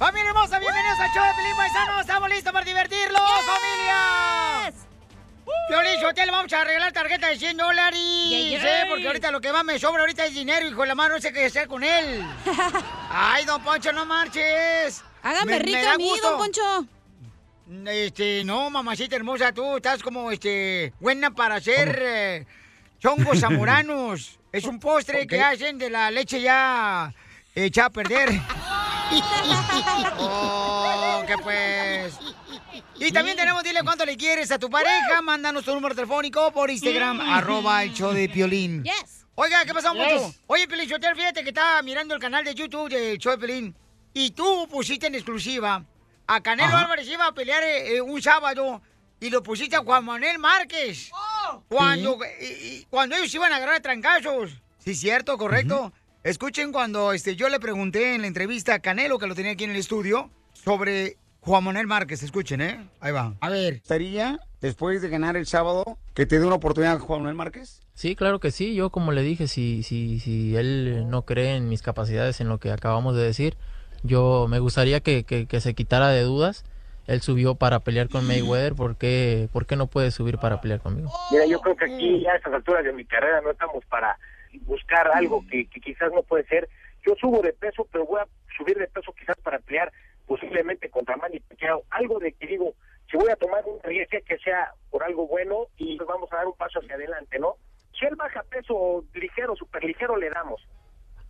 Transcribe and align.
Familia 0.00 0.30
hermosa, 0.30 0.58
bienvenidos 0.58 0.98
al 0.98 1.10
show 1.12 1.22
de 1.22 1.34
Pelín 1.34 1.56
Paisano. 1.56 2.00
Estamos 2.00 2.30
listos 2.30 2.52
para 2.54 2.64
divertirlos, 2.64 3.20
familia. 3.44 4.72
Piolín, 5.68 6.04
Hotel, 6.06 6.30
vamos 6.30 6.50
a 6.54 6.62
arreglar 6.62 6.90
tarjeta 6.92 7.28
de 7.28 7.36
100 7.38 7.56
dólares. 7.58 8.00
Yay, 8.00 8.50
yay. 8.52 8.60
Sí, 8.60 8.66
porque 8.88 9.06
ahorita 9.06 9.30
lo 9.30 9.42
que 9.42 9.52
más 9.52 9.62
me 9.62 9.78
sobra 9.78 10.00
ahorita 10.00 10.24
es 10.24 10.32
dinero, 10.34 10.66
hijo 10.66 10.80
de 10.80 10.88
la 10.88 10.94
mano, 10.94 11.16
no 11.16 11.20
sé 11.20 11.34
qué 11.34 11.44
hacer 11.44 11.68
con 11.68 11.84
él. 11.84 12.24
Ay, 13.10 13.44
don 13.44 13.62
Poncho, 13.62 13.92
no 13.92 14.06
marches. 14.06 15.04
Hágame 15.22 15.58
Me- 15.58 15.64
me 15.72 15.86
a 15.86 15.96
mí, 15.98 16.08
gusto. 16.08 16.30
don 16.30 16.38
Poncho. 16.38 16.86
Este, 17.90 18.42
no, 18.44 18.70
mamacita 18.70 19.16
hermosa, 19.16 19.52
tú 19.52 19.76
estás 19.76 20.02
como, 20.02 20.32
este, 20.32 20.94
buena 20.98 21.30
para 21.30 21.56
hacer 21.56 21.98
eh, 22.02 22.46
chongos 23.00 23.38
zamoranos. 23.40 24.38
es 24.50 24.64
un 24.64 24.80
postre 24.80 25.26
que 25.26 25.42
hacen 25.42 25.76
de 25.76 25.90
la 25.90 26.10
leche 26.10 26.40
ya 26.40 27.12
hecha 27.54 27.84
a 27.84 27.90
perder. 27.90 28.30
oh, 30.18 31.22
que 31.26 31.36
pues. 31.38 32.18
Y 32.98 33.12
también 33.12 33.36
tenemos, 33.36 33.62
dile 33.62 33.80
cuánto 33.82 34.04
le 34.04 34.16
quieres 34.16 34.50
a 34.50 34.58
tu 34.58 34.68
pareja. 34.70 35.22
Mándanos 35.22 35.64
tu 35.64 35.74
número 35.74 35.94
telefónico 35.94 36.52
por 36.52 36.70
Instagram, 36.70 37.20
arroba 37.20 37.82
el 37.82 37.92
show 37.92 38.12
de 38.12 38.28
Piolín. 38.28 38.84
Yes. 38.84 39.26
Oiga, 39.34 39.64
¿qué 39.64 39.72
pasó, 39.72 39.92
Yes. 39.94 40.22
mucho? 40.22 40.34
Oye, 40.46 40.68
Piolín, 40.68 40.88
Sotelo, 40.88 41.16
fíjate 41.16 41.42
que 41.42 41.48
estaba 41.50 41.80
mirando 41.82 42.14
el 42.14 42.20
canal 42.20 42.44
de 42.44 42.54
YouTube 42.54 42.88
del 42.90 43.18
show 43.18 43.32
de 43.32 43.38
Piolín. 43.38 43.74
Y 44.12 44.30
tú 44.32 44.66
pusiste 44.70 45.06
en 45.06 45.14
exclusiva 45.14 45.84
a 46.26 46.40
Canelo 46.42 46.68
Ajá. 46.68 46.80
Álvarez 46.82 47.08
iba 47.08 47.26
a 47.26 47.32
pelear 47.32 47.62
eh, 47.62 47.96
eh, 47.96 48.00
un 48.00 48.20
sábado 48.20 48.82
y 49.20 49.30
lo 49.30 49.42
pusiste 49.42 49.76
a 49.76 49.80
Juan 49.80 50.04
Manuel 50.04 50.38
Márquez. 50.38 51.10
Cuando, 51.68 52.18
y- 52.40 52.44
y- 52.44 52.86
cuando 52.90 53.16
ellos 53.16 53.32
iban 53.34 53.52
a 53.52 53.56
agarrar 53.56 53.80
trancazos. 53.80 54.50
Sí, 54.78 54.94
cierto, 54.94 55.36
correcto. 55.38 55.92
Escuchen 56.22 56.70
cuando 56.72 57.12
este, 57.12 57.34
yo 57.34 57.48
le 57.48 57.58
pregunté 57.60 58.14
en 58.14 58.20
la 58.20 58.26
entrevista 58.26 58.74
a 58.74 58.78
Canelo, 58.80 59.18
que 59.18 59.26
lo 59.26 59.34
tenía 59.34 59.52
aquí 59.52 59.64
en 59.64 59.70
el 59.70 59.76
estudio, 59.76 60.28
sobre 60.52 61.16
Juan 61.40 61.64
Manuel 61.64 61.86
Márquez. 61.86 62.22
Escuchen, 62.22 62.60
¿eh? 62.60 62.86
Ahí 63.00 63.12
va. 63.12 63.34
A 63.40 63.48
ver. 63.48 63.74
¿Estaría, 63.74 64.38
después 64.60 65.00
de 65.00 65.08
ganar 65.08 65.38
el 65.38 65.46
sábado, 65.46 65.96
que 66.14 66.26
te 66.26 66.38
dé 66.38 66.44
una 66.44 66.56
oportunidad 66.56 66.98
Juan 66.98 67.20
Manuel 67.20 67.36
Márquez? 67.36 67.80
Sí, 67.94 68.16
claro 68.16 68.38
que 68.38 68.50
sí. 68.50 68.74
Yo, 68.74 68.90
como 68.90 69.12
le 69.12 69.22
dije, 69.22 69.48
si, 69.48 69.82
si, 69.82 70.20
si 70.20 70.54
él 70.56 71.06
no 71.08 71.22
cree 71.22 71.56
en 71.56 71.70
mis 71.70 71.80
capacidades, 71.80 72.40
en 72.42 72.48
lo 72.48 72.58
que 72.58 72.70
acabamos 72.70 73.16
de 73.16 73.22
decir, 73.22 73.56
yo 74.02 74.46
me 74.48 74.58
gustaría 74.58 75.00
que, 75.00 75.24
que- 75.24 75.46
que 75.46 75.60
se 75.62 75.74
quitara 75.74 76.08
de 76.08 76.22
dudas. 76.22 76.64
Él 77.06 77.22
subió 77.22 77.54
para 77.54 77.80
pelear 77.80 78.10
con 78.10 78.26
Mayweather. 78.26 78.74
¿Por 78.74 78.96
qué, 78.96 79.48
¿Por 79.54 79.64
qué 79.66 79.74
no 79.74 79.86
puede 79.86 80.10
subir 80.10 80.36
para 80.36 80.60
pelear 80.60 80.80
conmigo? 80.80 81.10
Mira, 81.32 81.46
yo 81.46 81.60
creo 81.62 81.74
que 81.76 81.86
aquí 81.86 82.20
ya 82.22 82.32
a 82.32 82.36
estas 82.36 82.52
alturas 82.52 82.84
de 82.84 82.92
mi 82.92 83.06
carrera 83.06 83.40
no 83.40 83.50
estamos 83.50 83.82
para 83.86 84.16
buscar 84.58 85.08
algo 85.08 85.44
que, 85.48 85.66
que 85.66 85.80
quizás 85.80 86.12
no 86.12 86.22
puede 86.22 86.44
ser. 86.44 86.68
Yo 87.06 87.14
subo 87.16 87.40
de 87.42 87.52
peso, 87.52 87.86
pero 87.90 88.06
voy 88.06 88.20
a 88.20 88.26
subir 88.56 88.76
de 88.76 88.86
peso 88.88 89.12
quizás 89.12 89.36
para 89.38 89.58
pelear 89.58 89.92
posiblemente 90.26 90.90
contra 90.90 91.16
Manny 91.16 91.40
Pacquiao. 91.40 91.82
Algo 91.90 92.18
de 92.18 92.32
que 92.32 92.46
digo, 92.46 92.74
si 93.10 93.16
voy 93.16 93.30
a 93.30 93.36
tomar 93.36 93.64
un 93.66 93.82
riesgo 93.82 94.18
que 94.24 94.38
sea 94.38 94.72
por 94.90 95.02
algo 95.02 95.26
bueno 95.26 95.66
y 95.76 95.98
vamos 95.98 96.32
a 96.32 96.36
dar 96.36 96.46
un 96.46 96.56
paso 96.56 96.78
hacia 96.78 96.94
adelante, 96.94 97.38
¿no? 97.38 97.56
Si 97.98 98.06
él 98.06 98.14
baja 98.16 98.44
peso 98.44 99.04
ligero, 99.14 99.56
super 99.56 99.82
ligero, 99.84 100.16
le 100.16 100.30
damos. 100.30 100.66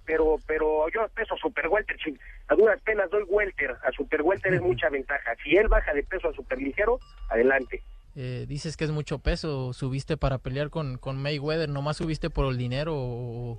Pero 0.05 0.37
pero 0.47 0.89
yo 0.91 1.09
peso 1.15 1.37
super 1.37 1.69
welter, 1.69 1.97
si 2.03 2.19
a 2.49 2.55
duras 2.55 2.81
penas 2.83 3.11
doy 3.11 3.23
welter, 3.25 3.77
a 3.83 3.93
super 3.93 4.23
welter 4.23 4.53
es 4.55 4.61
mucha 4.61 4.89
ventaja. 4.89 5.35
Si 5.43 5.57
él 5.57 5.69
baja 5.69 5.95
de 5.95 6.03
peso 6.03 6.29
a 6.29 6.35
super 6.35 6.59
ligero, 6.59 6.99
adelante. 7.31 7.83
Eh, 8.17 8.45
dices 8.49 8.77
que 8.77 8.85
es 8.85 8.91
mucho 8.91 9.19
peso. 9.21 9.73
¿Subiste 9.73 10.17
para 10.17 10.39
pelear 10.39 10.71
con, 10.71 10.99
con 10.99 11.21
Mayweather? 11.23 11.69
¿Nomás 11.69 11.97
subiste 11.99 12.29
por 12.31 12.47
el 12.51 12.57
dinero 12.59 12.95
o, 12.97 13.53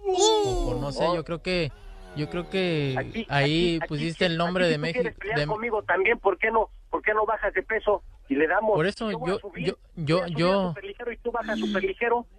o 0.45 0.65
por 0.65 0.77
no 0.81 0.91
sé? 0.91 1.05
Yo 1.15 1.23
creo 1.23 1.41
que... 1.41 1.71
Yo 2.17 2.29
creo 2.29 2.49
que 2.49 3.25
ahí 3.29 3.79
pusiste 3.87 4.25
el 4.25 4.35
nombre 4.35 4.67
de 4.67 4.73
si 4.73 4.79
México. 4.79 4.99
quieres 4.99 5.17
pelear 5.17 5.39
de- 5.39 5.47
conmigo 5.47 5.81
también, 5.83 6.19
¿por 6.19 6.37
qué 6.37 6.51
no? 6.51 6.69
¿Por 6.89 7.01
qué 7.01 7.13
no 7.13 7.25
bajas 7.25 7.53
de 7.53 7.63
peso 7.63 8.03
y 8.27 8.35
le 8.35 8.47
damos? 8.47 8.71
Por 8.75 8.85
eso 8.85 9.09
yo- 9.25 9.39
subir, 9.39 9.67
yo- 9.67 9.75
yo- 9.95 10.27
yo- 10.27 10.73
y 11.09 11.17
tú 11.23 11.31
bajas. 11.31 11.57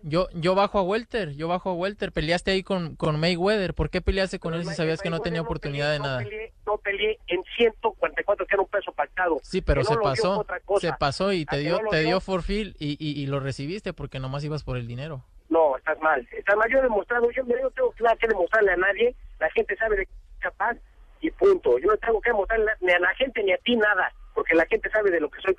Yo, 0.03 0.29
yo 0.35 0.55
bajo 0.55 0.79
a 0.79 0.83
Welter, 0.83 1.33
yo 1.37 1.49
bajo 1.49 1.71
a 1.71 1.73
Welter. 1.73 2.13
Peleaste 2.13 2.51
ahí 2.51 2.63
con, 2.63 2.97
con 2.97 3.19
Mayweather. 3.19 3.73
¿Por 3.73 3.89
qué 3.89 4.03
peleaste 4.03 4.39
con 4.39 4.53
él 4.53 4.67
si 4.67 4.75
sabías 4.75 5.01
que 5.01 5.09
no 5.09 5.21
tenía 5.21 5.41
oportunidad 5.41 5.91
de 5.91 6.01
nada? 6.01 6.23
No 6.67 6.77
peleé 6.77 7.19
en 7.29 7.42
144, 7.57 8.47
que 8.47 8.55
era 8.55 8.63
un 8.63 8.69
peso 8.69 8.93
pactado. 8.93 9.39
Sí, 9.43 9.61
pero 9.61 9.83
no 9.83 9.89
se 9.89 9.97
pasó. 9.97 10.41
otra 10.41 10.61
cosa. 10.61 10.89
Se 10.89 10.93
pasó 10.99 11.33
y 11.33 11.43
¿A 11.43 11.51
te 11.51 11.59
dio, 11.59 11.81
no 11.83 11.89
te 11.91 12.01
dio? 12.01 12.09
dio 12.09 12.21
forfil 12.21 12.77
y, 12.79 12.97
y, 12.99 13.21
y 13.23 13.27
lo 13.27 13.41
recibiste 13.41 13.93
porque 13.93 14.19
nomás 14.21 14.45
ibas 14.45 14.63
por 14.65 14.77
el 14.77 14.87
dinero. 14.87 15.25
No, 15.49 15.77
estás 15.77 15.99
mal. 16.01 16.27
Estás 16.33 16.57
mal. 16.57 16.71
Yo 16.71 16.79
he 16.79 16.83
demostrado, 16.83 17.31
yo 17.31 17.43
yo 17.47 17.57
no 17.63 17.71
tengo 17.71 17.95
nada 18.01 18.17
que 18.17 18.29
demostrarle 18.29 18.73
a 18.73 18.77
nadie. 18.77 19.15
La 19.39 19.51
gente 19.51 19.77
sabe 19.77 19.97
de 19.97 20.07
qué 20.07 20.13
es 20.13 20.41
capaz 20.41 20.77
y 21.21 21.31
punto. 21.31 21.79
Yo 21.79 21.87
no 21.89 21.97
tengo 21.99 22.21
que 22.21 22.31
demostrarle 22.31 22.73
ni 22.81 22.93
a 22.93 22.99
la 22.99 23.15
gente 23.15 23.43
ni 23.43 23.53
a 23.53 23.59
ti 23.59 23.77
nada, 23.77 24.13
porque 24.35 24.55
la 24.55 24.65
gente 24.67 24.91
sabe 24.91 25.11
de 25.11 25.21
lo 25.21 25.31
que 25.31 25.41
soy. 25.43 25.55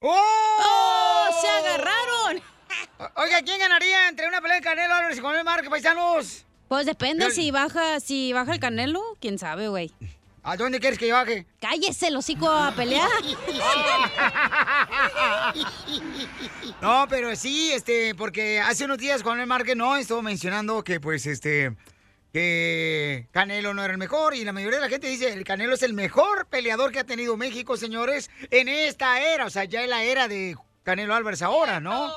¡Oh! 0.00 1.28
¡Se 1.40 1.48
agarraron! 1.48 2.42
Oiga, 3.16 3.42
¿quién 3.44 3.58
ganaría 3.58 4.08
entre 4.08 4.28
una 4.28 4.40
pelea 4.40 4.56
de 4.56 4.62
Canelo 4.62 4.94
Álvarez 4.94 5.18
y 5.18 5.20
Manuel 5.20 5.44
Márquez, 5.44 5.70
paisanos? 5.70 6.44
Pues 6.68 6.86
depende 6.86 7.30
si 7.30 7.50
baja, 7.50 7.98
si 7.98 8.32
baja 8.32 8.52
el 8.52 8.60
canelo, 8.60 9.02
quién 9.20 9.38
sabe, 9.38 9.68
güey. 9.68 9.90
¿A 10.42 10.56
dónde 10.56 10.80
quieres 10.80 10.98
que 10.98 11.08
yo 11.08 11.14
baje? 11.14 11.46
Cállese 11.60 12.08
el 12.08 12.16
hocico 12.16 12.48
a 12.48 12.72
pelear. 12.72 13.08
No, 16.80 17.06
pero 17.08 17.34
sí, 17.34 17.72
este, 17.72 18.14
porque 18.14 18.60
hace 18.60 18.84
unos 18.84 18.98
días 18.98 19.22
Juan 19.22 19.46
Márquez 19.48 19.74
no 19.74 19.96
estuvo 19.96 20.22
mencionando 20.22 20.84
que, 20.84 21.00
pues, 21.00 21.26
este, 21.26 21.74
que 22.32 23.26
Canelo 23.32 23.74
no 23.74 23.82
era 23.82 23.92
el 23.92 23.98
mejor 23.98 24.34
y 24.34 24.44
la 24.44 24.52
mayoría 24.52 24.78
de 24.78 24.84
la 24.84 24.90
gente 24.90 25.08
dice 25.08 25.32
el 25.32 25.42
Canelo 25.44 25.74
es 25.74 25.82
el 25.82 25.92
mejor 25.94 26.46
peleador 26.46 26.92
que 26.92 27.00
ha 27.00 27.04
tenido 27.04 27.36
México, 27.36 27.76
señores, 27.76 28.30
en 28.50 28.68
esta 28.68 29.20
era, 29.20 29.46
o 29.46 29.50
sea, 29.50 29.64
ya 29.64 29.82
es 29.82 29.88
la 29.88 30.04
era 30.04 30.28
de 30.28 30.56
Canelo 30.84 31.14
Álvarez 31.14 31.42
ahora, 31.42 31.80
¿no? 31.80 32.12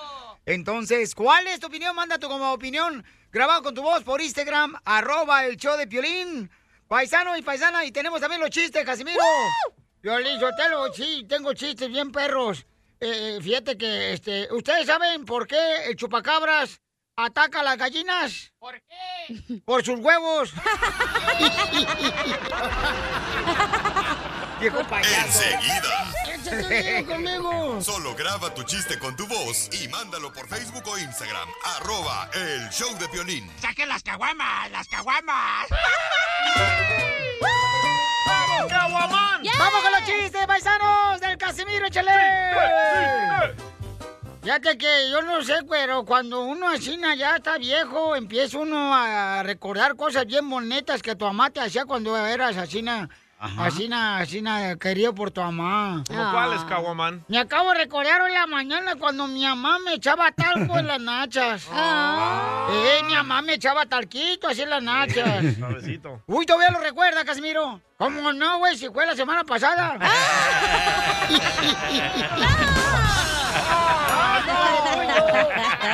Entonces, 0.45 1.15
¿cuál 1.15 1.47
es 1.47 1.59
tu 1.59 1.67
opinión? 1.67 1.95
Manda 1.95 2.19
tu 2.19 2.27
como 2.27 2.51
opinión 2.51 3.03
grabado 3.31 3.63
con 3.63 3.73
tu 3.73 3.81
voz 3.81 4.03
por 4.03 4.21
Instagram, 4.21 4.75
arroba 4.85 5.45
el 5.45 5.57
show 5.57 5.77
de 5.77 5.87
Piolín, 5.87 6.51
paisano 6.91 7.37
y 7.37 7.41
paisana, 7.41 7.85
y 7.85 7.91
tenemos 7.93 8.19
también 8.19 8.41
los 8.41 8.49
chistes, 8.49 8.83
Casimiro. 8.83 9.17
Piolín, 10.01 10.37
Sotelo, 10.41 10.93
sí, 10.93 11.25
tengo 11.25 11.53
chistes 11.53 11.87
bien 11.87 12.11
perros. 12.11 12.65
Eh, 12.99 13.39
fíjate 13.41 13.77
que, 13.77 14.11
este, 14.11 14.53
¿ustedes 14.53 14.87
saben 14.87 15.23
por 15.23 15.47
qué 15.47 15.85
el 15.85 15.95
chupacabras 15.95 16.81
ataca 17.15 17.61
a 17.61 17.63
las 17.63 17.77
gallinas? 17.77 18.51
¿Por 18.59 18.81
qué? 18.81 19.61
Por 19.63 19.85
sus 19.85 20.01
huevos. 20.01 20.51
Viejo 24.61 24.83
payaso. 24.87 25.41
Enseguida. 25.41 26.13
Échate 26.27 27.05
conmigo. 27.09 27.81
Solo 27.81 28.13
graba 28.15 28.53
tu 28.53 28.61
chiste 28.63 28.99
con 28.99 29.15
tu 29.15 29.25
voz 29.25 29.69
y 29.73 29.87
mándalo 29.87 30.31
por 30.31 30.47
Facebook 30.47 30.83
o 30.87 30.99
Instagram. 30.99 31.49
Arroba 31.77 32.29
el 32.35 32.69
show 32.69 32.95
de 32.99 33.09
Piolín. 33.09 33.51
¡Saquen 33.59 33.89
las 33.89 34.03
caguamas! 34.03 34.69
¡Las 34.69 34.87
caguamas! 34.87 35.67
¡Vamos, 38.27 38.71
Caguamán! 38.71 39.41
¡Vamos 39.57 39.81
con 39.81 39.91
los 39.93 40.03
chistes, 40.05 40.45
paisanos 40.45 41.19
del 41.19 41.37
Casimiro, 41.39 41.87
échale! 41.87 42.11
Fíjate 44.43 44.77
que 44.77 45.09
yo 45.09 45.23
no 45.23 45.41
sé, 45.43 45.55
pero 45.67 46.05
cuando 46.05 46.41
uno 46.43 46.69
asina 46.69 47.15
ya 47.15 47.35
está 47.37 47.57
viejo, 47.57 48.15
empieza 48.15 48.59
uno 48.59 48.93
a 48.93 49.41
recordar 49.43 49.95
cosas 49.95 50.27
bien 50.27 50.47
bonitas 50.47 51.01
que 51.01 51.15
tu 51.15 51.25
mamá 51.25 51.49
te 51.49 51.59
hacía 51.61 51.85
cuando 51.85 52.15
eras 52.15 52.57
asina, 53.41 54.17
asina, 54.17 54.17
asina, 54.19 54.75
querido 54.77 55.15
por 55.15 55.31
tu 55.31 55.41
mamá. 55.41 56.03
¿Cómo 56.07 56.31
cuáles, 56.31 56.61
Caguaman? 56.65 57.25
Me 57.27 57.39
acabo 57.39 57.71
de 57.71 57.79
recordar 57.79 58.21
hoy 58.21 58.29
en 58.29 58.35
la 58.35 58.47
mañana 58.47 58.95
cuando 58.95 59.27
mi 59.27 59.43
mamá 59.43 59.79
me 59.79 59.95
echaba 59.95 60.31
talco 60.31 60.77
en 60.77 60.87
las 60.87 61.01
nachas. 61.01 61.67
Eh, 62.71 63.01
mi 63.05 63.13
mamá 63.13 63.41
me 63.41 63.55
echaba 63.55 63.85
talquito 63.85 64.47
así 64.47 64.61
en 64.61 64.69
las 64.69 64.81
nachas. 64.81 65.55
Suavecito. 65.57 66.21
Uy, 66.27 66.45
todavía 66.45 66.71
lo 66.71 66.79
recuerda, 66.79 67.25
Casimiro. 67.25 67.81
¿Cómo 67.97 68.31
no, 68.31 68.59
güey? 68.59 68.77
Si 68.77 68.87
fue 68.89 69.05
la 69.05 69.15
semana 69.15 69.43
pasada. 69.43 69.97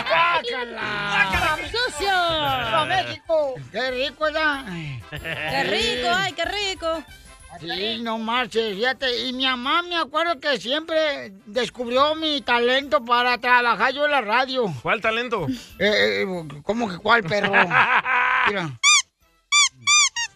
¡Guácala! 0.07 1.57
¡Sucio! 1.71 2.09
¡Viva 2.65 2.85
México! 2.85 3.55
¡Qué 3.71 3.91
rico, 3.91 4.23
¿verdad? 4.25 4.65
¡Qué 5.09 5.63
rico! 5.63 6.09
¡Ay, 6.13 6.33
qué 6.33 6.45
rico! 6.45 7.03
Sí, 7.59 7.99
no 8.01 8.17
marches, 8.17 8.75
fíjate. 8.75 9.25
Y 9.25 9.33
mi 9.33 9.45
mamá 9.45 9.81
me 9.81 9.95
acuerdo 9.95 10.39
que 10.39 10.59
siempre 10.59 11.31
descubrió 11.45 12.13
mi 12.15 12.41
talento 12.41 13.03
para 13.03 13.37
trabajar 13.37 13.93
yo 13.93 14.05
en 14.05 14.11
la 14.11 14.21
radio. 14.21 14.65
¿Cuál 14.81 15.01
talento? 15.01 15.47
Eh, 15.79 16.23
eh, 16.23 16.25
¿Cómo 16.63 16.87
que 16.89 16.97
cuál, 16.97 17.23
perro? 17.23 17.51
Mira. 18.47 18.79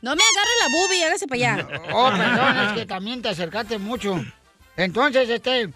No 0.02 0.16
me 0.16 0.24
agarre 0.24 0.52
la 0.60 0.68
boobie, 0.72 1.06
hágase 1.06 1.28
para 1.28 1.54
allá. 1.54 1.68
Oh, 1.94 2.10
perdón, 2.10 2.58
es 2.66 2.74
que 2.74 2.86
también 2.88 3.22
te 3.22 3.30
acercaste 3.30 3.78
mucho. 3.78 4.20
Entonces, 4.76 5.30
este, 5.30 5.70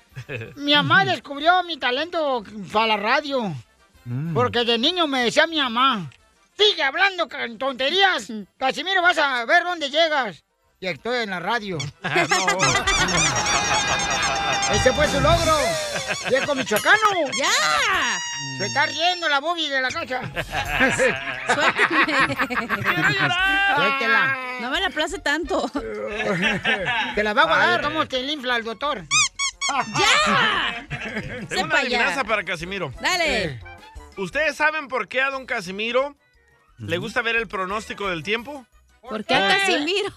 mi 0.56 0.74
mamá 0.74 1.06
descubrió 1.06 1.62
mi 1.64 1.78
talento 1.78 2.44
para 2.72 2.88
la 2.88 2.98
radio. 2.98 3.54
Porque 4.34 4.66
de 4.66 4.78
niño 4.78 5.08
me 5.08 5.24
decía 5.24 5.48
mi 5.48 5.58
mamá, 5.58 6.12
sigue 6.58 6.84
hablando 6.84 7.28
con 7.28 7.58
tonterías, 7.58 8.32
Casimiro, 8.58 9.02
vas 9.02 9.18
a 9.18 9.46
ver 9.46 9.64
dónde 9.64 9.90
llegas. 9.90 10.44
Y 10.80 10.88
estoy 10.88 11.24
en 11.24 11.30
la 11.30 11.40
radio. 11.40 11.78
Ese 14.72 14.92
fue 14.94 15.08
su 15.08 15.20
logro. 15.22 15.58
Viejo 16.30 16.56
michoacano. 16.56 16.98
¡Ya! 17.38 18.20
Se 18.58 18.66
está 18.66 18.86
riendo 18.86 19.30
la 19.30 19.40
bobi 19.40 19.68
de 19.70 19.82
la 19.82 19.90
cacha. 19.90 20.22
Suéltela. 23.76 24.38
No 24.62 24.70
me 24.72 24.80
la 24.82 24.90
place 24.90 25.20
tanto. 25.20 25.70
Te 27.16 27.24
la 27.24 27.34
va 27.34 27.42
a 27.44 27.46
guardar. 27.46 27.82
¿Cómo 27.82 28.08
te 28.08 28.22
le 28.24 28.34
infla 28.34 28.56
el 28.58 28.64
doctor? 28.64 29.04
¡Ya! 29.98 30.86
Tengo 31.50 31.50
Sepa 31.50 31.64
una 31.64 31.74
ya. 31.76 31.80
adivinanza 31.82 32.24
para 32.24 32.44
Casimiro. 32.44 32.92
Dale. 33.02 33.60
¿Ustedes 34.18 34.56
saben 34.56 34.88
por 34.88 35.08
qué 35.08 35.22
a 35.22 35.30
don 35.30 35.46
Casimiro 35.46 36.16
le 36.78 36.98
gusta 36.98 37.22
ver 37.22 37.36
el 37.36 37.48
pronóstico 37.48 38.10
del 38.10 38.24
tiempo? 38.24 38.66
¿Por 39.10 39.24
qué 39.26 39.34
a 39.36 39.48
Casimiro? 39.60 40.10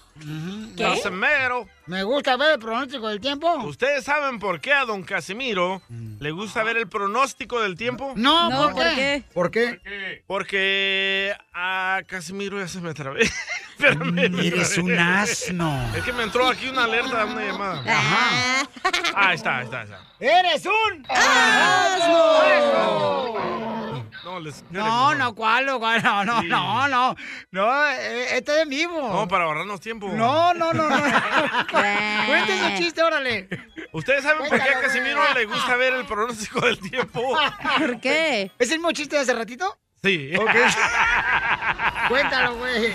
¿Qué? 0.75 0.83
Casimiro. 0.83 1.67
Me 1.85 2.03
gusta 2.03 2.35
ver 2.37 2.53
el 2.53 2.59
pronóstico 2.59 3.07
del 3.07 3.19
tiempo. 3.21 3.51
¿Ustedes 3.63 4.03
saben 4.03 4.39
por 4.39 4.59
qué 4.59 4.73
a 4.73 4.85
don 4.85 5.03
Casimiro 5.03 5.81
le 6.19 6.31
gusta 6.31 6.63
ver 6.63 6.77
el 6.77 6.87
pronóstico 6.87 7.59
del 7.61 7.75
tiempo? 7.75 8.13
No, 8.15 8.49
No, 8.49 8.57
¿por, 8.67 8.73
¿por 8.73 8.83
qué? 8.83 8.95
qué? 8.95 9.23
¿Por 9.33 9.51
qué? 9.51 10.23
Porque 10.27 11.33
a 11.53 12.01
Casimiro 12.07 12.59
ya 12.59 12.67
se 12.67 12.81
me 12.81 12.93
trabé. 12.93 13.23
Espérame, 13.77 14.19
Eres 14.45 14.77
un 14.77 14.97
asno. 14.97 15.79
Es 15.95 16.03
que 16.03 16.13
me 16.13 16.23
entró 16.23 16.47
aquí 16.47 16.67
una 16.67 16.83
alerta, 16.83 17.25
una 17.25 17.41
llamada. 17.45 17.83
Ah. 17.87 18.63
Ah, 19.15 19.29
ahí 19.29 19.35
está, 19.35 19.57
ahí 19.59 19.65
está, 19.65 19.79
ahí 19.81 19.85
está. 19.85 19.99
¡Eres 20.19 20.65
un 20.65 21.05
asno! 21.09 23.78
No, 24.23 24.39
les... 24.39 24.63
No, 24.69 25.13
no, 25.15 25.33
¿cuál? 25.35 25.65
¿Cuál? 25.79 26.03
No, 26.03 26.23
no, 26.25 26.41
no, 26.43 26.87
no. 26.87 27.15
No, 27.51 27.87
eh, 27.89 28.37
este 28.37 28.55
es 28.55 28.63
en 28.63 28.69
vivo. 28.69 29.01
No, 29.13 29.27
para 29.27 29.45
ahorrarnos 29.45 29.79
tiempo. 29.79 30.09
No, 30.09 30.53
no, 30.53 30.73
no, 30.73 30.89
no. 30.89 30.97
Cuente 31.71 32.59
su 32.71 32.77
chiste, 32.77 33.03
órale. 33.03 33.47
¿Ustedes 33.91 34.23
saben 34.23 34.39
por 34.39 34.49
qué 34.49 34.55
a 34.55 34.59
Cuéntalo, 34.65 34.81
Casimiro 34.87 35.33
le 35.33 35.45
gusta 35.45 35.75
ver 35.75 35.93
el 35.93 36.05
pronóstico 36.05 36.61
del 36.61 36.79
tiempo? 36.79 37.21
¿Por 37.79 37.99
qué? 37.99 38.51
¿Es 38.59 38.69
el 38.71 38.77
mismo 38.77 38.91
chiste 38.91 39.15
de 39.15 39.21
hace 39.23 39.33
ratito? 39.33 39.77
Sí. 40.01 40.31
Ok. 40.37 40.49
Cuéntalo, 42.07 42.55
güey. 42.55 42.93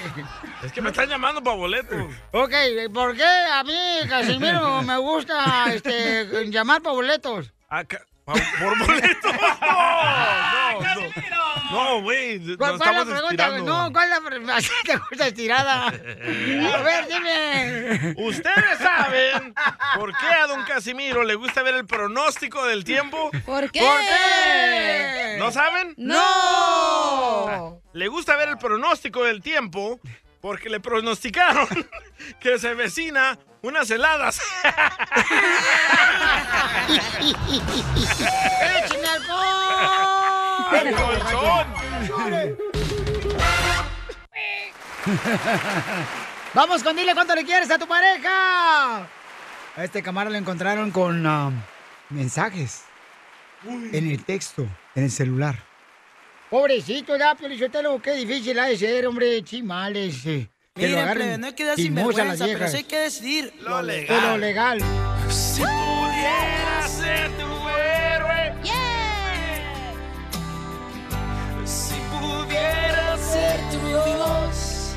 Es 0.62 0.72
que 0.72 0.80
me 0.80 0.88
están 0.90 1.08
llamando 1.08 1.42
para 1.42 1.56
boletos. 1.56 1.98
Ok, 2.32 2.52
¿por 2.92 3.14
qué 3.16 3.24
a 3.24 3.62
mí, 3.62 4.08
Casimiro, 4.08 4.82
me 4.82 4.96
gusta 4.98 5.66
este, 5.72 6.46
llamar 6.46 6.80
para 6.82 6.94
boletos? 6.94 7.52
Ah, 7.68 7.84
ca- 7.84 7.98
pa- 7.98 8.04
¿Por 8.24 8.78
boletos? 8.86 9.32
No, 10.74 10.80
no, 10.80 10.94
no. 11.30 11.44
No, 11.70 12.02
güey. 12.02 12.38
Nos 12.38 12.56
¿Cuál, 12.56 12.78
cuál 12.78 12.94
es 12.94 13.06
la 13.06 13.14
pregunta? 13.14 13.58
No, 13.58 13.92
¿cuál 13.92 14.04
es 14.04 14.10
la 14.10 14.20
pregunta? 14.28 14.56
Así 14.56 14.70
te 14.84 14.96
gusta 14.96 15.26
estirada. 15.26 15.86
A 15.88 15.92
ver, 16.82 17.08
dime. 17.08 18.14
¿Ustedes 18.16 18.78
saben 18.78 19.54
por 19.96 20.16
qué 20.16 20.26
a 20.26 20.46
don 20.46 20.64
Casimiro 20.64 21.24
le 21.24 21.34
gusta 21.34 21.62
ver 21.62 21.74
el 21.74 21.86
pronóstico 21.86 22.64
del 22.66 22.84
tiempo? 22.84 23.30
¿Por 23.44 23.70
qué? 23.70 23.80
¿Por 23.80 24.00
qué? 24.00 25.36
¿No 25.38 25.50
saben? 25.50 25.94
¡No! 25.96 27.80
Le 27.92 28.08
gusta 28.08 28.36
ver 28.36 28.48
el 28.50 28.58
pronóstico 28.58 29.24
del 29.24 29.42
tiempo 29.42 30.00
porque 30.44 30.68
le 30.68 30.78
pronosticaron 30.78 31.66
que 32.38 32.58
se 32.58 32.74
vecina 32.74 33.38
unas 33.62 33.90
heladas. 33.90 34.38
¡Échame 38.76 39.06
alcohol! 39.06 39.46
¡Al 40.70 40.94
colchón! 40.94 41.66
Vamos 46.52 46.82
con 46.82 46.94
dile 46.94 47.14
cuánto 47.14 47.34
le 47.34 47.46
quieres 47.46 47.70
a 47.70 47.78
tu 47.78 47.88
pareja. 47.88 48.98
A 48.98 49.82
este 49.82 50.02
camarada 50.02 50.32
lo 50.32 50.38
encontraron 50.38 50.90
con 50.90 51.26
ah, 51.26 51.52
mensajes 52.10 52.84
en 53.66 54.10
el 54.10 54.22
texto, 54.22 54.66
en 54.94 55.04
el 55.04 55.10
celular. 55.10 55.73
Pobrecito, 56.50 57.16
ya, 57.16 57.34
Piolichotelo, 57.34 58.00
qué 58.00 58.12
difícil 58.12 58.58
ha 58.58 58.66
de 58.66 58.76
ser, 58.76 59.06
hombre, 59.06 59.42
chimales. 59.42 60.24
eh, 60.26 60.48
que 60.74 60.82
lo 60.82 60.88
Miren, 60.88 60.98
agarren 61.04 61.22
plebe, 61.26 61.38
no 61.38 61.46
hay 61.46 61.52
que 61.54 61.64
dar 61.64 61.76
sinvergüenza, 61.76 62.46
pero 62.46 62.68
sí 62.68 62.76
hay 62.78 62.84
que 62.84 62.98
decidir 62.98 63.52
lo 63.60 63.82
legal. 63.82 64.22
lo 64.22 64.38
legal. 64.38 64.78
Si 65.30 65.60
pudiera 65.62 66.88
ser 66.88 67.30
tu 67.38 67.68
héroe. 67.68 68.54
Si 71.64 71.94
pudiera 72.10 73.16
ser 73.18 73.60
tu 73.70 73.78
Dios, 74.04 74.96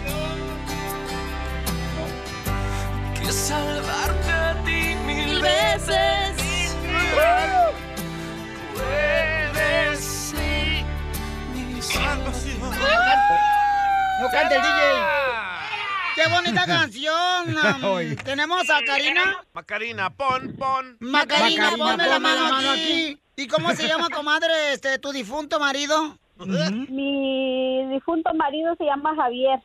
que 3.23 3.31
salvarte 3.31 4.31
a 4.31 4.63
ti 4.65 4.95
mil 5.05 5.41
veces. 5.41 6.33
Puedes 7.13 7.56
salvación. 11.87 12.59
No 14.21 14.29
cante 14.29 14.55
el 14.55 14.61
DJ. 14.61 15.27
¡Qué 16.15 16.27
bonita 16.29 16.65
canción! 16.65 17.55
um, 17.83 18.15
Tenemos 18.23 18.69
a 18.69 18.83
Karina. 18.83 19.43
Macarina, 19.53 20.09
pon, 20.09 20.55
pon. 20.57 20.97
Macarina, 20.99 21.71
Macarina, 21.71 21.77
ponme 21.77 22.07
la 22.07 22.19
mano, 22.19 22.49
mano 22.49 22.71
aquí. 22.71 23.21
¿Y 23.35 23.47
cómo 23.47 23.71
se 23.75 23.87
llama, 23.87 24.09
comadre, 24.09 24.73
este, 24.73 24.97
tu 24.97 25.11
difunto 25.11 25.59
marido? 25.59 26.17
Mi 26.37 27.87
difunto 27.93 28.33
marido 28.33 28.75
se 28.77 28.85
llama 28.85 29.15
Javier. 29.15 29.59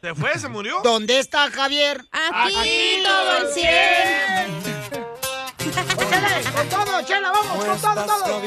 ¿Se 0.00 0.14
fue? 0.14 0.38
¿Se 0.38 0.48
murió? 0.48 0.80
¿Dónde 0.82 1.18
está 1.18 1.50
Javier? 1.50 2.02
Aquí 2.10 3.02
todo 3.04 3.36
el 3.36 3.46
cien. 3.48 4.62
¡Con 6.54 6.68
todo, 6.68 7.02
chela! 7.02 7.32
¡Vamos! 7.32 7.64
¡Con 7.64 7.80
todo, 7.80 8.06
todo! 8.06 8.42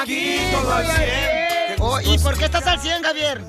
Aquí 0.00 0.40
todo 0.52 0.74
al 0.74 0.86
cien. 0.86 1.47
Oh, 1.80 1.98
¿Y 2.00 2.18
por 2.18 2.36
qué 2.36 2.46
estás 2.46 2.66
al 2.66 2.78
100, 2.80 3.02
Javier? 3.02 3.40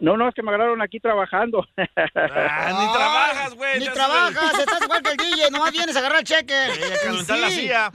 No, 0.00 0.16
no, 0.16 0.28
es 0.28 0.34
que 0.34 0.42
me 0.42 0.50
agarraron 0.50 0.80
aquí 0.80 1.00
trabajando. 1.00 1.66
Ah, 1.76 2.78
ni 2.80 2.92
trabajas, 2.92 3.54
güey. 3.54 3.80
Ni 3.80 3.88
trabajas, 3.88 4.58
estás 4.58 4.82
igual 4.82 5.02
que 5.02 5.10
el 5.10 5.16
DJ, 5.16 5.50
nomás 5.50 5.72
vienes 5.72 5.96
a 5.96 5.98
agarrar 5.98 6.22
cheque. 6.22 6.54
el- 6.54 6.92
a 6.92 6.98
calentar 7.04 7.38
la 7.38 7.50
Sí. 7.50 7.60
silla. 7.62 7.90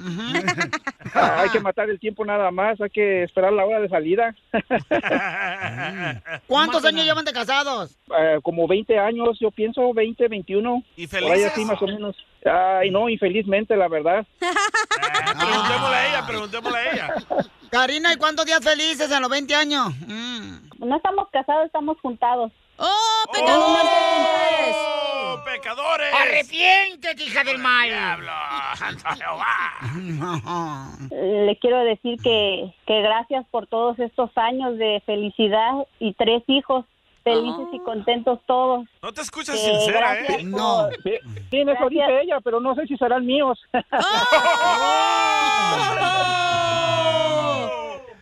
hay 1.13 1.49
que 1.49 1.59
matar 1.61 1.89
el 1.89 1.99
tiempo 1.99 2.25
nada 2.25 2.51
más, 2.51 2.79
hay 2.81 2.89
que 2.89 3.23
esperar 3.23 3.53
la 3.53 3.65
hora 3.65 3.79
de 3.79 3.89
salida. 3.89 4.35
¿Cuántos 6.47 6.83
años 6.85 7.05
llevan 7.05 7.25
de 7.25 7.31
casados? 7.33 7.97
Eh, 8.19 8.39
como 8.43 8.67
20 8.67 8.99
años, 8.99 9.37
yo 9.39 9.49
pienso, 9.51 9.93
20, 9.93 10.27
21. 10.27 10.83
¿Y 10.97 11.07
Por 11.07 11.19
ahí 11.19 11.25
felices? 11.29 11.51
así 11.53 11.65
más 11.65 11.81
o 11.81 11.87
menos. 11.87 12.15
Ay, 12.45 12.89
no, 12.91 13.09
infelizmente, 13.09 13.75
la 13.75 13.87
verdad. 13.87 14.25
Ah, 14.41 15.33
preguntémosle 15.39 15.95
a 15.95 16.07
ella, 16.07 16.27
preguntémosle 16.27 16.77
a 16.77 16.91
ella. 16.91 17.15
Karina, 17.69 18.13
¿y 18.13 18.17
cuántos 18.17 18.45
días 18.45 18.63
felices 18.63 19.11
en 19.11 19.21
los 19.21 19.29
20 19.29 19.55
años? 19.55 19.93
Mm. 20.07 20.87
No 20.87 20.95
estamos 20.95 21.27
casados, 21.31 21.65
estamos 21.65 21.97
juntados. 22.01 22.51
¡Oh, 22.77 23.31
pecadores! 23.33 24.75
¡Oh, 24.75 25.43
pecadores! 25.43 26.13
¡Arrepiéntete, 26.13 27.23
hija 27.25 27.43
del 27.43 27.57
mal! 27.57 27.89
¡Diablo! 27.89 28.31
¡Santo 28.75 29.03
Jehová! 29.17 30.97
Le 31.11 31.59
quiero 31.59 31.79
decir 31.83 32.17
que, 32.23 32.73
que 32.87 33.01
gracias 33.01 33.45
por 33.51 33.67
todos 33.67 33.99
estos 33.99 34.31
años 34.37 34.77
de 34.77 35.03
felicidad 35.05 35.73
y 35.99 36.13
tres 36.13 36.41
hijos 36.47 36.85
felices 37.23 37.67
y 37.73 37.79
contentos 37.79 38.39
todos. 38.45 38.87
No 39.01 39.11
te 39.11 39.21
escuchas 39.21 39.55
Eh, 39.55 39.57
sincera, 39.79 40.19
¿eh? 40.19 40.43
No. 40.43 40.89
Sí, 41.03 41.13
sí, 41.51 41.63
ella, 42.21 42.39
pero 42.43 42.59
no 42.59 42.75
sé 42.75 42.85
si 42.87 42.97
serán 42.97 43.25
míos. 43.25 43.59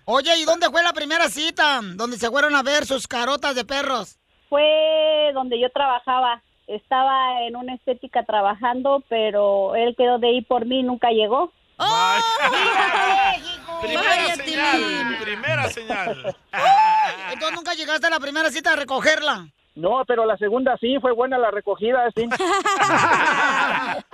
Oye, 0.09 0.31
¿y 0.39 0.45
dónde 0.45 0.69
fue 0.69 0.81
la 0.83 0.93
primera 0.93 1.27
cita? 1.27 1.81
Donde 1.95 2.15
se 2.17 2.29
fueron 2.29 2.55
a 2.55 2.63
ver 2.63 2.85
sus 2.85 3.07
carotas 3.07 3.55
de 3.55 3.65
perros. 3.65 4.17
Fue 4.47 5.31
donde 5.33 5.59
yo 5.59 5.69
trabajaba. 5.69 6.41
Estaba 6.67 7.43
en 7.43 7.55
una 7.57 7.73
estética 7.75 8.23
trabajando, 8.23 9.03
pero 9.09 9.75
él 9.75 9.95
quedó 9.97 10.17
de 10.19 10.31
ir 10.31 10.47
por 10.47 10.65
mí 10.65 10.79
y 10.79 10.83
nunca 10.83 11.09
llegó. 11.11 11.51
¡Oh! 11.77 12.19
Primera 13.81 14.35
señal, 14.35 15.17
primera 15.21 15.69
señal. 15.69 16.35
Entonces 17.31 17.55
nunca 17.55 17.73
llegaste 17.73 18.07
a 18.07 18.09
la 18.09 18.19
primera 18.19 18.49
cita 18.49 18.73
a 18.73 18.75
recogerla. 18.75 19.47
No, 19.77 20.03
pero 20.07 20.25
la 20.25 20.35
segunda 20.37 20.75
sí, 20.81 20.97
fue 20.99 21.11
buena 21.11 21.37
la 21.37 21.51
recogida. 21.51 22.09
Sí. 22.15 22.23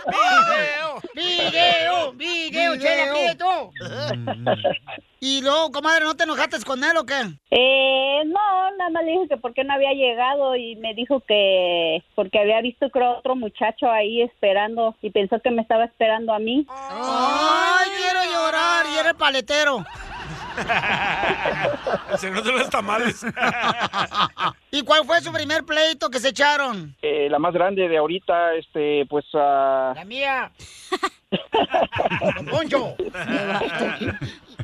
¡Video! 0.05 0.99
¡Video! 1.15 2.11
¡Video, 2.13 2.77
chela, 2.77 3.13
quieto! 3.13 3.71
Y 5.25 5.41
luego, 5.41 5.71
comadre, 5.71 6.03
¿no 6.03 6.15
te 6.15 6.25
enojaste 6.25 6.61
con 6.65 6.83
él 6.83 6.97
o 6.97 7.05
qué? 7.05 7.13
Eh, 7.49 8.23
no, 8.25 8.71
nada 8.77 8.89
más 8.89 9.05
le 9.05 9.11
dije 9.11 9.29
que 9.29 9.37
por 9.37 9.53
qué 9.53 9.63
no 9.63 9.73
había 9.73 9.93
llegado 9.93 10.57
y 10.57 10.75
me 10.75 10.93
dijo 10.95 11.21
que 11.21 12.03
porque 12.13 12.39
había 12.39 12.59
visto 12.59 12.89
creo 12.89 13.19
otro 13.19 13.37
muchacho 13.37 13.89
ahí 13.89 14.21
esperando 14.21 14.97
y 15.01 15.11
pensó 15.11 15.39
que 15.39 15.49
me 15.49 15.61
estaba 15.61 15.85
esperando 15.85 16.33
a 16.33 16.39
mí. 16.39 16.67
¡Ay, 16.67 17.89
quiero 17.95 18.19
llorar! 18.33 18.85
Y 18.93 18.97
era 18.97 19.11
el 19.11 19.15
paletero. 19.15 19.85
El 22.11 22.17
señor 22.19 22.43
de 22.43 22.51
los 22.51 22.69
tamales. 22.69 23.25
¿Y 24.71 24.83
cuál 24.83 25.05
fue 25.05 25.21
su 25.21 25.31
primer 25.31 25.63
pleito 25.63 26.09
que 26.09 26.19
se 26.19 26.29
echaron? 26.29 26.95
Eh, 27.01 27.27
la 27.29 27.39
más 27.39 27.53
grande 27.53 27.87
de 27.87 27.97
ahorita, 27.97 28.55
este, 28.55 29.05
pues... 29.09 29.25
ah, 29.33 29.93
La 29.95 30.05
mía. 30.05 30.51
Poncho. 32.49 32.95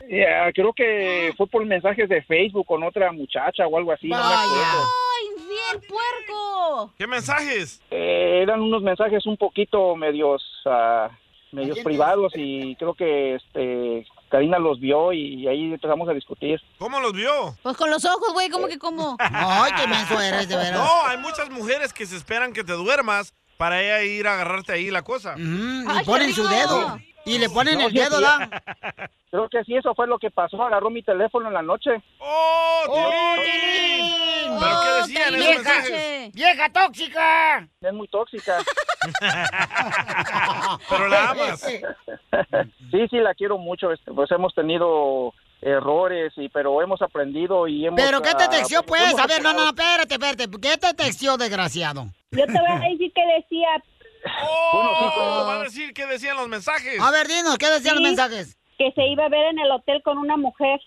ya, 0.10 0.51
creo 0.53 0.74
que 0.74 1.34
fue 1.38 1.48
por 1.48 1.65
mensajes 1.65 2.08
de 2.10 2.22
Facebook 2.24 2.65
con 2.67 2.84
otra 2.84 3.12
muchacha 3.12 3.65
o 3.67 3.77
algo 3.77 3.91
así. 3.91 4.08
no 4.08 4.17
acuerdo. 4.17 4.84
¡Ay, 5.15 5.27
bien, 5.48 5.81
puerco! 5.88 6.93
¿Qué 6.98 7.08
mensajes? 7.08 7.81
Eh, 7.91 8.39
eran 8.43 8.62
unos 8.62 8.81
mensajes 8.81 9.25
un 9.25 9.38
poquito 9.38 9.96
medios 9.96 10.43
ah, 10.65 11.10
medios 11.51 11.79
privados 11.79 12.34
y 12.36 12.75
creo 12.75 12.94
que 12.94 13.36
este 13.36 14.06
Karina 14.29 14.60
los 14.60 14.79
vio 14.79 15.12
y 15.13 15.48
ahí 15.48 15.65
empezamos 15.74 16.08
a 16.10 16.13
discutir. 16.13 16.62
¿Cómo 16.77 17.00
los 17.00 17.13
vio? 17.13 17.56
Pues 17.63 17.75
con 17.75 17.89
los 17.89 18.06
ojos, 18.06 18.34
güey, 18.34 18.50
¿cómo 18.50 18.68
que 18.68 18.77
cómo? 18.77 19.18
Ay, 19.20 19.72
qué 19.77 19.88
menso 19.88 20.20
eres, 20.22 20.48
de 20.48 20.56
veras. 20.56 20.79
No, 20.79 21.06
hay 21.06 21.18
muchas 21.18 21.50
mujeres 21.50 21.94
que 21.94 22.06
se 22.06 22.15
esperan 22.15 22.53
que 22.53 22.63
te 22.63 22.74
duermas 22.74 23.34
para 23.58 23.82
ella 23.82 24.03
ir 24.03 24.27
a 24.27 24.36
agarrarte 24.36 24.72
ahí 24.72 24.89
la 24.89 25.01
cosa. 25.01 25.36
y 25.38 26.06
ponen 26.06 26.34
su 26.34 26.48
dedo. 26.48 27.00
Y 27.29 27.38
le 27.38 27.50
ponen 27.50 27.77
No, 27.77 27.88
el 27.88 27.93
dedo. 27.93 28.19
Creo 29.31 29.48
que 29.50 29.63
sí, 29.63 29.75
eso 29.75 29.93
fue 29.93 30.07
lo 30.07 30.17
que 30.17 30.31
pasó. 30.31 30.62
Agarró 30.63 30.89
mi 30.89 31.03
teléfono 31.03 31.48
en 31.48 31.53
la 31.53 31.62
noche. 31.62 31.91
¡Oh, 32.19 33.36
Tilín! 33.36 34.57
¿Pero 34.59 34.81
qué 34.81 34.89
decían 35.01 35.36
esos 35.36 35.38
vieja, 35.38 35.74
mensajes? 35.74 36.33
¡Vieja 36.33 36.69
tóxica! 36.69 37.67
Es 37.81 37.93
muy 37.93 38.07
tóxica. 38.07 38.57
Pero 40.89 41.07
la 41.07 41.29
amas. 41.29 41.62
Sí, 42.91 43.07
sí, 43.09 43.17
la 43.17 43.36
quiero 43.36 43.59
mucho. 43.59 43.91
este, 43.91 44.12
Pues 44.12 44.31
hemos 44.31 44.53
tenido 44.55 45.33
errores, 45.62 46.33
y 46.38 46.50
pero 46.50 46.81
hemos 46.81 47.01
aprendido 47.01 47.67
y 47.67 47.86
hemos... 47.86 48.00
¿Pero 48.00 48.21
qué 48.21 48.33
te 48.33 48.45
ah, 48.45 48.50
texteó, 48.50 48.83
pues? 48.83 49.01
hemos 49.09 49.19
A 49.19 49.27
ver, 49.27 49.43
no, 49.43 49.53
no, 49.53 49.67
espérate, 49.67 50.13
espérate. 50.15 50.48
¿Qué 50.50 50.77
te 50.77 50.93
texteó, 50.93 51.38
desgraciado? 51.38 52.07
Yo 52.31 52.45
te 52.45 52.53
voy 52.53 52.71
a 52.71 52.79
decir 52.89 53.12
que 53.13 53.21
decía, 53.38 53.67
¡Oh! 54.41 55.45
Va 55.47 55.55
a 55.55 55.63
decir 55.63 55.93
qué 55.93 56.05
decían 56.05 56.38
los 56.38 56.47
mensajes. 56.47 56.99
A 56.99 57.11
ver, 57.11 57.27
dinos, 57.27 57.57
¿qué 57.57 57.69
decían 57.69 57.95
los 57.95 58.03
Sí. 58.03 58.07
mensajes? 58.09 58.55
que 58.77 58.91
se 58.93 59.05
iba 59.07 59.25
a 59.25 59.29
ver 59.29 59.45
en 59.47 59.59
el 59.59 59.71
hotel 59.71 60.01
con 60.03 60.17
una 60.17 60.38
mujer. 60.38 60.79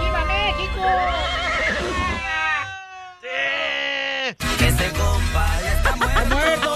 ¡Viva 0.00 0.24
México! 0.24 0.80
Ese 4.66 4.90
compa 4.92 5.46
ya 5.62 5.72
está 5.74 5.96
muerto. 5.96 6.70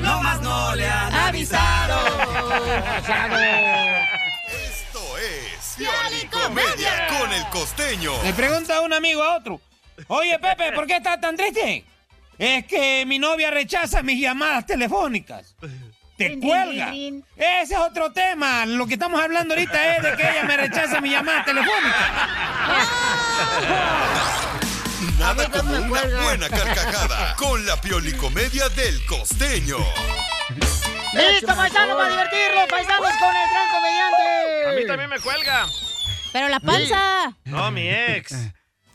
No 0.00 0.22
más 0.22 0.40
no 0.42 0.74
le 0.74 0.88
han 0.88 1.14
avisado. 1.14 1.98
Esto 4.64 5.18
es 5.18 5.76
Piolicomedia 5.78 7.06
con 7.18 7.32
el 7.32 7.48
costeño. 7.50 8.12
Le 8.24 8.32
pregunta 8.32 8.80
un 8.80 8.92
amigo 8.92 9.22
a 9.22 9.36
otro. 9.36 9.60
Oye, 10.08 10.38
Pepe, 10.38 10.72
¿por 10.72 10.86
qué 10.86 10.96
estás 10.96 11.20
tan 11.20 11.36
triste? 11.36 11.84
Es 12.38 12.66
que 12.66 13.04
mi 13.06 13.18
novia 13.18 13.50
rechaza 13.50 14.02
mis 14.02 14.20
llamadas 14.20 14.66
telefónicas. 14.66 15.54
Te 16.16 16.38
cuelga. 16.38 16.92
Ese 17.36 17.74
es 17.74 17.78
otro 17.78 18.12
tema. 18.12 18.66
Lo 18.66 18.86
que 18.86 18.94
estamos 18.94 19.20
hablando 19.20 19.54
ahorita 19.54 19.96
es 19.96 20.02
de 20.02 20.16
que 20.16 20.22
ella 20.22 20.44
me 20.44 20.56
rechaza 20.56 21.00
mi 21.00 21.10
llamada 21.10 21.44
telefónica. 21.44 22.28
Nada 25.18 25.48
como 25.50 25.72
una 25.72 26.02
buena 26.22 26.48
carcajada 26.48 27.34
con 27.36 27.64
la 27.66 27.80
Piolicomedia 27.80 28.68
del 28.70 29.04
costeño. 29.06 29.78
¡Listo, 31.12 31.54
paisanos, 31.54 31.96
para 31.96 32.10
divertirlos! 32.10 32.66
¡Paisanos 32.68 33.12
con 33.18 33.36
el 33.36 33.50
gran 33.50 33.70
comediante! 33.70 34.66
A 34.68 34.72
mí 34.72 34.86
también 34.86 35.10
me 35.10 35.20
cuelga. 35.20 35.66
Pero 36.32 36.48
la 36.48 36.60
panza. 36.60 37.36
No, 37.44 37.70
mi 37.70 37.88
ex. 37.88 38.34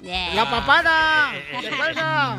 ¡La 0.01 0.50
papada! 0.50 1.32
¡Se 1.62 1.70
cuelga! 1.70 2.38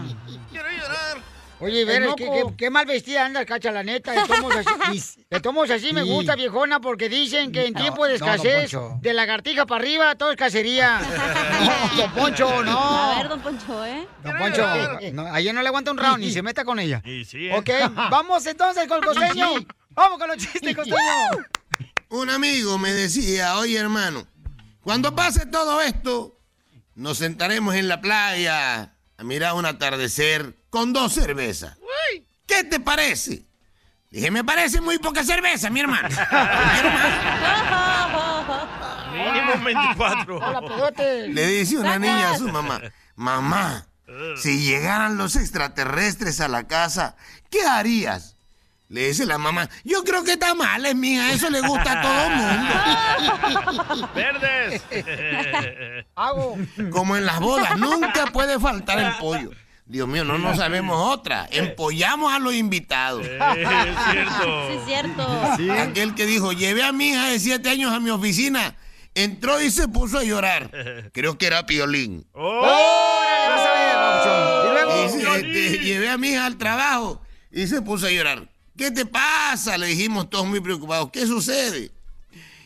Quiero 0.50 0.68
llorar. 0.70 1.38
Oye, 1.60 1.84
ver, 1.84 2.04
El 2.04 2.14
qué, 2.14 2.26
moco. 2.26 2.50
qué- 2.50 2.56
qué 2.56 2.70
mal 2.70 2.86
vestida 2.86 3.24
anda, 3.26 3.44
cacha, 3.44 3.72
la 3.72 3.82
neta. 3.82 4.12
De 4.12 4.22
tomos 4.28 4.54
así, 4.54 5.24
de 5.30 5.40
tomos 5.40 5.68
así 5.70 5.92
me 5.92 6.04
Sí. 6.04 6.08
gusta, 6.08 6.36
viejona, 6.36 6.78
porque 6.80 7.08
dicen 7.08 7.50
que 7.50 7.66
en 7.66 7.72
No, 7.72 7.80
tiempo 7.80 8.04
de 8.06 8.16
no, 8.16 8.24
escasez, 8.26 8.70
Poncho. 8.72 8.98
de 9.02 9.12
lagartija 9.12 9.66
para 9.66 9.80
arriba, 9.80 10.14
todo 10.14 10.30
es 10.30 10.36
cacería. 10.36 11.00
No, 11.58 11.96
don 12.02 12.10
Poncho, 12.12 12.62
no. 12.62 12.78
A 12.78 13.16
ver, 13.16 13.28
don 13.28 13.40
Poncho, 13.40 13.84
¿eh? 13.84 14.06
Don 14.22 14.38
Poncho, 14.38 14.64
no, 15.12 15.26
ayer 15.34 15.52
no 15.52 15.60
le 15.62 15.66
aguanta 15.68 15.90
un 15.90 15.98
round, 15.98 16.20
ni 16.20 16.30
se 16.30 16.42
meta 16.42 16.64
con 16.64 16.78
ella. 16.78 17.02
Y 17.04 17.24
sí, 17.24 17.48
¿eh? 17.48 17.56
Ok, 17.58 17.68
vamos 18.08 18.46
entonces 18.46 18.86
con 18.86 18.98
el 18.98 19.04
costeño. 19.04 19.48
Vamos 19.90 20.18
con 20.20 20.28
los 20.28 20.36
chistes, 20.36 20.76
costeño. 20.76 20.96
Un 22.10 22.30
amigo 22.30 22.78
me 22.78 22.92
decía, 22.92 23.58
oye 23.58 23.76
hermano, 23.76 24.24
cuando 24.80 25.12
pase 25.12 25.44
todo 25.46 25.80
esto, 25.80 26.37
nos 26.98 27.18
sentaremos 27.18 27.76
en 27.76 27.86
la 27.86 28.00
playa 28.00 28.92
a 29.16 29.22
mirar 29.24 29.54
un 29.54 29.64
atardecer 29.66 30.56
con 30.68 30.92
dos 30.92 31.12
cervezas. 31.12 31.78
¿Qué 32.44 32.64
te 32.64 32.80
parece? 32.80 33.46
Dije, 34.10 34.32
me 34.32 34.42
parece 34.42 34.80
muy 34.80 34.98
poca 34.98 35.22
cerveza, 35.22 35.70
mi 35.70 35.78
hermano. 35.78 36.08
Mínimo 39.12 39.52
24. 39.64 40.38
Hola, 40.38 40.60
pedote. 40.60 41.28
Le 41.28 41.46
dice 41.46 41.78
una 41.78 42.00
niña 42.00 42.32
a 42.32 42.38
su 42.38 42.48
mamá, 42.48 42.80
mamá, 43.14 43.86
si 44.36 44.64
llegaran 44.64 45.18
los 45.18 45.36
extraterrestres 45.36 46.40
a 46.40 46.48
la 46.48 46.66
casa, 46.66 47.14
¿qué 47.48 47.62
harías? 47.62 48.37
Le 48.90 49.08
dice 49.08 49.26
la 49.26 49.36
mamá, 49.36 49.68
yo 49.84 50.02
creo 50.02 50.24
que 50.24 50.38
tamales, 50.38 50.94
mija, 50.94 51.32
eso 51.32 51.50
le 51.50 51.60
gusta 51.60 52.00
a 52.00 52.02
todo 52.02 52.30
mundo. 53.90 54.08
Verdes. 54.14 54.82
Hago. 56.14 56.56
Como 56.90 57.14
en 57.16 57.26
las 57.26 57.38
bodas, 57.38 57.76
nunca 57.78 58.26
puede 58.32 58.58
faltar 58.58 58.98
el 58.98 59.12
pollo. 59.20 59.50
Dios 59.84 60.08
mío, 60.08 60.24
no 60.24 60.38
nos 60.38 60.56
sabemos 60.56 60.96
otra. 61.14 61.48
Empollamos 61.50 62.32
a 62.32 62.38
los 62.38 62.54
invitados. 62.54 63.26
Eh, 63.26 63.38
es 63.38 63.96
cierto. 64.10 64.68
Sí, 64.68 64.76
es 64.76 64.84
cierto. 64.86 65.82
Aquel 65.82 66.14
que 66.14 66.24
dijo, 66.26 66.52
llevé 66.52 66.82
a 66.82 66.92
mi 66.92 67.10
hija 67.10 67.28
de 67.28 67.38
siete 67.38 67.68
años 67.70 67.92
a 67.92 68.00
mi 68.00 68.08
oficina, 68.10 68.76
entró 69.14 69.60
y 69.60 69.70
se 69.70 69.88
puso 69.88 70.18
a 70.18 70.24
llorar. 70.24 70.70
Creo 71.12 71.36
que 71.36 71.46
era 71.46 71.66
Piolín. 71.66 72.26
¡Órale, 72.32 73.48
vas 73.50 73.66
a 73.66 73.72
ver, 73.72 73.94
Papuchón! 73.96 74.66
Y 74.66 74.72
luego... 74.72 75.02
Dice, 75.02 75.36
este, 75.36 75.84
llevé 75.84 76.10
a 76.10 76.18
mi 76.18 76.28
hija 76.28 76.46
al 76.46 76.56
trabajo 76.56 77.22
y 77.50 77.66
se 77.66 77.80
puso 77.80 78.06
a 78.06 78.10
llorar. 78.10 78.48
¿Qué 78.78 78.92
te 78.92 79.04
pasa? 79.04 79.76
Le 79.76 79.88
dijimos 79.88 80.30
todos 80.30 80.46
muy 80.46 80.60
preocupados. 80.60 81.10
¿Qué 81.10 81.26
sucede? 81.26 81.90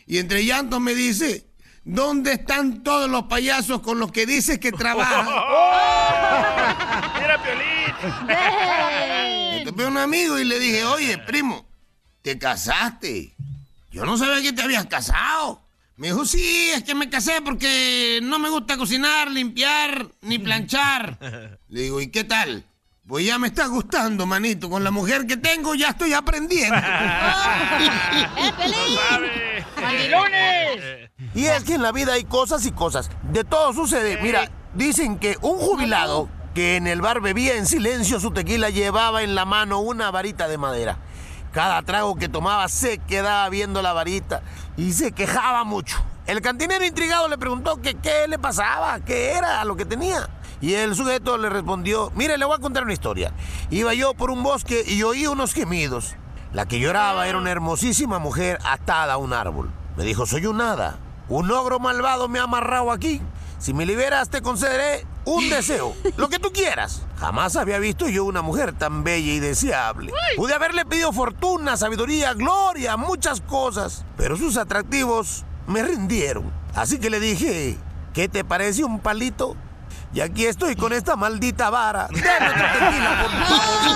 Y 0.05 0.19
entre 0.19 0.45
llantos 0.45 0.79
me 0.79 0.93
dice, 0.93 1.47
¿dónde 1.83 2.33
están 2.33 2.83
todos 2.83 3.09
los 3.09 3.23
payasos 3.23 3.81
con 3.81 3.97
los 3.97 4.11
que 4.11 4.27
dices 4.27 4.59
que 4.59 4.71
trabajan? 4.71 5.25
Mira, 7.19 7.41
Piolín. 7.41 7.95
Me 9.57 9.65
topé 9.65 9.85
a 9.85 9.87
un 9.87 9.97
amigo 9.97 10.37
y 10.37 10.43
le 10.43 10.59
dije, 10.59 10.85
oye, 10.85 11.17
primo, 11.17 11.65
¿te 12.21 12.37
casaste? 12.37 13.33
Yo 13.91 14.05
no 14.05 14.15
sabía 14.15 14.43
que 14.43 14.53
te 14.53 14.61
habías 14.61 14.85
casado. 14.85 15.63
Me 15.95 16.07
dijo, 16.07 16.27
sí, 16.27 16.69
es 16.75 16.83
que 16.83 16.93
me 16.93 17.09
casé 17.09 17.41
porque 17.41 18.19
no 18.21 18.37
me 18.37 18.49
gusta 18.49 18.77
cocinar, 18.77 19.31
limpiar, 19.31 20.11
ni 20.21 20.37
planchar. 20.37 21.57
Le 21.69 21.81
digo, 21.81 22.01
¿y 22.01 22.09
qué 22.09 22.23
tal? 22.23 22.65
Pues 23.05 23.25
ya 23.25 23.37
me 23.37 23.47
está 23.47 23.67
gustando, 23.67 24.25
manito. 24.25 24.69
Con 24.69 24.81
la 24.81 24.89
mujer 24.89 25.27
que 25.27 25.35
tengo 25.35 25.75
ya 25.75 25.89
estoy 25.89 26.13
aprendiendo. 26.13 26.75
¡Eh. 29.25 29.65
¡Mandilones! 29.81 31.09
Y 31.35 31.45
es 31.47 31.65
que 31.65 31.73
en 31.75 31.81
la 31.81 31.91
vida 31.91 32.13
hay 32.13 32.23
cosas 32.23 32.65
y 32.65 32.71
cosas. 32.71 33.09
De 33.23 33.43
todo 33.43 33.73
sucede. 33.73 34.21
Mira, 34.21 34.49
dicen 34.73 35.19
que 35.19 35.37
un 35.41 35.57
jubilado 35.57 36.29
que 36.55 36.77
en 36.77 36.87
el 36.87 37.01
bar 37.01 37.19
bebía 37.19 37.55
en 37.55 37.65
silencio 37.65 38.21
su 38.21 38.31
tequila 38.31 38.69
llevaba 38.69 39.21
en 39.21 39.35
la 39.35 39.43
mano 39.43 39.79
una 39.79 40.09
varita 40.09 40.47
de 40.47 40.57
madera. 40.57 40.97
Cada 41.51 41.81
trago 41.81 42.15
que 42.15 42.29
tomaba 42.29 42.69
se 42.69 42.99
quedaba 42.99 43.49
viendo 43.49 43.81
la 43.81 43.91
varita 43.91 44.43
y 44.77 44.93
se 44.93 45.11
quejaba 45.11 45.65
mucho. 45.65 46.01
El 46.25 46.39
cantinero 46.41 46.85
intrigado 46.85 47.27
le 47.27 47.37
preguntó 47.37 47.81
que 47.81 47.95
qué 47.95 48.29
le 48.29 48.39
pasaba, 48.39 49.01
qué 49.01 49.31
era 49.31 49.65
lo 49.65 49.75
que 49.75 49.83
tenía. 49.83 50.29
Y 50.63 50.75
el 50.75 50.95
sujeto 50.95 51.37
le 51.37 51.49
respondió, 51.49 52.09
mire, 52.15 52.37
le 52.37 52.45
voy 52.45 52.55
a 52.55 52.61
contar 52.61 52.83
una 52.83 52.93
historia. 52.93 53.33
Iba 53.69 53.93
yo 53.93 54.13
por 54.13 54.31
un 54.31 54.43
bosque 54.43 54.81
y 54.87 55.03
oí 55.03 55.27
unos 55.27 55.53
gemidos. 55.53 56.15
La 56.53 56.65
que 56.65 56.79
lloraba 56.79 57.27
era 57.27 57.37
una 57.37 57.51
hermosísima 57.51 58.17
mujer 58.17 58.59
atada 58.63 59.15
a 59.15 59.17
un 59.17 59.33
árbol. 59.33 59.69
Me 59.97 60.05
dijo, 60.05 60.25
soy 60.25 60.45
un 60.45 60.61
hada. 60.61 60.99
Un 61.27 61.51
ogro 61.51 61.79
malvado 61.79 62.29
me 62.29 62.39
ha 62.39 62.43
amarrado 62.43 62.93
aquí. 62.93 63.21
Si 63.59 63.73
me 63.73 63.85
liberas 63.85 64.29
te 64.29 64.41
concederé 64.41 65.05
un 65.25 65.49
deseo, 65.49 65.95
lo 66.15 66.29
que 66.29 66.39
tú 66.39 66.53
quieras. 66.53 67.05
Jamás 67.17 67.57
había 67.57 67.77
visto 67.79 68.07
yo 68.07 68.23
una 68.23 68.41
mujer 68.41 68.71
tan 68.71 69.03
bella 69.03 69.33
y 69.33 69.41
deseable. 69.41 70.13
Pude 70.37 70.53
haberle 70.53 70.85
pedido 70.85 71.11
fortuna, 71.11 71.75
sabiduría, 71.75 72.35
gloria, 72.35 72.95
muchas 72.95 73.41
cosas, 73.41 74.05
pero 74.15 74.37
sus 74.37 74.55
atractivos 74.55 75.43
me 75.67 75.83
rindieron. 75.83 76.53
Así 76.73 76.99
que 76.99 77.09
le 77.09 77.19
dije, 77.19 77.77
¿qué 78.13 78.29
te 78.29 78.45
parece 78.45 78.85
un 78.85 79.01
palito? 79.01 79.57
Y 80.13 80.21
aquí 80.21 80.45
estoy 80.45 80.75
con 80.75 80.93
esta 80.93 81.15
maldita 81.15 81.71
vara. 81.71 82.07
Dame 82.11 83.25
otro 83.25 83.39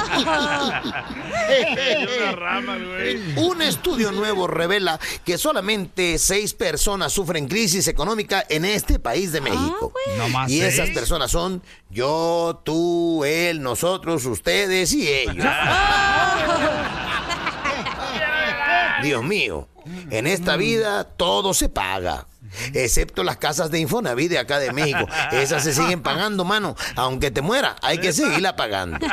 tequila, 0.10 0.82
güey. 2.88 3.48
Un 3.48 3.62
estudio 3.62 4.12
nuevo 4.12 4.48
revela 4.48 5.00
que 5.24 5.38
solamente 5.38 6.18
seis 6.18 6.56
personas 6.56 7.14
sufren 7.14 7.48
crisis 7.48 7.88
económica 7.88 8.44
en 8.50 8.66
este 8.66 8.98
país 8.98 9.32
de 9.32 9.42
México. 9.42 9.94
Más 10.32 10.50
y 10.50 10.60
seis. 10.60 10.74
esas 10.74 10.90
personas 10.90 11.30
son 11.30 11.62
yo, 11.92 12.64
tú, 12.66 13.24
él, 13.24 13.62
nosotros, 13.62 14.26
ustedes 14.26 14.94
y 14.94 15.08
ellos. 15.08 15.36
Dios 19.04 19.24
mío, 19.24 19.68
en 20.10 20.26
esta 20.26 20.58
vida 20.58 21.04
todo 21.04 21.54
se 21.54 21.70
paga. 21.70 22.26
Excepto 22.74 23.24
las 23.24 23.38
casas 23.38 23.72
de 23.72 23.80
Infonavit 23.80 24.30
de 24.30 24.40
acá 24.40 24.60
de 24.60 24.72
México. 24.74 25.08
Esas 25.32 25.64
se 25.64 25.74
siguen 25.74 26.02
pagando, 26.02 26.46
mano. 26.46 26.76
Aunque 26.96 27.32
te 27.32 27.42
muera, 27.42 27.76
hay 27.82 28.00
que 28.00 28.14
seguirla 28.14 28.56
pagando. 28.56 28.98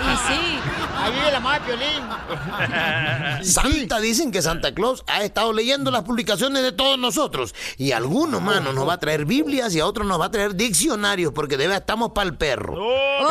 Y 0.00 0.16
sí. 0.32 0.58
Ahí 1.00 1.12
vive 1.12 1.32
la 1.32 1.40
madre 1.40 1.60
Piolín. 1.66 3.42
Santa 3.42 4.00
dicen 4.00 4.30
que 4.30 4.42
Santa 4.42 4.74
Claus 4.74 5.02
ha 5.06 5.22
estado 5.22 5.52
leyendo 5.52 5.90
las 5.90 6.02
publicaciones 6.02 6.62
de 6.62 6.72
todos 6.72 6.98
nosotros. 6.98 7.54
Y 7.78 7.92
a 7.92 7.96
algunos, 7.96 8.42
mano, 8.42 8.72
nos 8.72 8.86
va 8.86 8.94
a 8.94 9.00
traer 9.00 9.24
Biblias 9.24 9.74
y 9.74 9.80
a 9.80 9.86
otros 9.86 10.06
nos 10.06 10.20
va 10.20 10.26
a 10.26 10.30
traer 10.30 10.54
diccionarios 10.54 11.32
porque 11.32 11.56
de 11.56 11.66
verdad 11.66 11.80
estamos 11.80 12.12
para 12.12 12.28
el 12.28 12.36
perro. 12.36 12.74
¡Oh, 12.76 13.28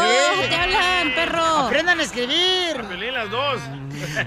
te 0.50 0.56
hablan, 0.56 1.14
perro! 1.14 1.44
Aprendan 1.44 2.00
a 2.00 2.04
escribir. 2.04 2.84
Pelín 2.90 3.14
las 3.14 3.30
dos. 3.30 3.60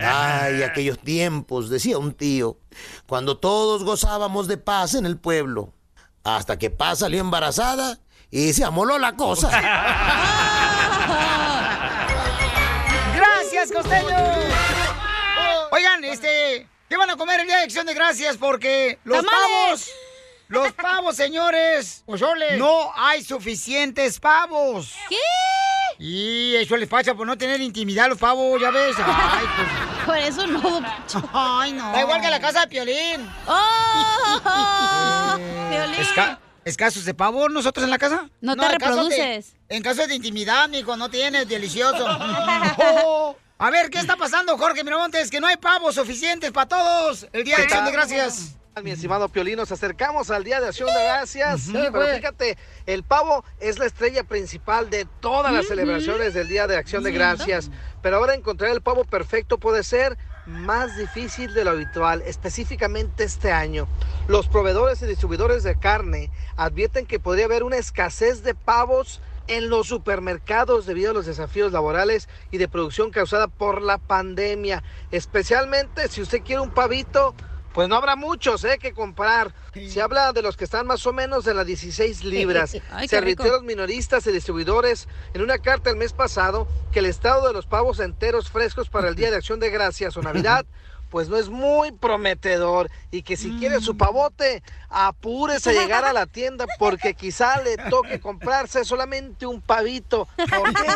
Ay, 0.01 0.63
aquellos 0.63 0.99
tiempos, 0.99 1.69
decía 1.69 1.99
un 1.99 2.13
tío, 2.13 2.59
cuando 3.07 3.39
todos 3.39 3.85
gozábamos 3.85 4.47
de 4.49 4.59
paz 4.59 4.95
en 4.95 5.07
el 5.07 5.19
pueblo. 5.19 5.73
Hasta 6.25 6.57
que 6.59 6.71
Paz 6.71 7.01
salió 7.01 7.21
embarazada 7.21 7.99
y 8.31 8.53
se 8.53 8.65
amoló 8.65 8.99
la 8.99 9.17
cosa. 9.17 9.51
Gracias, 13.62 13.81
costeño. 13.81 14.16
Oigan, 15.71 16.02
este, 16.04 16.66
¿qué 16.88 16.97
van 16.97 17.11
a 17.11 17.16
comer 17.16 17.38
el 17.40 17.47
día 17.47 17.59
de 17.59 17.62
acción 17.62 17.87
de 17.87 17.95
gracias? 17.95 18.37
Porque 18.37 18.99
los 19.04 19.25
pavos, 19.25 19.88
los 20.49 20.73
pavos, 20.83 21.14
señores, 21.14 22.02
no 22.59 22.92
hay 22.97 23.23
suficientes 23.23 24.19
pavos. 24.19 24.92
¿Qué? 25.09 25.16
Y 26.00 26.57
eso 26.57 26.76
les 26.76 26.88
pasa 26.88 27.14
por 27.14 27.25
no 27.25 27.38
tener 27.38 27.61
intimidad 27.61 28.09
los 28.09 28.19
pavos, 28.19 28.61
ya 28.61 28.71
ves. 28.73 28.97
Ay, 29.07 29.47
pues. 29.57 30.07
Por 30.07 30.16
eso 30.19 30.45
no. 30.49 30.81
Ay, 31.33 31.73
no. 31.73 31.92
Da 31.92 32.00
igual 32.00 32.21
que 32.21 32.31
la 32.31 32.40
casa 32.40 32.62
de 32.62 32.66
Piolín. 32.66 33.31
¡Oh! 33.47 35.35
Piolín. 35.71 36.00
Esca- 36.00 36.38
¿Escasos 36.64 37.04
de 37.04 37.14
pavo 37.14 37.49
nosotros 37.49 37.85
en 37.85 37.90
la 37.90 37.99
casa? 37.99 38.28
No 38.40 38.57
te 38.57 38.64
en 38.64 38.78
caso 38.78 39.09
de- 39.09 39.16
reproduces. 39.16 39.54
en 39.69 39.83
caso 39.83 40.07
de 40.07 40.14
intimidad, 40.16 40.69
mijo, 40.69 40.97
no 40.97 41.09
tienes, 41.11 41.49
delicioso. 41.49 42.04
Oh. 42.09 43.37
A 43.62 43.71
ver, 43.71 43.90
¿qué 43.90 44.00
está 44.00 44.16
pasando, 44.16 44.59
Jorge 44.59 44.83
Miramontes? 44.83 45.31
Que 45.31 45.40
no 45.40 45.47
hay 45.47 45.57
pavos 45.57 45.95
suficientes 45.95 46.50
para 46.50 46.66
todos. 46.66 47.28
El 47.33 47.45
día 47.45 47.57
de 47.59 47.62
acción 47.62 47.85
de 47.85 47.92
gracias. 47.92 48.57
Mi 48.83 48.90
estimado 48.90 49.28
Piolín, 49.28 49.54
nos 49.54 49.71
acercamos 49.71 50.33
al 50.33 50.42
Día 50.42 50.61
de 50.61 50.66
Acción 50.66 50.88
de 50.92 51.00
Gracias. 51.04 51.61
Sí, 51.61 51.73
pero 51.73 51.92
güey. 51.92 52.16
fíjate, 52.16 52.59
el 52.87 53.04
pavo 53.04 53.45
es 53.61 53.78
la 53.78 53.87
estrella 53.87 54.25
principal 54.25 54.90
de 54.90 55.07
todas 55.21 55.52
las 55.52 55.69
celebraciones 55.69 56.35
del 56.35 56.49
Día 56.49 56.66
de 56.66 56.76
Acción 56.76 57.04
de. 57.04 57.12
Gracias. 57.12 57.71
Pero 58.02 58.16
ahora 58.16 58.35
encontrar 58.35 58.73
el 58.73 58.81
pavo 58.81 59.04
perfecto 59.04 59.59
puede 59.59 59.85
ser 59.85 60.19
más 60.47 60.97
difícil 60.97 61.54
de 61.54 61.62
lo 61.62 61.71
habitual, 61.71 62.21
específicamente 62.23 63.23
este 63.23 63.52
año. 63.52 63.87
Los 64.26 64.49
proveedores 64.49 65.00
y 65.02 65.07
distribuidores 65.07 65.62
de 65.62 65.78
carne 65.78 66.33
advierten 66.57 67.07
que 67.07 67.21
podría 67.21 67.45
haber 67.45 67.62
una 67.62 67.76
escasez 67.76 68.42
de 68.42 68.57
pavos 68.57 69.21
en 69.49 69.69
los 69.69 69.89
supermercados 69.89 70.87
debido 70.87 71.11
a 71.11 71.15
los 71.15 71.27
desafíos 71.27 71.73
laborales 71.73 72.29
y 72.51 72.59
de 72.59 72.69
producción 72.69 73.11
causada 73.11 73.49
por 73.49 73.83
la 73.83 73.99
pandemia. 73.99 74.83
Especialmente 75.11 76.09
si 76.09 76.23
usted 76.23 76.43
quiere 76.43 76.61
un 76.61 76.71
pavito, 76.71 77.35
pues 77.73 77.89
no 77.89 77.97
habrá 77.97 78.17
muchos 78.17 78.65
¿eh? 78.65 78.79
que 78.79 78.93
comprar. 78.93 79.55
Se 79.89 80.03
habla 80.03 80.33
de 80.33 80.43
los 80.43 80.59
que 80.59 80.65
están 80.65 80.87
más 80.87 81.07
o 81.07 81.13
menos 81.15 81.47
en 81.47 81.57
las 81.57 81.67
16 81.67 82.25
libras. 82.25 82.77
Ay, 82.91 83.09
Se 83.09 83.17
qué 83.17 83.21
rico. 83.23 83.43
advirtió 83.43 83.55
a 83.55 83.57
los 83.57 83.65
minoristas 83.65 84.27
y 84.27 84.33
distribuidores 84.33 85.09
en 85.33 85.41
una 85.43 85.59
carta 85.59 85.89
el 85.91 85.97
mes 85.97 86.13
pasado 86.13 86.69
que 86.93 86.99
el 86.99 87.07
estado 87.07 87.47
de 87.47 87.55
los 87.55 87.67
pavos 87.67 87.99
enteros 88.01 88.51
frescos 88.51 88.90
para 88.90 89.09
el 89.09 89.14
Día 89.14 89.31
de 89.31 89.37
Acción 89.37 89.59
de 89.59 89.71
Gracias 89.71 90.16
o 90.16 90.23
Navidad 90.23 90.66
pues 91.12 91.29
no 91.29 91.37
es 91.37 91.51
muy 91.51 91.92
prometedor 91.92 92.90
y 93.11 93.20
que 93.20 93.37
si 93.37 93.51
quiere 93.59 93.77
Mm. 93.79 93.83
su 93.83 93.98
pavote, 93.98 94.62
apúrese 94.88 95.68
a 95.68 95.72
llegar 95.75 96.07
a 96.07 96.14
la 96.14 96.25
tienda 96.25 96.64
porque 96.79 97.12
quizá 97.12 97.62
le 97.62 97.77
toque 97.77 98.18
comprarse 98.20 98.83
solamente 98.87 99.44
un 99.44 99.61
pavito. 99.61 100.27
¿Por 100.37 100.75
qué? 100.75 100.87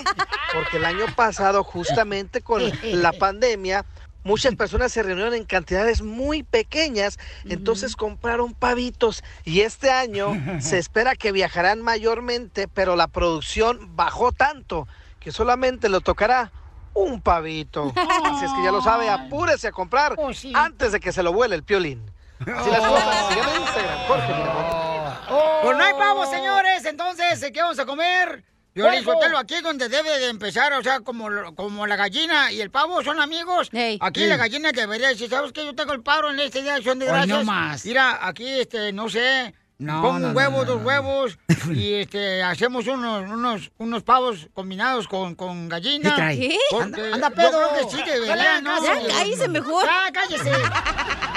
Porque 0.54 0.78
el 0.78 0.86
año 0.86 1.04
pasado, 1.14 1.62
justamente 1.62 2.40
con 2.40 2.62
la 2.82 3.12
pandemia, 3.18 3.84
muchas 4.24 4.56
personas 4.56 4.90
se 4.90 5.02
reunieron 5.02 5.34
en 5.34 5.44
cantidades 5.44 6.00
muy 6.00 6.42
pequeñas, 6.42 7.18
entonces 7.44 7.94
compraron 7.94 8.54
pavitos 8.54 9.22
y 9.44 9.60
este 9.60 9.90
año 9.90 10.32
se 10.60 10.78
espera 10.78 11.14
que 11.14 11.30
viajarán 11.30 11.82
mayormente, 11.82 12.68
pero 12.68 12.96
la 12.96 13.06
producción 13.06 13.94
bajó 13.94 14.32
tanto 14.32 14.88
que 15.20 15.30
solamente 15.30 15.90
lo 15.90 16.00
tocará 16.00 16.52
un 16.96 17.20
pavito. 17.20 17.92
Así 18.24 18.44
es 18.44 18.52
que 18.52 18.62
ya 18.64 18.72
lo 18.72 18.82
sabe, 18.82 19.08
apúrese 19.08 19.68
a 19.68 19.72
comprar 19.72 20.16
antes 20.54 20.92
de 20.92 21.00
que 21.00 21.12
se 21.12 21.22
lo 21.22 21.32
vuele 21.32 21.54
el 21.54 21.62
piolín. 21.62 22.10
Así 22.40 22.70
las 22.70 22.80
cosas. 22.80 23.28
Síganme 23.32 23.54
en 23.56 23.60
Instagram, 23.62 23.98
Jorge 24.08 24.34
Miramontes. 24.34 25.16
Pues 25.62 25.76
no 25.76 25.84
hay 25.84 25.92
pavos, 25.94 26.30
señores. 26.30 26.84
Entonces, 26.84 27.50
¿qué 27.52 27.60
vamos 27.62 27.78
a 27.78 27.86
comer? 27.86 28.44
Yo 28.74 28.90
les 28.90 29.06
Huevo. 29.06 29.38
aquí 29.38 29.54
es 29.54 29.62
donde 29.62 29.88
debe 29.88 30.18
de 30.18 30.28
empezar, 30.28 30.70
o 30.74 30.82
sea, 30.82 31.00
como, 31.00 31.30
lo- 31.30 31.54
como 31.54 31.86
la 31.86 31.96
gallina 31.96 32.52
y 32.52 32.60
el 32.60 32.70
pavo 32.70 33.02
son 33.02 33.18
amigos. 33.20 33.70
Aquí 34.00 34.20
Sí. 34.20 34.26
la 34.26 34.36
gallina 34.36 34.70
debería 34.70 35.08
decir, 35.08 35.30
¿sabes 35.30 35.52
qué? 35.52 35.64
Yo 35.64 35.74
tengo 35.74 35.94
el 35.94 36.02
paro 36.02 36.30
en 36.30 36.38
este 36.40 36.60
día 36.60 36.72
de 36.72 36.76
acción 36.78 36.98
de 36.98 37.06
gracias. 37.06 37.38
no 37.38 37.42
más. 37.44 37.86
Mira, 37.86 38.18
aquí, 38.20 38.46
este, 38.46 38.92
no 38.92 39.08
sé, 39.08 39.54
No, 39.78 40.00
pongo 40.00 40.18
no, 40.20 40.28
un 40.28 40.36
huevo, 40.36 40.58
no, 40.58 40.64
dos 40.64 40.80
no. 40.80 40.86
huevos, 40.86 41.38
y 41.70 41.94
este, 41.94 42.42
hacemos 42.42 42.86
unos, 42.86 43.30
unos, 43.30 43.70
unos 43.76 44.02
pavos 44.04 44.48
combinados 44.54 45.06
con, 45.06 45.34
con 45.34 45.68
gallina. 45.68 46.10
¿Qué 46.10 46.16
trae? 46.16 46.58
Anda- 46.82 47.14
anda 47.14 47.28
yo 47.28 47.34
pedo. 47.34 47.50
creo 47.50 47.74
que 47.90 47.96
sí 47.96 48.02
debería, 48.10 48.36
Ya, 48.36 48.60
¿no? 48.62 48.82
ya 48.82 49.18
cállese 49.18 49.48
mejor. 49.48 49.84
Ya, 49.84 50.12
cállese. 50.12 50.50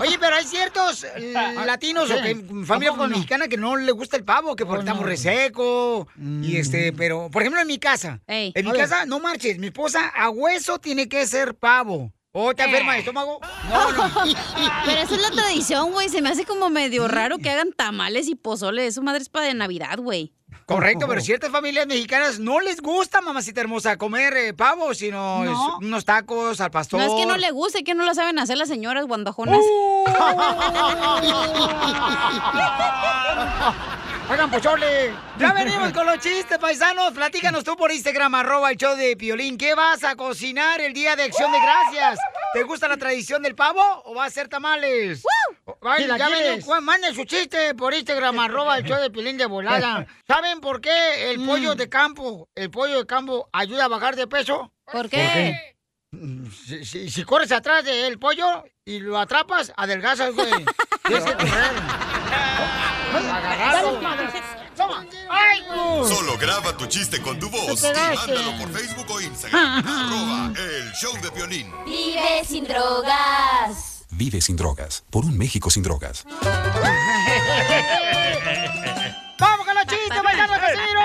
Oye, 0.00 0.18
pero 0.18 0.36
hay 0.36 0.44
ciertos 0.46 1.04
eh, 1.16 1.34
latinos 1.66 2.10
o 2.10 2.22
que, 2.22 2.34
familia 2.64 2.92
mexicana 3.06 3.48
que 3.48 3.56
no 3.56 3.76
le 3.76 3.92
gusta 3.92 4.16
el 4.16 4.24
pavo, 4.24 4.56
que 4.56 4.64
porque 4.64 4.80
estamos 4.80 5.04
reseco. 5.04 6.08
Y 6.42 6.56
este, 6.56 6.92
pero, 6.92 7.28
por 7.30 7.42
ejemplo, 7.42 7.60
en 7.60 7.66
mi 7.66 7.78
casa. 7.78 8.20
En 8.26 8.64
mi 8.64 8.72
casa, 8.72 9.04
no 9.06 9.20
marches, 9.20 9.58
mi 9.58 9.68
esposa 9.68 10.08
a 10.14 10.30
hueso 10.30 10.78
tiene 10.78 11.08
que 11.08 11.26
ser 11.26 11.54
pavo. 11.54 12.12
¿O 12.38 12.54
te 12.54 12.64
enferma 12.64 12.92
de 12.92 12.98
estómago? 12.98 13.40
No, 13.70 13.92
no. 13.92 14.10
Pero 14.84 15.00
esa 15.00 15.14
es 15.14 15.22
la 15.22 15.30
tradición, 15.30 15.92
güey. 15.92 16.10
Se 16.10 16.20
me 16.20 16.28
hace 16.28 16.44
como 16.44 16.68
medio 16.68 17.08
raro 17.08 17.38
que 17.38 17.48
hagan 17.48 17.72
tamales 17.72 18.28
y 18.28 18.34
pozole. 18.34 18.86
Eso 18.86 19.00
madre 19.00 19.22
es 19.22 19.30
para 19.30 19.46
de 19.46 19.54
Navidad, 19.54 19.98
güey. 19.98 20.34
Correcto, 20.66 21.06
pero 21.08 21.20
ciertas 21.20 21.50
familias 21.50 21.86
mexicanas 21.86 22.40
no 22.40 22.60
les 22.60 22.80
gusta, 22.80 23.20
mamacita 23.20 23.60
hermosa, 23.60 23.96
comer 23.96 24.36
eh, 24.36 24.52
pavo, 24.52 24.94
sino 24.94 25.44
No. 25.44 25.78
unos 25.78 26.04
tacos 26.04 26.60
al 26.60 26.72
pastor. 26.72 27.00
No 27.00 27.06
es 27.06 27.14
que 27.14 27.26
no 27.26 27.36
le 27.36 27.52
guste, 27.52 27.84
que 27.84 27.94
no 27.94 28.04
lo 28.04 28.14
saben 28.14 28.38
hacer 28.38 28.58
las 28.58 28.68
señoras 28.68 29.06
guandajonas. 29.06 29.60
Hagan 34.28 34.50
pochole. 34.50 35.14
Ya 35.38 35.52
venimos 35.52 35.92
con 35.92 36.04
los 36.04 36.18
chistes, 36.18 36.58
paisanos. 36.58 37.12
Platícanos 37.12 37.62
tú 37.62 37.76
por 37.76 37.92
Instagram, 37.92 38.34
arroba 38.34 38.70
el 38.72 38.76
show 38.76 38.96
de 38.96 39.16
Piolín. 39.16 39.56
¿Qué 39.56 39.74
vas 39.76 40.02
a 40.02 40.16
cocinar 40.16 40.80
el 40.80 40.92
día 40.92 41.14
de 41.14 41.22
Acción 41.24 41.52
de 41.52 41.58
Gracias? 41.60 42.18
¿Te 42.52 42.64
gusta 42.64 42.88
la 42.88 42.96
tradición 42.96 43.42
del 43.42 43.54
pavo 43.54 43.80
o 44.04 44.14
va 44.16 44.24
a 44.24 44.30
ser 44.30 44.48
tamales? 44.48 45.22
Ay, 45.82 46.08
ya 46.08 46.16
quieres. 46.16 46.42
ven, 46.56 46.60
Juan, 46.62 46.84
manden 46.84 47.14
su 47.14 47.24
chiste 47.24 47.74
por 47.76 47.94
Instagram, 47.94 48.38
arroba 48.40 48.78
el 48.78 48.84
show 48.84 49.00
de 49.00 49.10
Piolín 49.10 49.38
de 49.38 49.46
volada. 49.46 50.06
¿Saben 50.26 50.60
por 50.60 50.80
qué 50.80 51.30
el 51.30 51.44
pollo 51.46 51.76
de 51.76 51.88
campo, 51.88 52.48
el 52.56 52.70
pollo 52.70 52.98
de 52.98 53.06
campo 53.06 53.48
ayuda 53.52 53.84
a 53.84 53.88
bajar 53.88 54.16
de 54.16 54.26
peso? 54.26 54.72
¿Por 54.90 55.08
qué? 55.08 55.76
Si, 56.66 56.84
si- 56.84 57.10
si 57.10 57.24
corres 57.24 57.52
atrás 57.52 57.84
del 57.84 58.18
pollo 58.18 58.64
y 58.84 58.98
lo 58.98 59.18
atrapas, 59.18 59.72
adelgazas, 59.76 60.34
güey. 60.34 60.50
Tienes 61.04 61.24
que 61.24 61.32
correr. 61.34 61.72
Agarrado. 63.16 64.00
Toma. 64.76 65.06
¡Ay, 65.30 65.62
tú! 65.68 66.06
Solo 66.06 66.36
graba 66.38 66.76
tu 66.76 66.86
chiste 66.86 67.22
con 67.22 67.38
tu 67.38 67.48
voz 67.48 67.82
y 67.82 67.86
mándalo 68.16 68.58
por 68.58 68.70
Facebook 68.72 69.06
o 69.10 69.20
Instagram. 69.20 69.78
arroba 69.86 70.52
el 70.56 70.92
show 70.92 71.12
de 71.22 71.30
violín. 71.30 71.72
Vive 71.86 72.44
sin 72.44 72.64
drogas. 72.64 74.04
Vive 74.10 74.40
sin 74.40 74.56
drogas. 74.56 75.04
Por 75.10 75.24
un 75.24 75.36
México 75.36 75.70
sin 75.70 75.82
drogas. 75.82 76.24
¡Vamos 79.38 79.66
con 79.66 79.74
los 79.74 79.86
chistes, 79.86 80.22
bailando 80.22 80.54
Casimiro! 80.54 81.00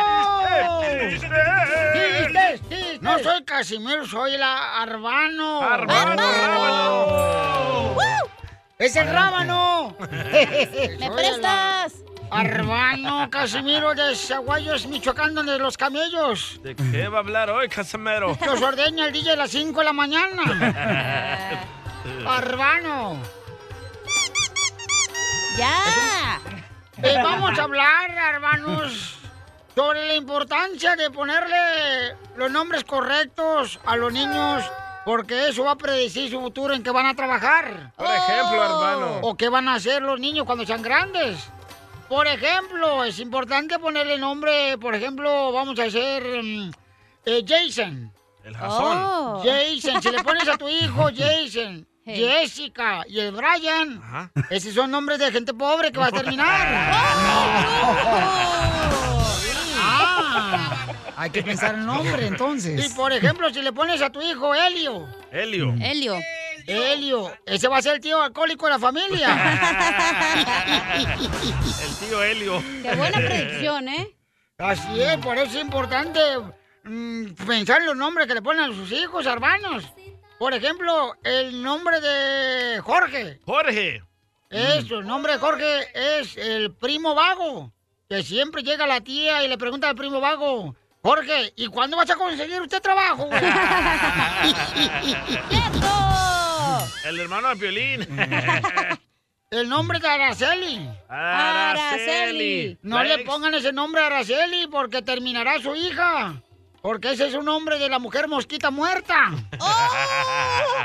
¡Chistes! 1.94 2.62
No 3.02 3.20
soy 3.20 3.44
Casimiro, 3.44 4.06
soy 4.06 4.36
el 4.36 4.44
Arbano. 4.44 5.62
¡Arbano! 5.62 6.22
¡Es 8.78 8.96
el 8.96 9.08
rábano! 9.08 9.96
¿Me 10.12 11.12
prestas? 11.12 12.01
Arbano 12.32 13.30
Casimiro 13.30 13.94
de 13.94 14.16
Zaguayos, 14.16 14.86
Michoacán, 14.88 15.36
donde 15.36 15.60
los 15.60 15.76
camellos. 15.76 16.62
¿De 16.64 16.74
qué 16.76 17.10
va 17.10 17.18
a 17.18 17.20
hablar 17.20 17.50
hoy, 17.50 17.68
Casamero? 17.68 18.38
Los 18.46 18.62
ordeña 18.62 19.08
el 19.08 19.12
DJ 19.12 19.34
a 19.34 19.36
las 19.36 19.52
5 19.52 19.78
de 19.78 19.86
la 19.86 19.92
mañana. 19.92 20.42
Arbano. 22.26 23.18
¡Ya! 25.58 26.40
Eh, 27.04 27.16
vamos 27.22 27.60
a 27.60 27.64
hablar, 27.64 28.12
hermanos, 28.34 29.18
sobre 29.76 30.08
la 30.08 30.16
importancia 30.16 30.96
de 30.96 31.12
ponerle 31.12 32.16
los 32.38 32.50
nombres 32.50 32.86
correctos 32.86 33.78
a 33.86 33.98
los 33.98 34.14
niños, 34.14 34.64
porque 35.04 35.50
eso 35.50 35.66
va 35.66 35.72
a 35.72 35.78
predecir 35.78 36.32
su 36.32 36.40
futuro 36.40 36.74
en 36.74 36.82
qué 36.82 36.92
van 36.92 37.08
a 37.08 37.14
trabajar. 37.14 37.92
Por 37.98 38.08
ejemplo, 38.08 38.64
hermano. 38.64 39.20
O 39.22 39.36
qué 39.36 39.50
van 39.50 39.68
a 39.68 39.74
hacer 39.74 40.02
los 40.02 40.18
niños 40.18 40.46
cuando 40.46 40.66
sean 40.66 40.82
grandes. 40.82 41.50
Por 42.12 42.28
ejemplo, 42.28 43.06
es 43.06 43.20
importante 43.20 43.80
ponerle 43.80 44.18
nombre, 44.18 44.78
por 44.78 44.94
ejemplo, 44.94 45.54
vamos 45.54 45.80
a 45.80 45.86
hacer 45.86 46.44
mm, 46.44 46.70
eh, 47.26 47.42
Jason. 47.48 48.12
El 48.44 48.54
Jason. 48.54 48.98
Oh. 48.98 49.42
Jason, 49.42 50.02
si 50.02 50.12
le 50.12 50.22
pones 50.22 50.46
a 50.50 50.58
tu 50.58 50.68
hijo 50.68 51.10
Jason, 51.16 51.88
Hey. 52.04 52.18
Jessica 52.18 53.06
y 53.08 53.22
el 53.22 53.32
Brian, 53.32 54.02
esos 54.50 54.74
son 54.74 54.92
nombres 54.92 55.20
de 55.20 55.32
gente 55.32 55.54
pobre 55.54 55.94
que 55.94 56.00
va 56.00 56.08
a 56.08 56.12
terminar. 56.12 56.68
Ah, 59.84 60.88
hay 61.16 61.30
que 61.30 61.44
pensar 61.44 61.76
el 61.76 61.86
nombre 61.86 62.28
entonces. 62.28 62.86
Y 62.86 62.90
por 62.94 63.14
ejemplo, 63.14 63.50
si 63.54 63.62
le 63.62 63.72
pones 63.72 64.02
a 64.02 64.10
tu 64.10 64.22
hijo 64.22 64.54
Helio. 64.54 65.08
Helio. 65.32 65.74
Helio. 65.80 66.18
Helio, 66.68 67.32
ese 67.46 67.68
va 67.68 67.78
a 67.78 67.82
ser 67.82 67.96
el 67.96 68.02
tío 68.02 68.22
alcohólico 68.22 68.66
de 68.66 68.72
la 68.72 68.80
familia. 68.80 69.30
El 71.82 72.08
tío 72.08 72.24
Helio. 72.24 72.64
Qué 72.84 72.96
buena 72.96 73.18
predicción, 73.18 73.90
¿eh? 73.90 74.16
Así 74.58 75.02
es, 75.02 75.18
por 75.18 75.38
eso 75.38 75.58
es 75.58 75.64
importante 75.64 76.20
mm, 76.84 77.34
pensar 77.48 77.82
en 77.82 77.88
los 77.88 77.96
nombres 77.96 78.28
que 78.28 78.36
le 78.36 78.42
ponen 78.42 78.72
a 78.72 78.76
sus 78.76 78.92
hijos, 78.92 79.26
hermanos. 79.26 79.86
Por 80.38 80.54
ejemplo, 80.54 81.14
el 81.24 81.62
nombre 81.62 82.00
de 82.02 82.82
Jorge. 82.82 83.40
Jorge. 83.46 84.04
Eso, 84.50 85.00
el 85.00 85.08
nombre 85.08 85.34
de 85.34 85.40
Jorge 85.40 86.20
es 86.20 86.38
el 86.38 86.74
primo 86.74 87.16
vago. 87.16 87.72
Que 88.10 88.24
siempre 88.24 88.64
llega 88.64 88.86
la 88.86 89.02
tía 89.02 89.44
y 89.44 89.48
le 89.48 89.58
pregunta 89.58 89.88
al 89.88 89.96
primo 89.96 90.20
vago, 90.20 90.76
Jorge, 91.04 91.54
¿y 91.56 91.68
cuándo 91.68 91.98
vas 91.98 92.10
a 92.10 92.16
conseguir 92.16 92.62
usted 92.62 92.82
trabajo? 92.82 93.30
güey?" 97.04 97.14
El 97.14 97.20
hermano 97.20 97.50
de 97.50 97.56
Piolín. 97.56 98.08
el 99.52 99.68
nombre 99.70 100.00
de 100.00 100.08
Araceli. 100.08 100.90
Araceli. 101.10 102.78
No 102.82 102.98
La 102.98 103.04
le 103.04 103.14
ex. 103.16 103.24
pongan 103.26 103.54
ese 103.54 103.72
nombre 103.74 104.02
a 104.02 104.08
Araceli 104.08 104.68
porque 104.68 105.02
terminará 105.02 105.60
su 105.62 105.76
hija. 105.76 106.42
Porque 106.82 107.12
ese 107.12 107.28
es 107.28 107.36
un 107.36 107.46
nombre 107.46 107.78
de 107.78 107.90
la 107.90 108.00
mujer 108.00 108.28
mosquita 108.28 108.72
muerta. 108.72 109.32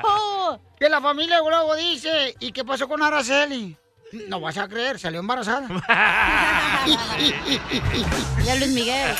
¡Oh! 0.02 0.58
Que 0.78 0.88
la 0.90 1.00
familia 1.00 1.38
luego 1.40 1.74
dice, 1.76 2.34
¿y 2.38 2.52
qué 2.52 2.64
pasó 2.64 2.86
con 2.86 3.02
Araceli? 3.02 3.76
No 4.28 4.40
vas 4.40 4.56
a 4.56 4.68
creer, 4.68 4.98
salió 4.98 5.20
embarazada. 5.20 5.66
Ya 8.44 8.54
Luis 8.54 8.70
Miguel. 8.70 9.10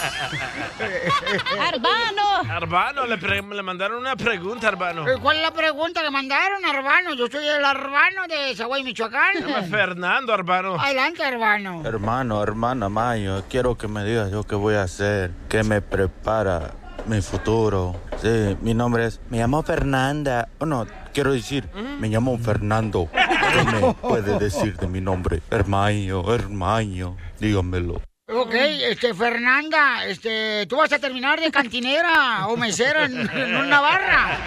¡Arbano! 1.59 2.53
Arbano, 2.53 3.07
le, 3.07 3.19
pre- 3.19 3.43
le 3.43 3.63
mandaron 3.63 3.99
una 3.99 4.15
pregunta, 4.15 4.69
Arbano. 4.69 5.09
Eh, 5.09 5.17
¿Cuál 5.21 5.39
es 5.39 5.43
la 5.43 5.51
pregunta 5.51 6.03
que 6.03 6.11
mandaron, 6.11 6.65
Arbano? 6.65 7.15
Yo 7.15 7.27
soy 7.27 7.45
el 7.47 7.65
Arbano 7.65 8.23
de 8.29 8.55
Zaguay, 8.55 8.83
Se 8.85 8.93
llama 8.95 9.21
Michoacán. 9.33 9.71
Fernando 9.71 10.33
Arbano. 10.33 10.81
Adelante, 10.81 11.25
Arbano. 11.25 11.83
Hermano, 11.85 12.41
hermana 12.43 12.89
Mayo, 12.89 13.43
quiero 13.51 13.77
que 13.77 13.89
me 13.89 14.05
digas 14.05 14.31
yo 14.31 14.45
qué 14.45 14.55
voy 14.55 14.75
a 14.77 14.83
hacer, 14.85 15.33
qué 15.49 15.65
me 15.65 15.81
prepara 15.83 16.71
mi 17.07 17.21
futuro. 17.21 17.97
Sí, 18.23 18.57
mi 18.61 18.75
nombre 18.75 19.07
es, 19.07 19.21
me 19.31 19.39
llamo 19.39 19.63
Fernanda. 19.65 20.49
Oh, 20.59 20.67
no, 20.67 20.87
quiero 21.13 21.33
decir, 21.33 21.69
me 21.99 22.09
llamo 22.09 22.39
Fernando. 22.39 23.09
¿Qué 23.57 23.65
me 23.65 23.95
puede 23.95 24.39
decir 24.39 24.77
de 24.77 24.87
mi 24.87 25.01
nombre? 25.01 25.41
Hermaño, 25.51 26.33
hermaño, 26.35 27.17
dígamelo. 27.41 28.01
Ok, 28.29 28.55
este, 28.55 29.15
Fernanda, 29.15 30.05
este, 30.07 30.67
tú 30.67 30.77
vas 30.77 30.93
a 30.93 30.99
terminar 30.99 31.41
de 31.41 31.51
cantinera 31.51 32.47
o 32.49 32.57
mesera 32.57 33.05
en, 33.05 33.19
en 33.31 33.57
una 33.57 33.81
barra. 33.81 34.39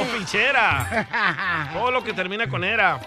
O 0.00 0.04
fichera. 0.18 1.68
Todo 1.74 1.90
lo 1.90 2.02
que 2.04 2.12
termina 2.12 2.48
con 2.48 2.64
era. 2.64 3.00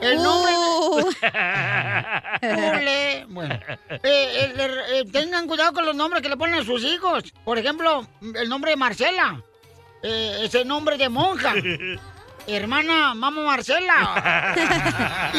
El 0.00 0.22
nombre 0.22 0.52
Uh. 0.56 1.10
Bueno, 3.28 3.58
eh, 4.02 4.52
el- 4.54 4.60
eh, 4.60 5.04
tengan 5.10 5.46
cuidado 5.46 5.72
con 5.72 5.86
los 5.86 5.94
nombres 5.96 6.22
que 6.22 6.28
le 6.28 6.36
ponen 6.36 6.60
a 6.60 6.64
sus 6.64 6.82
hijos. 6.84 7.32
Por 7.44 7.58
ejemplo, 7.58 8.06
el 8.34 8.48
nombre 8.48 8.72
de 8.72 8.76
Marcela. 8.76 9.40
Eh, 10.02 10.42
es 10.44 10.54
el 10.54 10.68
nombre 10.68 10.98
de 10.98 11.08
monja. 11.08 11.54
Hermana, 12.46 13.14
mamá 13.14 13.42
Marcela. 13.42 14.54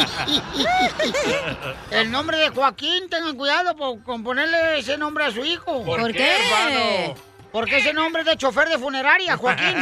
El 1.92 2.12
nombre 2.12 2.38
de 2.38 2.50
Joaquín, 2.50 3.08
tengan 3.10 3.36
cuidado 3.36 3.76
por- 3.76 4.02
con 4.04 4.24
ponerle 4.24 4.80
ese 4.80 4.98
nombre 4.98 5.26
a 5.26 5.32
su 5.32 5.44
hijo. 5.46 5.84
¿Por 5.84 6.00
¿Por 6.02 6.12
qué, 6.12 6.18
qué? 6.18 6.36
hermano? 6.36 7.16
Porque 7.52 7.78
ese 7.78 7.94
nombre 7.94 8.22
es 8.24 8.28
de 8.28 8.38
chofer 8.38 8.68
de 8.70 8.80
funeraria, 8.80 9.38
Joaquín. 9.38 9.76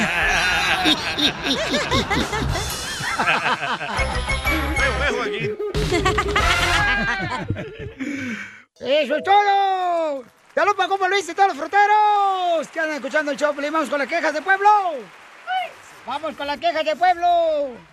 ¡Eso 8.79 9.15
es 9.15 9.23
todo! 9.23 10.23
¡Saludos 10.53 10.75
para 10.75 10.89
Compa 10.89 11.07
Luis 11.07 11.27
y 11.27 11.33
todos 11.33 11.49
los 11.49 11.57
fruteros! 11.57 12.67
Que 12.71 12.79
andan 12.79 12.95
escuchando 12.97 13.31
el 13.31 13.37
show, 13.37 13.55
Pelín. 13.55 13.73
Vamos 13.73 13.89
con 13.89 13.99
las 13.99 14.07
quejas 14.07 14.33
de 14.33 14.41
pueblo. 14.41 14.69
¡Vamos 16.05 16.35
con 16.35 16.47
las 16.47 16.59
quejas 16.59 16.83
de 16.83 16.95
pueblo! 16.95 17.92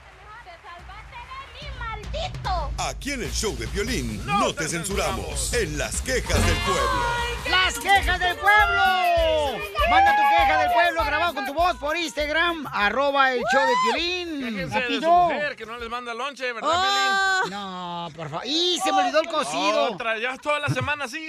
Aquí 2.78 3.12
en 3.12 3.22
el 3.22 3.32
show 3.32 3.56
de 3.56 3.66
violín 3.66 4.24
no, 4.26 4.54
te 4.54 4.66
censuramos. 4.66 5.52
En 5.52 5.76
las 5.78 6.00
quejas 6.02 6.44
del 6.46 6.56
pueblo. 6.56 7.04
¡Las 7.48 7.78
quejas 7.78 8.18
del 8.18 8.36
pueblo! 8.36 9.60
Manda 9.90 10.16
tu 10.16 10.22
queja 10.22 10.58
del 10.58 10.72
pueblo 10.72 11.04
grabado 11.04 11.34
con 11.34 11.46
tu 11.46 11.54
voz 11.54 11.76
por 11.76 11.96
Instagram, 11.96 12.66
arroba 12.72 13.32
el 13.32 13.42
show 13.52 13.62
de 13.66 13.74
Piolín. 13.82 14.40
Déjense 14.40 14.80
de 14.80 15.00
su 15.00 15.10
mujer 15.10 15.56
que 15.56 15.66
no 15.66 15.78
les 15.78 15.88
manda 15.88 16.14
lonche, 16.14 16.52
¿verdad, 16.52 16.70
Piolín? 16.70 17.50
No, 17.50 18.08
por 18.16 18.28
favor. 18.30 18.46
¡Y 18.46 18.78
se 18.82 18.92
me 18.92 18.98
olvidó 19.00 19.20
el 19.20 19.28
cocido! 19.28 19.92
Otra, 19.92 20.18
ya 20.18 20.36
toda 20.38 20.60
la 20.60 20.68
semana 20.68 21.04
así. 21.04 21.28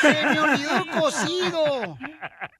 ¡Se 0.00 0.26
me 0.26 0.40
olvidó 0.40 0.76
el 0.76 0.90
cocido! 0.90 1.98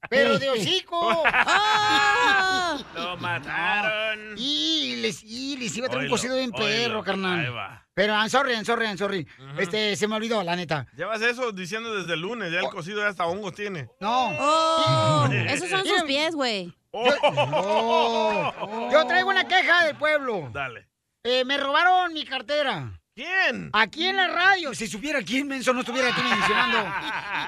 ¡Pero 0.08 0.38
de 0.38 0.50
hocico! 0.50 1.22
¡Ah! 1.26 2.78
Lo 2.94 3.16
mataron. 3.16 4.34
Y 4.36 4.96
les, 4.96 5.22
y 5.22 5.56
les 5.56 5.76
iba 5.76 5.86
a 5.86 5.90
traer 5.90 6.06
un 6.06 6.12
Oílo, 6.12 6.16
cocido 6.16 6.36
bien 6.36 6.52
perro, 6.52 6.98
Ahí 6.98 7.04
carnal. 7.04 7.59
Pero, 7.94 8.14
I'm 8.14 8.28
sorry, 8.30 8.54
I'm 8.54 8.64
sorry, 8.64 8.86
I'm 8.86 8.96
sorry. 8.96 9.26
Este, 9.58 9.96
se 9.96 10.06
me 10.08 10.16
olvidó, 10.16 10.42
la 10.42 10.56
neta. 10.56 10.86
Llevas 10.96 11.20
eso 11.22 11.52
diciendo 11.52 11.94
desde 11.94 12.14
el 12.14 12.20
lunes, 12.20 12.52
ya 12.52 12.60
el 12.60 12.68
cocido 12.70 13.00
ya 13.00 13.08
hasta 13.08 13.26
hongos 13.26 13.54
tiene. 13.54 13.88
No. 14.00 14.28
Oh, 14.38 15.28
esos 15.48 15.68
son 15.68 15.84
sus 15.84 16.02
pies, 16.04 16.34
güey. 16.34 16.72
Oh. 16.92 18.88
Yo 18.92 19.06
traigo 19.06 19.28
una 19.30 19.46
queja 19.46 19.84
del 19.86 19.96
pueblo. 19.96 20.50
Dale. 20.52 20.88
Eh, 21.24 21.44
me 21.44 21.56
robaron 21.58 22.12
mi 22.14 22.24
cartera. 22.24 22.96
¿Quién? 23.14 23.68
Aquí 23.72 24.06
en 24.06 24.16
la 24.16 24.28
radio. 24.28 24.72
Si 24.72 24.86
supiera 24.86 25.20
quién, 25.22 25.46
menso, 25.46 25.72
no 25.74 25.80
estuviera 25.80 26.08
aquí 26.08 26.22
mencionando. 26.22 26.78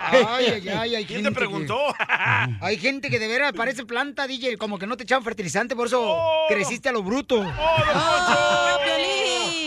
Ay, 0.04 0.44
ay, 0.46 0.68
ay, 0.68 0.94
hay 0.96 1.04
¿Quién 1.06 1.18
gente 1.22 1.30
te 1.30 1.34
preguntó? 1.36 1.78
que- 1.96 2.04
hay 2.60 2.76
gente 2.76 3.08
que 3.08 3.18
de 3.20 3.28
veras 3.28 3.52
parece 3.52 3.86
planta, 3.86 4.26
DJ, 4.26 4.58
como 4.58 4.78
que 4.78 4.86
no 4.86 4.96
te 4.96 5.04
echaban 5.04 5.22
fertilizante, 5.24 5.74
por 5.76 5.86
eso 5.86 6.02
Oh. 6.04 6.46
creciste 6.48 6.88
a 6.88 6.92
lo 6.92 7.02
bruto. 7.02 7.36
¡Oh, 7.40 8.78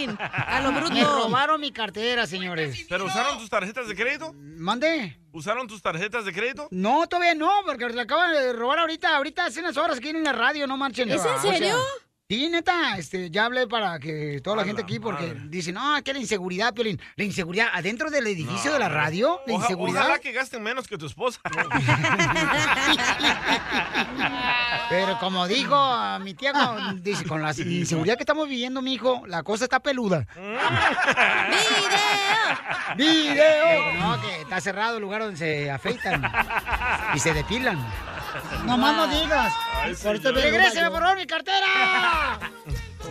Piolín! 0.05 0.17
A 0.19 0.61
lo 0.61 0.71
bruto. 0.71 0.93
Me 0.93 1.03
robaron 1.03 1.59
mi 1.61 1.71
cartera, 1.71 2.25
señores. 2.27 2.85
¿Pero 2.89 3.05
usaron 3.05 3.37
tus 3.37 3.49
tarjetas 3.49 3.87
de 3.87 3.95
crédito? 3.95 4.33
¿Mande? 4.35 5.19
¿Usaron 5.31 5.67
tus 5.67 5.81
tarjetas 5.81 6.25
de 6.25 6.33
crédito? 6.33 6.67
No, 6.71 7.07
todavía 7.07 7.35
no, 7.35 7.49
porque 7.65 7.89
la 7.89 8.03
acaban 8.03 8.31
de 8.33 8.53
robar 8.53 8.79
ahorita, 8.79 9.15
ahorita 9.17 9.45
hace 9.45 9.59
unas 9.59 9.75
horas 9.77 9.97
aquí 9.97 10.09
en 10.09 10.23
la 10.23 10.31
radio, 10.31 10.65
no 10.67 10.77
marchen. 10.77 11.09
¿Es 11.09 11.23
en 11.25 11.31
O 11.33 11.39
sea, 11.41 11.51
serio? 11.51 11.77
Sí, 12.27 12.49
neta, 12.49 12.97
este, 12.97 13.29
ya 13.29 13.45
hablé 13.45 13.67
para 13.67 13.99
que 13.99 14.41
toda 14.43 14.55
la 14.55 14.63
gente 14.65 14.81
aquí, 14.81 14.99
porque 14.99 15.27
madre. 15.27 15.41
dicen, 15.45 15.75
no, 15.75 16.01
que 16.03 16.11
la 16.11 16.17
inseguridad, 16.17 16.73
Piolín. 16.73 16.99
La 17.17 17.23
inseguridad 17.23 17.67
adentro 17.71 18.09
del 18.09 18.25
edificio 18.25 18.73
de 18.73 18.79
la 18.79 18.89
radio, 18.89 19.41
la 19.45 19.53
Oja- 19.53 19.61
inseguridad. 19.65 20.01
Ojalá 20.01 20.17
que 20.17 20.31
gasten 20.31 20.63
menos 20.63 20.87
que 20.87 20.97
tu 20.97 21.05
esposa. 21.05 21.39
Pero 24.89 25.19
como 25.19 25.47
dijo 25.47 25.75
a 25.75 26.17
mi 26.17 26.33
tía, 26.33 26.51
dice, 26.95 27.25
con 27.25 27.43
la 27.43 27.51
inseguridad 27.51 28.15
que 28.17 28.23
estamos 28.23 28.49
viviendo, 28.49 28.81
mi 28.81 28.95
hijo, 28.95 29.21
la 29.27 29.43
cosa 29.43 29.65
está 29.65 29.79
peluda. 29.79 30.25
¡Video! 32.97 33.33
¡Video! 33.33 33.93
No, 33.99 34.19
que 34.19 34.41
está 34.41 34.59
cerrado 34.61 34.95
el 34.97 35.03
lugar 35.03 35.21
donde 35.21 35.37
se 35.37 35.69
afeitan 35.69 36.23
y 37.13 37.19
se 37.19 37.33
depilan. 37.35 37.77
No 38.65 38.77
más 38.77 38.95
no 38.95 39.07
digas. 39.07 39.53
¡Regréseme, 40.03 40.89
por 40.89 41.01
favor, 41.01 41.17
mi 41.17 41.25
cartera! 41.25 42.39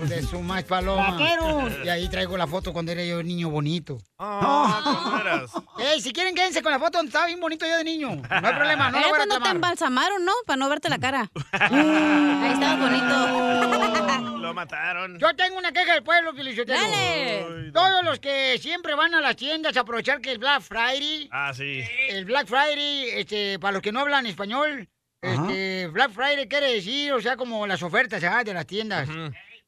De 0.09 0.23
su 0.23 0.41
más 0.41 0.65
paloma. 0.65 1.13
Vaqueros. 1.13 1.73
Y 1.85 1.89
ahí 1.89 2.09
traigo 2.09 2.37
la 2.37 2.49
foto 2.49 2.73
cuando 2.73 2.91
era 2.91 3.05
yo 3.05 3.23
niño 3.23 3.49
bonito. 3.49 3.99
Ah, 4.19 4.81
¿cómo 4.83 5.19
eras? 5.19 5.51
Ey, 5.79 6.01
si 6.01 6.13
quieren 6.13 6.35
quédense 6.35 6.63
con 6.63 6.73
la 6.73 6.81
foto 6.81 6.99
donde 6.99 7.11
estaba 7.11 7.27
bien 7.27 7.39
bonito 7.41 7.65
yo 7.65 7.77
de 7.77 7.85
niño. 7.85 8.09
No 8.17 8.23
hay 8.49 8.55
problema, 8.55 8.91
no 8.91 8.99
Era 8.99 9.07
lo 9.07 9.13
voy 9.13 9.15
a 9.15 9.17
cuando 9.17 9.35
te 9.37 9.39
reclamar. 9.41 9.55
embalsamaron, 9.55 10.25
¿no? 10.25 10.33
Para 10.47 10.57
no 10.57 10.69
verte 10.69 10.89
la 10.89 10.99
cara. 10.99 11.31
Ahí 11.53 12.53
estabas 12.53 12.81
bonito. 12.81 14.39
Lo 14.41 14.53
mataron. 14.53 15.19
Yo 15.19 15.35
tengo 15.37 15.59
una 15.59 15.71
queja 15.73 15.95
del 15.95 16.03
pueblo, 16.03 16.35
Felicitelo. 16.35 16.79
Dale. 16.81 17.71
Todos 17.73 18.05
los 18.05 18.19
que 18.19 18.59
siempre 18.59 18.95
van 18.97 19.15
a 19.15 19.21
las 19.21 19.37
tiendas 19.37 19.77
a 19.77 19.81
aprovechar 19.81 20.21
que 20.21 20.33
es 20.33 20.39
Black 20.39 20.61
Friday, 20.63 21.29
Ah, 21.33 21.53
sí. 21.55 21.83
el 22.11 22.25
Black 22.25 22.47
Friday, 22.49 23.11
este, 23.21 23.59
para 23.61 23.73
los 23.75 23.83
que 23.83 23.93
no 23.93 24.01
hablan 24.01 24.27
español, 24.27 24.89
este, 25.25 25.87
Black 25.89 26.13
Friday 26.13 26.49
quiere 26.49 26.75
decir, 26.75 27.13
o 27.13 27.21
sea, 27.21 27.37
como 27.37 27.67
las 27.67 27.83
ofertas 27.83 28.23
ah, 28.25 28.45
de 28.45 28.55
las 28.55 28.67
tiendas. 28.67 29.09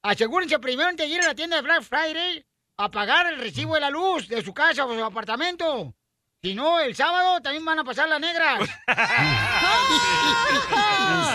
Asegúrense 0.02 0.58
primero 0.58 0.88
antes 0.88 1.08
de 1.08 1.14
ir 1.14 1.22
a 1.22 1.28
la 1.28 1.34
tienda 1.34 1.56
de 1.56 1.62
Black 1.62 1.82
Friday 1.82 2.44
a 2.76 2.90
pagar 2.90 3.32
el 3.32 3.38
recibo 3.38 3.74
de 3.74 3.80
la 3.80 3.90
luz 3.90 4.28
de 4.28 4.42
su 4.42 4.52
casa 4.52 4.84
o 4.84 4.94
su 4.94 5.04
apartamento. 5.04 5.94
Si 6.42 6.54
no, 6.54 6.80
el 6.80 6.94
sábado 6.94 7.40
también 7.40 7.64
van 7.64 7.78
a 7.78 7.84
pasar 7.84 8.08
las 8.08 8.20
negras. 8.20 8.60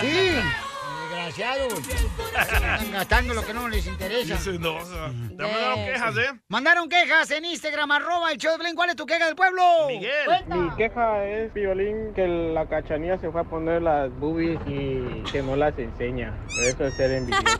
sí. 0.00 0.71
Desgraciados. 1.12 1.74
Están 1.78 2.92
gastando 2.92 3.34
lo 3.34 3.44
que 3.44 3.52
no 3.52 3.68
les 3.68 3.86
interesa. 3.86 4.34
Dice, 4.34 4.58
no, 4.58 4.76
o 4.76 4.84
sea, 4.86 5.12
te 5.36 5.42
mandaron 5.42 5.84
quejas, 5.84 6.16
¿eh? 6.16 6.40
Mandaron 6.48 6.88
quejas 6.88 7.30
en 7.32 7.44
Instagram, 7.44 7.90
arroba 7.90 8.32
el 8.32 8.38
show 8.38 8.52
de 8.52 8.58
Blin. 8.58 8.74
¿Cuál 8.74 8.90
es 8.90 8.96
tu 8.96 9.04
queja 9.04 9.26
del 9.26 9.36
pueblo? 9.36 9.62
Cuenta. 10.24 10.56
Mi 10.56 10.70
queja 10.76 11.24
es, 11.26 11.52
Violín, 11.52 12.14
que 12.14 12.26
la 12.26 12.66
cachanía 12.66 13.18
se 13.18 13.30
fue 13.30 13.42
a 13.42 13.44
poner 13.44 13.82
las 13.82 14.10
boobies 14.18 14.58
y 14.66 15.22
que 15.30 15.42
no 15.42 15.54
las 15.54 15.78
enseña. 15.78 16.32
Eso 16.62 16.86
es 16.86 16.94
ser 16.94 17.10
envidioso. 17.10 17.44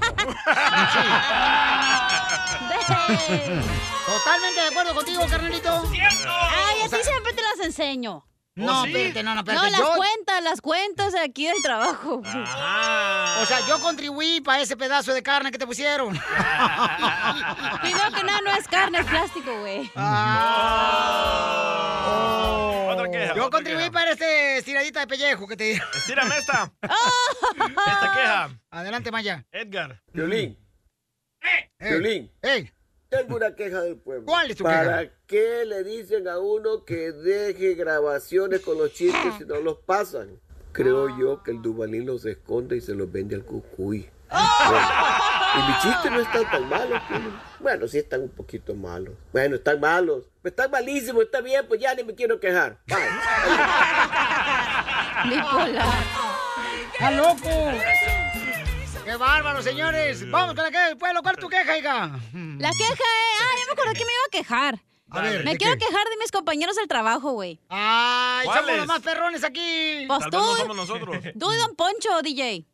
Totalmente 4.06 4.60
de 4.60 4.68
acuerdo 4.70 4.94
contigo, 4.94 5.26
carnalito. 5.28 5.82
Ay, 6.26 6.82
a 6.84 6.88
ti 6.88 6.96
siempre 7.02 7.34
te 7.34 7.42
las 7.42 7.60
enseño. 7.66 8.24
No, 8.54 8.84
espérate, 8.84 9.22
no, 9.22 9.34
no, 9.34 9.40
espérate. 9.40 9.64
No, 9.64 9.70
las 9.70 9.80
yo- 9.80 9.94
cuentas, 9.96 10.42
las 10.42 10.60
cuentas 10.60 11.12
de 11.14 11.20
aquí 11.20 11.46
del 11.46 11.62
trabajo. 11.62 12.16
O 12.16 13.46
sea, 13.46 13.66
yo 13.66 13.80
contribuí 13.80 14.42
para 14.42 14.60
ese 14.62 14.76
pedazo 14.76 15.14
de 15.14 15.22
carne 15.22 15.50
que 15.50 15.56
te 15.58 15.66
pusieron. 15.66 16.10
Primero 17.80 18.12
que 18.12 18.22
nada, 18.24 18.40
no 18.44 18.50
es 18.54 18.68
carne, 18.68 18.98
es 18.98 19.06
plástico, 19.06 19.58
güey. 19.60 19.90
Otra 22.92 23.10
queja. 23.10 23.34
Yo 23.34 23.46
otra 23.46 23.50
contribuí 23.58 23.88
para 23.90 24.10
este 24.12 24.58
estiradita 24.58 25.00
de 25.00 25.06
pellejo 25.06 25.46
que 25.48 25.56
te 25.56 25.64
dieron. 25.64 25.88
Estírame 25.94 26.36
esta. 26.36 26.70
Esta 26.82 28.12
queja. 28.14 28.50
Adelante, 28.70 29.10
Maya. 29.10 29.46
Edgar. 29.50 30.02
Violín. 30.12 30.58
Ey, 31.40 31.90
Violín. 31.90 32.32
ey. 32.42 32.70
Tengo 33.12 33.36
una 33.36 33.54
queja 33.54 33.82
del 33.82 33.96
pueblo. 33.96 34.24
¿Cuál 34.24 34.50
es 34.50 34.56
tu 34.56 34.64
¿Para 34.64 35.00
queja? 35.00 35.12
qué 35.26 35.66
le 35.66 35.84
dicen 35.84 36.26
a 36.28 36.38
uno 36.38 36.86
que 36.86 37.12
deje 37.12 37.74
grabaciones 37.74 38.60
con 38.60 38.78
los 38.78 38.90
chistes 38.94 39.34
si 39.36 39.44
no 39.44 39.60
los 39.60 39.76
pasan? 39.80 40.40
Creo 40.72 41.14
yo 41.18 41.42
que 41.42 41.50
el 41.50 41.60
Dubalín 41.60 42.06
los 42.06 42.24
esconde 42.24 42.78
y 42.78 42.80
se 42.80 42.94
los 42.94 43.12
vende 43.12 43.34
al 43.34 43.44
cucuy. 43.44 44.08
Bueno, 44.30 44.86
y 45.54 45.58
mis 45.68 45.78
chistes 45.82 46.10
no 46.10 46.20
están 46.20 46.50
tan 46.50 46.66
malos. 46.70 47.02
pues. 47.06 47.20
Bueno, 47.60 47.86
sí 47.86 47.98
están 47.98 48.22
un 48.22 48.30
poquito 48.30 48.74
malos. 48.74 49.12
Bueno, 49.30 49.56
están 49.56 49.78
malos. 49.78 50.24
Están 50.42 50.70
malísimos, 50.70 51.24
está 51.24 51.42
bien, 51.42 51.66
pues 51.68 51.82
ya 51.82 51.94
ni 51.94 52.04
me 52.04 52.14
quiero 52.14 52.40
quejar. 52.40 52.78
Bye. 52.86 52.96
Bipolar. 55.36 55.94
¡Está 56.94 57.10
loco! 57.10 57.72
¡Qué 59.12 59.18
bárbaro, 59.18 59.60
señores! 59.60 60.30
Vamos 60.30 60.54
con 60.54 60.64
la 60.64 60.70
queja 60.70 60.86
del 60.86 60.96
pueblo. 60.96 61.20
¿Cuál 61.20 61.34
es 61.34 61.40
tu 61.42 61.50
queja, 61.50 61.76
hija? 61.76 62.18
La 62.32 62.70
queja 62.70 62.92
es... 62.94 63.42
Ah, 63.42 63.54
ya 63.58 63.66
me 63.66 63.72
acordé 63.72 63.92
que 63.92 64.06
me 64.06 64.10
iba 64.10 64.22
a 64.26 64.30
quejar. 64.30 64.82
A 65.10 65.20
ver, 65.20 65.44
me 65.44 65.50
¿de 65.50 65.58
quiero 65.58 65.74
qué? 65.74 65.80
quejar 65.80 66.08
de 66.08 66.16
mis 66.18 66.32
compañeros 66.32 66.76
del 66.76 66.88
trabajo, 66.88 67.32
güey. 67.32 67.60
¡Ay, 67.68 68.46
somos 68.46 68.60
¿Cuáles? 68.62 68.76
los 68.78 68.86
más 68.86 69.02
perrones 69.02 69.44
aquí! 69.44 70.06
Pues 70.08 70.20
Tal 70.20 70.30
tú, 70.30 70.38
vez 70.38 70.46
no 70.48 70.56
somos 70.56 70.76
nosotros. 70.76 71.16
tú 71.38 71.52
y 71.52 71.56
Don 71.58 71.76
Poncho, 71.76 72.22
DJ. 72.22 72.66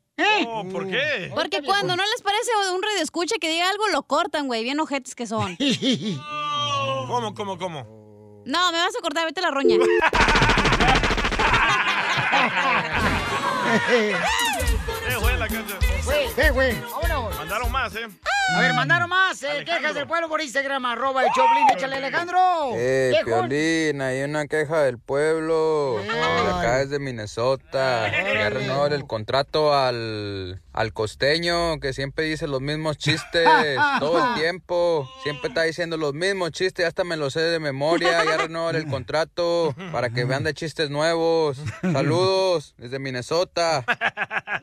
Oh, 0.46 0.64
¿Por 0.70 0.88
qué? 0.88 1.32
Porque 1.34 1.60
cuando 1.60 1.96
no 1.96 2.04
les 2.04 2.22
parece 2.22 2.52
un 2.72 2.84
radio 2.84 3.02
escucha 3.02 3.34
que 3.40 3.48
diga 3.48 3.68
algo, 3.68 3.88
lo 3.88 4.04
cortan, 4.04 4.46
güey. 4.46 4.62
Bien 4.62 4.78
ojetes 4.78 5.16
que 5.16 5.26
son. 5.26 5.56
¿Cómo, 7.08 7.34
cómo, 7.34 7.58
cómo? 7.58 8.42
No, 8.46 8.70
me 8.70 8.78
vas 8.78 8.94
a 8.96 9.00
cortar, 9.02 9.26
vete 9.26 9.40
la 9.40 9.50
roña. 9.50 9.76
Eh, 15.28 15.36
la 15.38 15.48
cancha. 15.48 15.78
Güey, 16.08 16.34
¿qué, 16.34 16.50
güey? 16.50 16.74
Vámonos. 16.80 17.36
Mandaron 17.36 17.70
más, 17.70 17.94
¿eh? 17.94 18.08
A 18.54 18.60
ver, 18.60 18.72
mandaron 18.72 19.10
más 19.10 19.42
eh, 19.42 19.62
quejas 19.64 19.94
del 19.94 20.06
pueblo 20.06 20.28
por 20.28 20.40
Instagram, 20.40 20.84
arroba 20.86 21.22
el 21.22 21.28
Choplin. 21.32 21.68
Échale, 21.70 21.96
Alejandro. 21.96 22.38
Eh. 22.74 23.12
Piolín, 23.24 24.00
hay 24.00 24.22
una 24.22 24.46
queja 24.46 24.82
del 24.82 24.98
pueblo. 24.98 26.00
De 26.02 26.10
acá 26.10 26.80
es 26.80 26.90
de 26.90 26.98
Minnesota. 26.98 28.10
Ya 28.10 28.48
renovó 28.50 28.86
el 28.86 29.06
contrato 29.06 29.74
al, 29.74 30.62
al 30.72 30.92
costeño 30.94 31.78
que 31.78 31.92
siempre 31.92 32.24
dice 32.24 32.48
los 32.48 32.62
mismos 32.62 32.96
chistes 32.96 33.46
todo 34.00 34.26
el 34.26 34.40
tiempo. 34.40 35.08
Siempre 35.22 35.48
está 35.48 35.62
diciendo 35.64 35.98
los 35.98 36.14
mismos 36.14 36.52
chistes, 36.52 36.86
hasta 36.86 37.04
me 37.04 37.16
los 37.18 37.34
sé 37.34 37.40
de 37.40 37.60
memoria. 37.60 38.24
Ya 38.24 38.38
renovó 38.38 38.70
el 38.70 38.86
contrato 38.86 39.74
para 39.92 40.08
que 40.08 40.24
vean 40.24 40.42
de 40.42 40.54
chistes 40.54 40.88
nuevos. 40.88 41.58
Saludos 41.82 42.74
desde 42.78 42.98
Minnesota. 42.98 43.84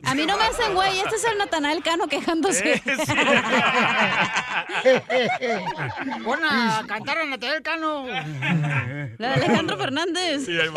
A 0.03 0.15
mí 0.15 0.25
no 0.25 0.37
me 0.37 0.43
hacen, 0.43 0.73
güey. 0.73 0.99
Este 0.99 1.15
es 1.15 1.23
el 1.25 1.37
Natanael 1.37 1.83
Cano 1.83 2.07
quejándose. 2.07 2.81
Pon 6.23 6.39
a 6.43 6.83
cantar 6.87 7.17
a 7.19 7.25
Natalia 7.25 7.61
Cano. 7.61 8.07
La 9.17 9.27
de 9.29 9.33
Alejandro 9.33 9.77
Fernández. 9.77 10.47
Eh, 10.47 10.71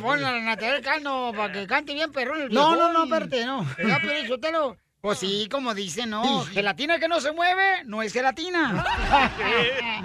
Pon 0.00 0.24
a 0.24 0.40
Natalia 0.40 0.80
Cano 0.82 1.32
para 1.36 1.52
que 1.52 1.66
cante 1.66 1.94
bien 1.94 2.12
perrón 2.12 2.42
el 2.42 2.52
No, 2.52 2.76
no, 2.76 2.92
no, 2.92 3.02
espérate, 3.04 3.44
no. 3.44 3.64
Ya, 3.86 3.98
pero 4.02 4.26
Sotelo. 4.28 4.76
Pues 5.00 5.18
sí, 5.18 5.48
como 5.50 5.72
dice, 5.74 6.06
no. 6.06 6.44
Gelatina 6.44 6.98
que 6.98 7.08
no 7.08 7.20
se 7.22 7.32
mueve, 7.32 7.84
no 7.86 8.02
es 8.02 8.12
gelatina. 8.12 8.84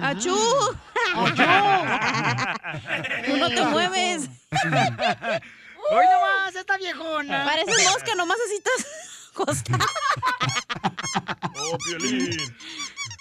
¡Achú! 0.00 0.34
Tú 3.26 3.36
no 3.36 3.48
te 3.50 3.62
mueves. 3.62 4.30
Hoy 5.88 6.04
nomás, 6.10 6.56
esta 6.56 6.76
viejona. 6.78 7.44
Pareces 7.44 7.84
mosca, 7.84 8.14
nomás 8.14 8.38
así 8.46 8.56
estás 8.56 8.86
Oh, 11.58 11.78
Piolín. 11.78 12.30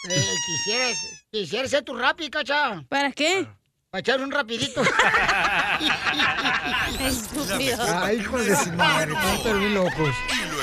Eh, 0.10 0.36
quisieras, 0.46 0.98
quisieras 1.32 1.72
ser 1.72 1.84
tu 1.84 1.96
rapi, 1.96 2.30
cacha. 2.30 2.84
¿Para 2.90 3.12
qué? 3.12 3.48
Para 3.90 4.02
echar 4.02 4.22
un 4.22 4.32
rapidito. 4.32 4.82
Estúpido. 7.00 7.84
Ay, 8.04 8.18
hijo 8.18 8.38
de 8.38 8.56
su 8.56 8.72
madre, 8.74 9.14
están 9.36 9.74
locos. 9.74 10.16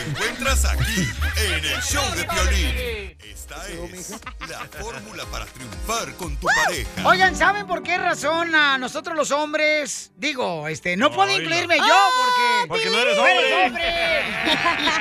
Encuentras 0.06 0.64
aquí, 0.64 1.08
en 1.36 1.64
el 1.64 1.80
show 1.82 2.02
de 2.14 2.24
Piolín. 2.24 3.16
Esta 3.22 3.68
es 3.68 4.10
la 4.48 4.58
fórmula 4.80 5.24
para 5.26 5.44
triunfar 5.46 6.14
con 6.16 6.36
tu 6.36 6.46
pareja. 6.46 6.90
Oigan, 7.08 7.36
¿saben 7.36 7.66
por 7.66 7.82
qué 7.82 7.98
razón 7.98 8.54
a 8.54 8.78
nosotros 8.78 9.16
los 9.16 9.30
hombres? 9.30 10.10
Digo, 10.16 10.66
este, 10.68 10.96
no 10.96 11.10
puedo 11.12 11.30
incluirme 11.30 11.76
yo 11.78 11.84
Ah, 11.86 12.08
porque... 12.24 12.68
Porque 12.68 12.90
no 12.90 12.98
eres 12.98 13.16
¡No 13.16 13.22
hombre. 13.22 13.66
hombre! 13.66 13.92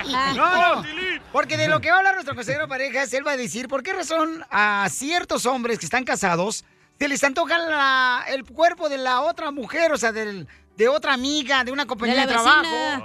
No, 0.35 0.81
no, 0.81 0.83
porque 1.31 1.57
de 1.57 1.67
lo 1.67 1.79
que 1.81 1.89
va 1.89 1.95
a 1.95 1.99
hablar 1.99 2.13
nuestro 2.15 2.35
consejero 2.35 2.63
de 2.65 2.69
parejas, 2.69 3.11
él 3.13 3.25
va 3.25 3.31
a 3.31 3.37
decir 3.37 3.67
por 3.67 3.83
qué 3.83 3.93
razón 3.93 4.45
a 4.49 4.87
ciertos 4.91 5.45
hombres 5.45 5.79
que 5.79 5.85
están 5.85 6.03
casados 6.03 6.65
se 6.99 7.07
les 7.07 7.23
antoja 7.23 7.57
la- 7.57 8.25
el 8.27 8.43
cuerpo 8.45 8.87
de 8.89 8.97
la 8.99 9.21
otra 9.21 9.49
mujer, 9.51 9.91
o 9.91 9.97
sea, 9.97 10.11
del, 10.11 10.47
de 10.77 10.87
otra 10.87 11.13
amiga, 11.13 11.63
de 11.63 11.71
una 11.71 11.85
compañía 11.87 12.21
de, 12.21 12.27
trabajo. 12.27 12.61
vecina. 12.61 13.01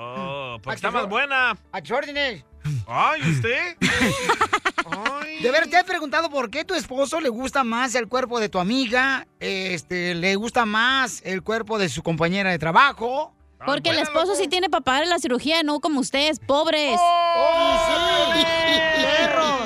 Porque 0.63 0.77
está 0.77 0.91
más 0.91 1.09
buena. 1.09 1.57
A 1.73 1.81
tus 1.81 1.91
órdenes. 1.91 2.45
Ay, 2.87 3.21
¿usted? 3.31 3.77
De 5.43 5.51
ver, 5.51 5.69
¿te 5.69 5.77
has 5.77 5.85
preguntado 5.85 6.31
por 6.31 6.51
qué 6.51 6.65
tu 6.65 6.75
esposo 6.75 7.21
le 7.21 7.29
gusta 7.29 7.65
más 7.65 7.95
el 7.95 8.09
cuerpo 8.09 8.41
de 8.41 8.49
tu 8.49 8.59
amiga? 8.59 9.27
Este, 9.41 10.15
le 10.15 10.37
gusta 10.37 10.65
más 10.65 11.21
el 11.25 11.43
cuerpo 11.43 11.79
de 11.79 11.89
su 11.89 12.03
compañera 12.03 12.51
de 12.51 12.59
trabajo. 12.59 13.35
Porque 13.65 13.91
el 13.91 13.99
esposo 13.99 14.35
sí 14.35 14.49
tiene 14.49 14.69
para 14.69 14.83
pagar 14.83 15.07
la 15.07 15.19
cirugía, 15.19 15.63
no 15.63 15.81
como 15.81 16.01
ustedes, 16.01 16.39
pobres. 16.39 16.99
¡Oh, 17.01 18.33
sí! 18.37 19.66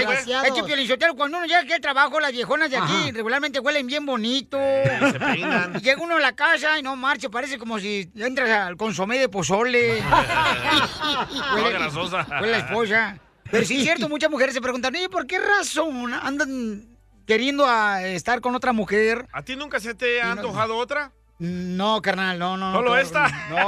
Desgraciados. 0.00 0.48
Es 0.48 0.54
que, 0.54 0.62
Piolinsotelo, 0.62 1.14
cuando 1.14 1.38
uno 1.38 1.46
llega 1.46 1.60
aquí 1.60 1.72
al 1.72 1.80
trabajo, 1.80 2.20
las 2.20 2.32
viejonas 2.32 2.70
de 2.70 2.76
aquí 2.76 2.92
Ajá. 2.92 3.10
regularmente 3.12 3.60
huelen 3.60 3.86
bien 3.86 4.04
bonito. 4.04 4.58
se 4.58 5.18
peinan. 5.18 5.76
Y 5.76 5.80
llega 5.80 6.02
uno 6.02 6.16
a 6.16 6.20
la 6.20 6.34
casa 6.34 6.78
y 6.78 6.82
no 6.82 6.96
marche, 6.96 7.30
parece 7.30 7.58
como 7.58 7.78
si 7.78 8.10
entras 8.16 8.50
al 8.50 8.76
consomé 8.76 9.18
de 9.18 9.28
pozole. 9.28 10.02
Toda 11.56 11.70
grasosa. 11.70 12.26
Huele 12.40 12.52
la 12.52 12.58
esposa. 12.58 13.18
Pero 13.50 13.66
sí 13.66 13.78
es 13.78 13.82
cierto, 13.82 14.08
muchas 14.08 14.30
mujeres 14.30 14.54
se 14.54 14.60
preguntan, 14.60 14.94
¿y 14.96 15.08
por 15.08 15.26
qué 15.26 15.38
razón 15.38 16.12
andan 16.14 16.86
queriendo 17.26 17.66
a 17.66 18.02
estar 18.02 18.40
con 18.40 18.54
otra 18.54 18.72
mujer? 18.72 19.26
¿A 19.32 19.42
ti 19.42 19.56
nunca 19.56 19.80
se 19.80 19.94
te 19.94 20.20
ha 20.22 20.32
antojado 20.32 20.76
otra? 20.76 21.12
No, 21.38 22.02
carnal, 22.02 22.38
no, 22.38 22.56
no. 22.56 22.72
¿Solo 22.72 22.90
no, 22.90 22.96
esta? 22.98 23.28
No. 23.48 23.56
¡Lo 23.56 23.66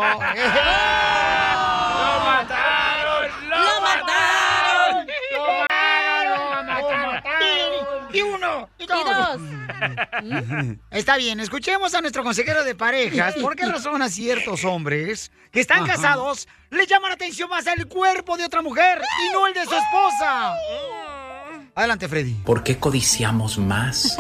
mataron! 2.21 3.49
¡Lo 3.49 3.81
mataron! 3.81 5.07
¡Lo 5.33 5.53
mataron! 5.53 5.66
Y 8.79 8.87
dos. 8.87 9.40
Está 10.90 11.16
bien, 11.16 11.40
escuchemos 11.40 11.94
a 11.94 12.01
nuestro 12.01 12.22
consejero 12.22 12.64
de 12.64 12.75
parejas. 12.75 13.35
¿Por 13.35 13.57
qué 13.57 13.66
razón 13.66 14.03
a 14.03 14.09
ciertos 14.09 14.64
hombres 14.64 15.31
que 15.51 15.61
están 15.61 15.85
Ajá. 15.85 15.94
casados 15.94 16.48
les 16.70 16.87
llama 16.87 17.09
la 17.09 17.14
atención 17.14 17.48
más 17.51 17.66
el 17.66 17.87
cuerpo 17.87 18.37
de 18.37 18.44
otra 18.44 18.62
mujer 18.62 19.01
y 19.29 19.33
no 19.33 19.46
el 19.46 19.55
de 19.55 19.64
su 19.64 19.75
esposa? 19.75 20.55
Adelante, 21.75 22.09
Freddy. 22.09 22.35
¿Por 22.44 22.62
qué 22.62 22.79
codiciamos 22.79 23.59
más 23.59 24.16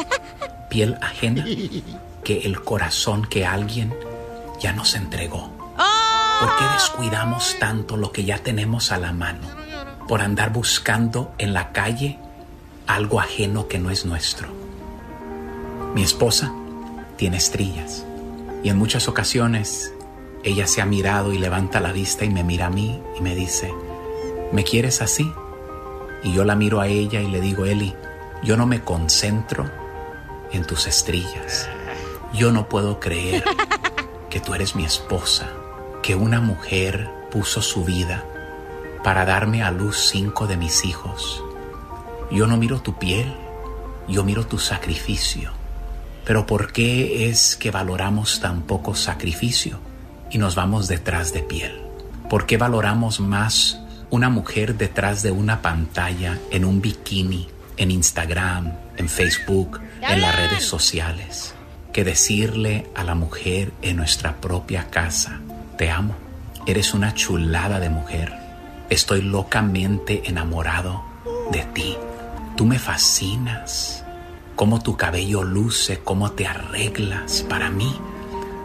piel 0.70 0.96
ajena 1.02 1.44
que 2.24 2.40
el 2.40 2.62
corazón 2.62 3.26
que 3.26 3.44
alguien 3.46 3.94
ya 4.60 4.72
nos 4.72 4.94
entregó? 4.94 5.50
¿Por 6.40 6.56
qué 6.56 6.64
descuidamos 6.74 7.56
tanto 7.60 7.96
lo 7.96 8.10
que 8.10 8.24
ya 8.24 8.38
tenemos 8.38 8.90
a 8.90 8.98
la 8.98 9.12
mano? 9.12 9.48
Por 10.08 10.22
andar 10.22 10.50
buscando 10.50 11.32
en 11.38 11.52
la 11.54 11.72
calle 11.72 12.18
algo 12.94 13.20
ajeno 13.20 13.68
que 13.68 13.78
no 13.78 13.90
es 13.90 14.04
nuestro. 14.04 14.48
Mi 15.94 16.02
esposa 16.02 16.52
tiene 17.16 17.38
estrías 17.38 18.04
y 18.62 18.68
en 18.68 18.78
muchas 18.78 19.08
ocasiones 19.08 19.92
ella 20.44 20.66
se 20.66 20.82
ha 20.82 20.86
mirado 20.86 21.32
y 21.32 21.38
levanta 21.38 21.80
la 21.80 21.92
vista 21.92 22.24
y 22.24 22.30
me 22.30 22.44
mira 22.44 22.66
a 22.66 22.70
mí 22.70 23.00
y 23.16 23.22
me 23.22 23.34
dice, 23.34 23.72
¿me 24.52 24.64
quieres 24.64 25.00
así? 25.00 25.32
Y 26.22 26.32
yo 26.32 26.44
la 26.44 26.54
miro 26.54 26.80
a 26.80 26.88
ella 26.88 27.20
y 27.20 27.28
le 27.28 27.40
digo, 27.40 27.64
Eli, 27.64 27.94
yo 28.42 28.56
no 28.56 28.66
me 28.66 28.82
concentro 28.82 29.70
en 30.52 30.64
tus 30.64 30.86
estrillas. 30.86 31.68
Yo 32.34 32.52
no 32.52 32.68
puedo 32.68 33.00
creer 33.00 33.44
que 34.30 34.40
tú 34.40 34.54
eres 34.54 34.74
mi 34.74 34.84
esposa, 34.84 35.48
que 36.02 36.14
una 36.14 36.40
mujer 36.40 37.10
puso 37.30 37.62
su 37.62 37.84
vida 37.84 38.24
para 39.02 39.24
darme 39.24 39.62
a 39.62 39.70
luz 39.70 40.08
cinco 40.10 40.46
de 40.46 40.56
mis 40.56 40.84
hijos. 40.84 41.42
Yo 42.32 42.46
no 42.46 42.56
miro 42.56 42.80
tu 42.80 42.98
piel, 42.98 43.30
yo 44.08 44.24
miro 44.24 44.46
tu 44.46 44.58
sacrificio. 44.58 45.50
Pero 46.24 46.46
¿por 46.46 46.72
qué 46.72 47.28
es 47.28 47.56
que 47.56 47.70
valoramos 47.70 48.40
tan 48.40 48.62
poco 48.62 48.94
sacrificio 48.94 49.78
y 50.30 50.38
nos 50.38 50.54
vamos 50.54 50.88
detrás 50.88 51.34
de 51.34 51.42
piel? 51.42 51.82
¿Por 52.30 52.46
qué 52.46 52.56
valoramos 52.56 53.20
más 53.20 53.80
una 54.08 54.30
mujer 54.30 54.76
detrás 54.76 55.22
de 55.22 55.30
una 55.30 55.60
pantalla 55.60 56.38
en 56.50 56.64
un 56.64 56.80
bikini, 56.80 57.48
en 57.76 57.90
Instagram, 57.90 58.72
en 58.96 59.08
Facebook, 59.08 59.80
en 60.00 60.20
las 60.20 60.34
redes 60.34 60.64
sociales, 60.64 61.54
que 61.92 62.04
decirle 62.04 62.86
a 62.94 63.04
la 63.04 63.14
mujer 63.14 63.72
en 63.82 63.96
nuestra 63.96 64.40
propia 64.40 64.88
casa, 64.88 65.40
te 65.76 65.90
amo, 65.90 66.14
eres 66.66 66.94
una 66.94 67.14
chulada 67.14 67.80
de 67.80 67.90
mujer, 67.90 68.32
estoy 68.88 69.22
locamente 69.22 70.22
enamorado 70.26 71.02
de 71.50 71.64
ti, 71.64 71.96
tú 72.56 72.64
me 72.64 72.78
fascinas, 72.78 74.04
cómo 74.56 74.80
tu 74.80 74.96
cabello 74.96 75.42
luce, 75.42 76.00
cómo 76.00 76.32
te 76.32 76.46
arreglas, 76.46 77.42
para 77.48 77.70
mí, 77.70 77.94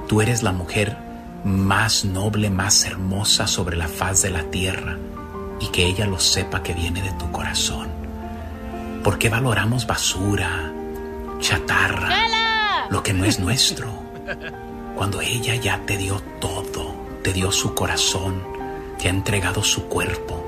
tú 0.08 0.22
eres 0.22 0.44
la 0.44 0.52
mujer 0.52 0.98
más 1.44 2.06
noble, 2.06 2.50
más 2.50 2.86
hermosa 2.86 3.48
sobre 3.48 3.78
la 3.78 3.88
faz 3.88 4.22
de 4.22 4.30
la 4.30 4.44
tierra 4.44 4.98
y 5.60 5.68
que 5.68 5.86
ella 5.86 6.06
lo 6.06 6.20
sepa 6.20 6.64
que 6.64 6.74
viene 6.74 7.02
de 7.02 7.12
tu 7.14 7.32
corazón. 7.32 7.90
¿Por 9.04 9.18
qué 9.18 9.30
valoramos 9.30 9.88
basura, 9.88 10.72
chatarra, 11.40 12.10
lo 12.90 13.02
que 13.04 13.14
no 13.14 13.26
es 13.26 13.40
nuestro? 13.40 13.88
Cuando 14.96 15.22
ella 15.22 15.56
ya 15.56 15.86
te 15.86 15.98
dio 15.98 16.22
todo, 16.40 16.96
te 17.24 17.32
dio 17.32 17.52
su 17.52 17.74
corazón, 17.74 18.44
te 19.00 19.08
ha 19.08 19.12
entregado 19.12 19.64
su 19.64 19.86
cuerpo, 19.86 20.47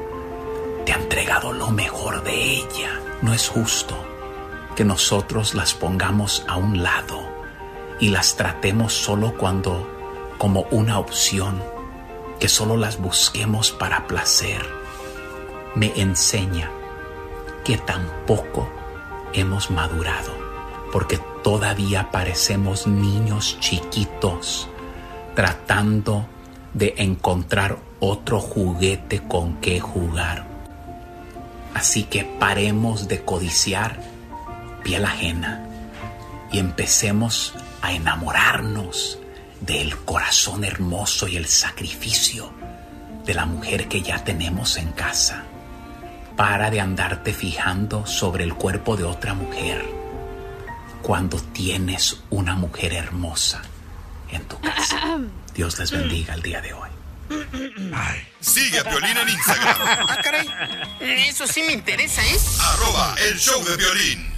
ha 0.91 0.95
entregado 0.95 1.53
lo 1.53 1.69
mejor 1.71 2.23
de 2.23 2.57
ella. 2.57 2.99
No 3.21 3.33
es 3.33 3.47
justo 3.47 3.95
que 4.75 4.85
nosotros 4.85 5.53
las 5.53 5.73
pongamos 5.73 6.43
a 6.47 6.55
un 6.55 6.83
lado 6.83 7.21
y 7.99 8.09
las 8.09 8.35
tratemos 8.35 8.93
solo 8.93 9.35
cuando 9.37 9.87
como 10.37 10.61
una 10.71 10.99
opción, 10.99 11.61
que 12.39 12.47
solo 12.47 12.77
las 12.77 12.97
busquemos 12.97 13.71
para 13.71 14.07
placer 14.07 14.79
me 15.75 15.93
enseña 15.95 16.69
que 17.63 17.77
tampoco 17.77 18.69
hemos 19.33 19.69
madurado, 19.69 20.31
porque 20.91 21.19
todavía 21.43 22.09
parecemos 22.11 22.87
niños 22.87 23.57
chiquitos 23.59 24.67
tratando 25.35 26.25
de 26.73 26.95
encontrar 26.97 27.77
otro 27.99 28.39
juguete 28.39 29.21
con 29.27 29.57
que 29.57 29.79
jugar. 29.79 30.48
Así 31.73 32.03
que 32.03 32.23
paremos 32.23 33.07
de 33.07 33.23
codiciar 33.23 33.99
piel 34.83 35.05
ajena 35.05 35.65
y 36.51 36.59
empecemos 36.59 37.53
a 37.81 37.93
enamorarnos 37.93 39.19
del 39.61 39.97
corazón 39.97 40.63
hermoso 40.63 41.27
y 41.27 41.37
el 41.37 41.45
sacrificio 41.45 42.51
de 43.25 43.33
la 43.33 43.45
mujer 43.45 43.87
que 43.87 44.01
ya 44.01 44.23
tenemos 44.23 44.77
en 44.77 44.91
casa. 44.91 45.43
Para 46.35 46.71
de 46.71 46.79
andarte 46.79 47.33
fijando 47.33 48.05
sobre 48.05 48.43
el 48.45 48.53
cuerpo 48.53 48.95
de 48.95 49.03
otra 49.03 49.33
mujer 49.33 49.85
cuando 51.01 51.37
tienes 51.37 52.21
una 52.29 52.55
mujer 52.55 52.93
hermosa 52.93 53.61
en 54.31 54.43
tu 54.45 54.59
casa. 54.59 55.19
Dios 55.53 55.77
les 55.79 55.91
bendiga 55.91 56.33
el 56.33 56.41
día 56.41 56.61
de 56.61 56.73
hoy. 56.73 56.98
Sigue 58.39 58.79
a 58.79 58.83
Piolín 58.83 59.17
en 59.17 59.29
Instagram. 59.29 59.75
Ah, 59.81 60.17
caray. 60.23 60.47
Eso 60.99 61.45
sí 61.45 61.61
me 61.63 61.73
interesa, 61.73 62.25
¿eh? 62.25 62.37
Arroba 62.61 63.15
el 63.29 63.37
show 63.37 63.63
de 63.63 63.77
violín. 63.77 64.33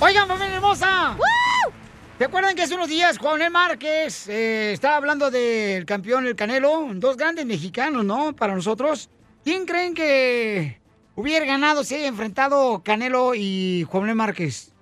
Oigan, 0.00 0.28
familia 0.28 0.56
hermosa. 0.56 1.16
¿Se 2.18 2.24
acuerdan 2.24 2.54
que 2.56 2.62
hace 2.62 2.74
unos 2.74 2.88
días 2.88 3.16
Juan 3.18 3.40
L. 3.40 3.50
Márquez 3.50 4.28
eh, 4.28 4.72
estaba 4.72 4.96
hablando 4.96 5.30
del 5.30 5.86
campeón 5.86 6.26
El 6.26 6.36
Canelo? 6.36 6.88
Dos 6.94 7.16
grandes 7.16 7.46
mexicanos, 7.46 8.04
¿no? 8.04 8.34
Para 8.34 8.54
nosotros. 8.54 9.08
¿Quién 9.44 9.66
creen 9.66 9.94
que 9.94 10.80
hubiera 11.14 11.46
ganado 11.46 11.84
si 11.84 11.94
haya 11.94 12.08
enfrentado 12.08 12.82
Canelo 12.84 13.34
y 13.34 13.86
Juan 13.88 14.04
L. 14.04 14.14
Márquez? 14.14 14.72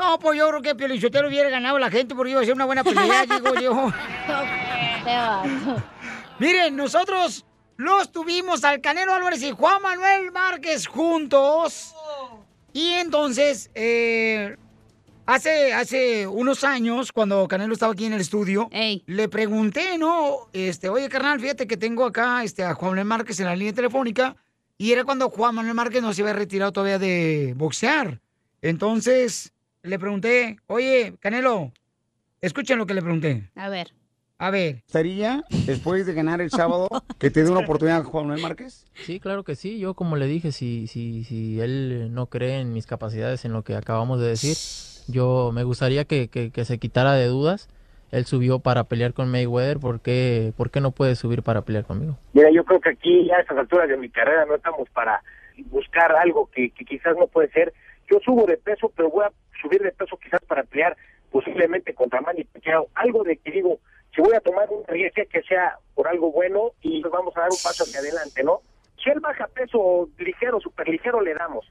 No, 0.00 0.18
pues 0.18 0.38
yo 0.38 0.48
creo 0.48 0.62
que 0.62 0.74
Piolichotero 0.74 1.28
hubiera 1.28 1.50
ganado 1.50 1.78
la 1.78 1.90
gente 1.90 2.14
porque 2.14 2.30
iba 2.30 2.40
a 2.40 2.44
ser 2.44 2.54
una 2.54 2.64
buena 2.64 2.82
pelea, 2.82 3.26
digo 3.26 3.54
yo. 3.60 3.92
Miren, 6.38 6.74
nosotros 6.74 7.44
los 7.76 8.10
tuvimos 8.10 8.64
al 8.64 8.80
Canelo 8.80 9.12
Álvarez 9.12 9.42
y 9.42 9.50
Juan 9.50 9.82
Manuel 9.82 10.32
Márquez 10.32 10.86
juntos. 10.86 11.94
Y 12.72 12.92
entonces, 12.92 13.70
eh, 13.74 14.56
hace, 15.26 15.74
hace 15.74 16.26
unos 16.26 16.64
años, 16.64 17.12
cuando 17.12 17.46
Canelo 17.46 17.74
estaba 17.74 17.92
aquí 17.92 18.06
en 18.06 18.14
el 18.14 18.22
estudio, 18.22 18.70
le 19.04 19.28
pregunté, 19.28 19.98
¿no? 19.98 20.48
Este, 20.54 20.88
oye, 20.88 21.10
carnal, 21.10 21.40
fíjate 21.40 21.66
que 21.66 21.76
tengo 21.76 22.06
acá 22.06 22.42
este, 22.42 22.64
a 22.64 22.72
Juan 22.72 22.92
Manuel 22.92 23.06
Márquez 23.06 23.38
en 23.40 23.46
la 23.46 23.56
línea 23.56 23.74
telefónica. 23.74 24.34
Y 24.78 24.92
era 24.92 25.04
cuando 25.04 25.28
Juan 25.28 25.54
Manuel 25.54 25.74
Márquez 25.74 26.00
no 26.00 26.14
se 26.14 26.22
había 26.22 26.32
retirado 26.32 26.72
todavía 26.72 26.98
de 26.98 27.52
boxear. 27.54 28.18
Entonces, 28.62 29.52
le 29.82 29.98
pregunté, 29.98 30.58
oye, 30.66 31.14
Canelo, 31.20 31.72
escuchen 32.40 32.78
lo 32.78 32.86
que 32.86 32.94
le 32.94 33.02
pregunté. 33.02 33.50
A 33.54 33.68
ver. 33.68 33.88
A 34.38 34.50
ver. 34.50 34.76
¿Estaría 34.86 35.44
después 35.66 36.06
de 36.06 36.14
ganar 36.14 36.40
el 36.40 36.50
sábado 36.50 36.88
que 37.18 37.30
te 37.30 37.44
dé 37.44 37.50
una 37.50 37.60
oportunidad 37.60 38.04
Juan 38.04 38.24
Manuel 38.26 38.40
Márquez? 38.42 38.86
Sí, 39.00 39.20
claro 39.20 39.44
que 39.44 39.54
sí. 39.54 39.78
Yo, 39.78 39.92
como 39.94 40.16
le 40.16 40.26
dije, 40.26 40.50
si, 40.52 40.86
si, 40.86 41.24
si 41.24 41.60
él 41.60 42.08
no 42.14 42.26
cree 42.26 42.60
en 42.60 42.72
mis 42.72 42.86
capacidades, 42.86 43.44
en 43.44 43.52
lo 43.52 43.62
que 43.64 43.74
acabamos 43.76 44.18
de 44.20 44.28
decir, 44.28 44.56
yo 45.12 45.50
me 45.52 45.62
gustaría 45.64 46.04
que, 46.06 46.28
que- 46.28 46.50
que 46.50 46.64
se 46.64 46.78
quitara 46.78 47.12
de 47.14 47.26
dudas. 47.26 47.68
Él 48.12 48.24
subió 48.24 48.58
para 48.60 48.84
pelear 48.84 49.12
con 49.12 49.30
Mayweather. 49.30 49.78
¿Por 49.78 50.00
qué, 50.00 50.52
¿Por 50.56 50.70
qué 50.70 50.80
no 50.80 50.90
puede 50.90 51.16
subir 51.16 51.42
para 51.42 51.62
pelear 51.62 51.84
conmigo? 51.84 52.18
Mira, 52.32 52.50
yo 52.50 52.64
creo 52.64 52.80
que 52.80 52.90
aquí 52.90 53.26
ya 53.26 53.36
a 53.36 53.40
estas 53.40 53.58
alturas 53.58 53.88
de 53.88 53.96
mi 53.98 54.08
carrera 54.08 54.46
no 54.46 54.54
estamos 54.56 54.88
para 54.90 55.22
buscar 55.66 56.12
algo 56.12 56.48
que, 56.50 56.70
que 56.70 56.84
quizás 56.86 57.14
no 57.18 57.26
puede 57.26 57.50
ser. 57.50 57.74
Yo 58.10 58.18
subo 58.24 58.44
de 58.46 58.56
peso, 58.56 58.90
pero 58.96 59.10
voy 59.10 59.24
a 59.24 59.32
subir 59.62 59.80
de 59.82 59.92
peso 59.92 60.16
quizás 60.16 60.40
para 60.46 60.64
pelear 60.64 60.96
posiblemente 61.30 61.94
contra 61.94 62.20
Manny 62.20 62.44
Pacquiao. 62.44 62.88
Algo 62.94 63.22
de 63.22 63.36
que 63.36 63.52
digo, 63.52 63.78
si 64.14 64.20
voy 64.20 64.34
a 64.34 64.40
tomar 64.40 64.68
un 64.70 64.84
riesgo 64.86 65.22
que 65.30 65.42
sea 65.42 65.78
por 65.94 66.08
algo 66.08 66.32
bueno 66.32 66.72
y 66.82 67.00
pues 67.00 67.12
vamos 67.12 67.36
a 67.36 67.40
dar 67.40 67.50
un 67.50 67.58
paso 67.62 67.84
hacia 67.84 68.00
adelante, 68.00 68.42
¿no? 68.42 68.60
Si 69.02 69.10
él 69.10 69.20
baja 69.20 69.46
peso 69.46 70.08
ligero, 70.18 70.60
super 70.60 70.88
ligero, 70.88 71.20
le 71.20 71.34
damos. 71.34 71.64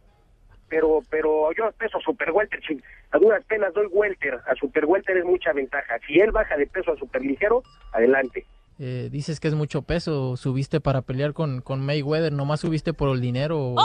Pero 0.70 1.02
pero 1.10 1.52
yo 1.58 1.70
peso 1.78 2.00
super 2.00 2.32
welter, 2.32 2.62
si 2.66 2.82
a 3.12 3.18
duras 3.18 3.44
penas 3.46 3.74
doy 3.74 3.88
welter, 3.88 4.40
a 4.48 4.56
super 4.56 4.86
welter 4.86 5.18
es 5.18 5.26
mucha 5.26 5.52
ventaja. 5.52 6.00
Si 6.08 6.20
él 6.20 6.32
baja 6.32 6.56
de 6.56 6.68
peso 6.68 6.94
a 6.94 6.98
super 6.98 7.22
ligero, 7.22 7.64
adelante. 7.92 8.46
Eh, 8.78 9.10
dices 9.12 9.42
que 9.42 9.50
es 9.50 9.56
mucho 9.56 9.82
peso. 9.82 10.38
¿Subiste 10.38 10.80
para 10.80 11.02
pelear 11.02 11.34
con, 11.34 11.60
con 11.62 11.86
Mayweather? 11.86 12.32
¿Nomás 12.32 12.62
subiste 12.62 12.94
por 12.94 13.10
el 13.14 13.20
dinero? 13.20 13.76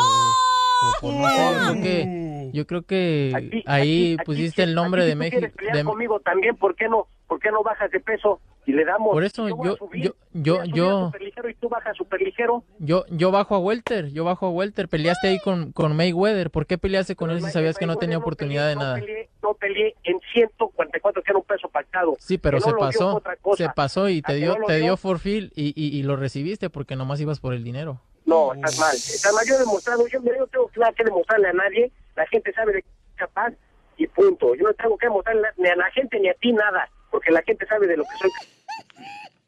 O, 0.85 1.01
por 1.01 1.15
no 1.15 1.23
yo 1.23 1.73
creo 1.73 1.83
que, 1.83 2.51
yo 2.53 2.67
creo 2.67 2.83
que 2.83 3.63
ahí 3.67 4.17
pusiste 4.25 4.63
el 4.63 4.75
nombre 4.75 5.03
Aquí, 5.03 5.09
de 5.11 5.17
México. 5.17 5.39
quieres 5.39 5.57
pelear 5.57 5.77
de- 5.79 5.85
conmigo 5.85 6.21
también, 6.21 6.57
¿por 6.57 6.75
qué 6.77 6.89
no? 6.89 7.07
¿Por 7.27 7.41
qué 7.41 7.51
no 7.51 7.63
bajas 7.63 7.91
de 7.91 8.01
peso 8.01 8.41
y 8.67 8.73
le 8.73 8.85
damos? 8.85 9.13
Por 9.13 9.25
eso 9.25 9.47
a 9.47 9.49
yo- 9.51 9.77
subir, 9.77 10.03
yo- 10.05 10.15
yo- 10.35 10.61
a 10.61 10.65
yo- 10.67 10.99
a 10.99 11.07
superligero 11.07 11.49
y 11.49 11.55
tú 11.55 11.69
bajas 11.69 11.97
super 11.97 12.21
ligero. 12.21 12.63
Yo, 12.79 13.05
yo 13.11 13.31
bajo 13.31 13.55
a 13.55 13.59
Welter, 13.59 14.11
yo 14.13 14.25
bajo 14.25 14.47
a 14.47 14.51
Welter. 14.51 14.89
Peleaste 14.89 15.29
ahí 15.29 15.39
con, 15.41 15.73
con 15.73 15.97
Mayweather. 15.97 16.51
¿Por 16.51 16.67
qué 16.67 16.77
peleaste 16.79 17.17
con 17.17 17.31
él 17.31 17.41
si 17.43 17.51
sabías 17.51 17.77
que 17.79 17.87
no 17.87 17.97
tenía 17.97 18.19
oportunidad 18.19 18.69
de 18.69 18.77
nada? 18.77 18.97
Peleé- 18.97 19.29
no 19.43 19.55
peleé 19.55 19.95
en 20.05 20.19
144, 20.33 21.23
que 21.23 21.31
era 21.33 21.39
un 21.39 21.45
peso 21.45 21.69
pactado. 21.69 22.15
Sí, 22.19 22.39
pero 22.39 22.59
Que 22.59 22.61
no 22.61 22.65
se 22.65 22.71
dio 22.71 22.79
pasó, 22.79 23.23
se 23.57 23.69
pasó 23.71 24.09
y 24.09 24.19
¿A 24.19 24.23
te 24.23 24.33
que 24.35 24.39
dio, 24.39 24.59
no 24.59 24.67
te 24.67 24.77
dio? 24.77 24.85
dio 24.85 24.97
for 24.97 25.19
feel 25.19 25.51
y, 25.55 25.73
y, 25.77 25.99
y 25.99 26.03
lo 26.03 26.17
recibiste 26.17 26.71
porque 26.71 26.95
nomás 26.97 27.21
ibas 27.21 27.41
por 27.41 27.55
el 27.55 27.65
dinero. 27.65 28.01
No, 28.25 28.55
estás 28.55 28.79
mal. 28.79 28.95
Estás 28.97 29.33
mal. 29.35 29.45
Yo 29.47 29.55
he 29.55 29.59
demostrado, 29.59 30.07
yo, 30.09 30.23
yo 30.23 30.33
no 30.39 30.47
tengo 30.47 30.71
nada 30.77 30.93
que 30.93 31.05
demostrarle 31.05 31.49
a 31.49 31.53
nadie. 31.53 31.93
La 32.17 32.27
gente 32.27 32.53
sabe 32.53 32.73
de 32.75 32.83
qué 32.83 32.89
es 32.89 33.17
capaz 33.19 33.53
y 33.97 34.07
punto. 34.07 34.55
Yo 34.55 34.65
no 34.65 34.75
tengo 34.75 34.97
que 34.99 35.07
demostrarle 35.07 35.49
ni 35.59 35.69
a 35.69 35.77
la 35.77 35.91
gente 35.91 36.19
ni 36.21 36.29
a 36.29 36.35
ti 36.35 36.53
nada, 36.53 36.89
porque 37.11 37.31
la 37.31 37.43
gente 37.43 37.67
sabe 37.67 37.87
de 37.87 37.97
lo 37.97 38.05
que 38.05 38.17
soy. 38.21 38.31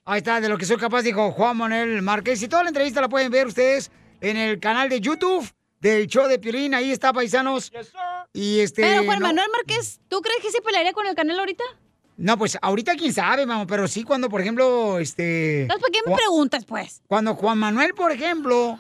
Ahí 0.05 0.19
está, 0.19 0.41
de 0.41 0.49
lo 0.49 0.57
que 0.59 0.67
soy 0.67 0.77
capaz, 0.77 1.03
dijo 1.03 1.33
Juan 1.33 1.57
Manuel 1.57 2.01
Márquez. 2.03 2.41
Y 2.43 2.49
toda 2.49 2.63
la 2.63 2.69
entrevista 2.69 3.01
la 3.01 3.09
pueden 3.09 3.31
ver 3.31 3.47
ustedes 3.47 3.91
en 4.21 4.37
el 4.37 4.61
canal 4.61 4.89
de 4.89 5.01
YouTube 5.01 5.51
del 5.81 6.07
show 6.07 6.29
de 6.29 6.39
Piolín. 6.39 6.75
Ahí 6.75 6.93
está, 6.93 7.13
paisanos. 7.13 7.73
Y 8.33 8.61
este. 8.61 8.83
Pero 8.83 9.05
Juan 9.05 9.19
no- 9.21 9.27
Manuel 9.29 9.49
Márquez, 9.53 10.01
¿tú 10.09 10.21
crees 10.21 10.41
que 10.43 10.51
se 10.51 10.61
pelearía 10.63 10.93
con 10.93 11.07
el 11.07 11.15
Canelo 11.15 11.41
ahorita? 11.41 11.65
No, 12.19 12.39
pues 12.39 12.57
ahorita 12.63 12.95
quién 12.97 13.13
sabe, 13.13 13.45
mamá, 13.45 13.67
pero 13.67 13.87
sí 13.87 14.03
cuando, 14.03 14.29
por 14.31 14.41
ejemplo, 14.41 14.99
este... 14.99 15.63
Entonces, 15.63 15.83
¿por 15.83 15.91
qué 15.93 15.99
me 16.07 16.17
preguntas, 16.17 16.65
pues? 16.65 17.03
Cuando 17.07 17.35
Juan 17.35 17.59
Manuel, 17.59 17.93
por 17.95 18.11
ejemplo, 18.11 18.79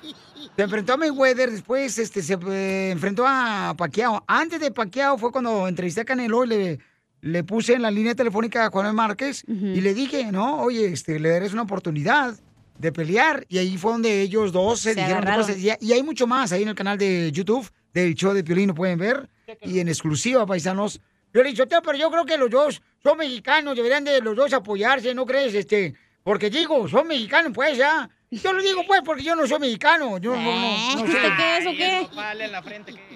se 0.57 0.62
enfrentó 0.62 0.95
a 0.95 0.97
Mayweather, 0.97 1.51
después 1.51 1.99
este, 1.99 2.22
se 2.22 2.39
eh, 2.51 2.91
enfrentó 2.93 3.24
a 3.26 3.74
Pacquiao. 3.76 4.24
Antes 4.26 4.59
de 4.61 4.70
Pacquiao 4.70 5.18
fue 5.18 5.32
cuando 5.32 5.68
entrevisté 5.68 6.01
a 6.01 6.05
Canelo 6.07 6.45
y 6.45 6.49
le, 6.49 6.78
le 7.20 7.45
puse 7.45 7.74
en 7.74 7.82
la 7.82 7.91
línea 7.91 8.14
telefónica 8.14 8.64
a 8.64 8.70
Juan 8.70 8.87
Manuel 8.87 9.09
Márquez 9.09 9.45
y 9.47 9.80
le 9.82 9.93
dije, 9.93 10.32
no, 10.32 10.62
oye, 10.62 10.87
este, 10.87 11.20
le 11.20 11.28
darás 11.28 11.53
una 11.53 11.62
oportunidad 11.62 12.34
de 12.78 12.93
pelear. 12.93 13.45
Y 13.51 13.59
ahí 13.59 13.76
fue 13.76 13.93
donde 13.93 14.22
ellos 14.22 14.51
dos 14.51 14.80
se, 14.80 14.95
Se 14.95 15.01
dijeron 15.01 15.24
cosas. 15.24 15.59
Y, 15.59 15.70
y 15.80 15.93
hay 15.93 16.03
mucho 16.03 16.26
más 16.26 16.53
ahí 16.53 16.62
en 16.62 16.68
el 16.70 16.74
canal 16.74 16.97
de 16.97 17.30
YouTube 17.32 17.70
del 17.93 18.14
show 18.14 18.32
de 18.32 18.43
Piolín, 18.43 18.68
lo 18.68 18.74
pueden 18.74 18.99
ver. 18.99 19.28
Y 19.61 19.78
en 19.80 19.89
exclusiva, 19.89 20.47
paisanos. 20.47 21.01
Yo 21.34 21.43
le 21.43 21.49
he 21.49 21.53
dicho, 21.53 21.66
"Teo, 21.66 21.82
pero 21.82 21.99
yo 21.99 22.11
creo 22.11 22.24
que 22.24 22.39
los 22.39 22.49
dos 22.51 22.80
son 23.09 23.19
mexicanos, 23.19 23.77
deberían 23.77 24.05
de 24.05 24.21
los 24.21 24.37
dos 24.37 24.53
apoyarse, 24.53 25.15
¿no 25.15 25.25
crees? 25.27 25.55
Este, 25.55 25.95
porque 26.23 26.51
digo, 26.51 26.89
son 26.89 27.07
mexicanos, 27.07 27.53
pues 27.55 27.77
ya. 27.79 28.09
Yo 28.31 28.53
lo 28.53 28.61
digo, 28.61 28.83
pues, 28.87 29.01
porque 29.05 29.23
yo 29.23 29.37
no 29.37 29.47
soy 29.47 29.61
mexicano. 29.61 30.19
Yo 30.19 30.35
no, 30.35 30.43
no, 30.43 30.97
no 30.97 31.07
sé. 31.07 31.19
¿Qué 31.37 31.59
es 31.59 31.67
o 31.67 31.71
qué? 31.71 32.09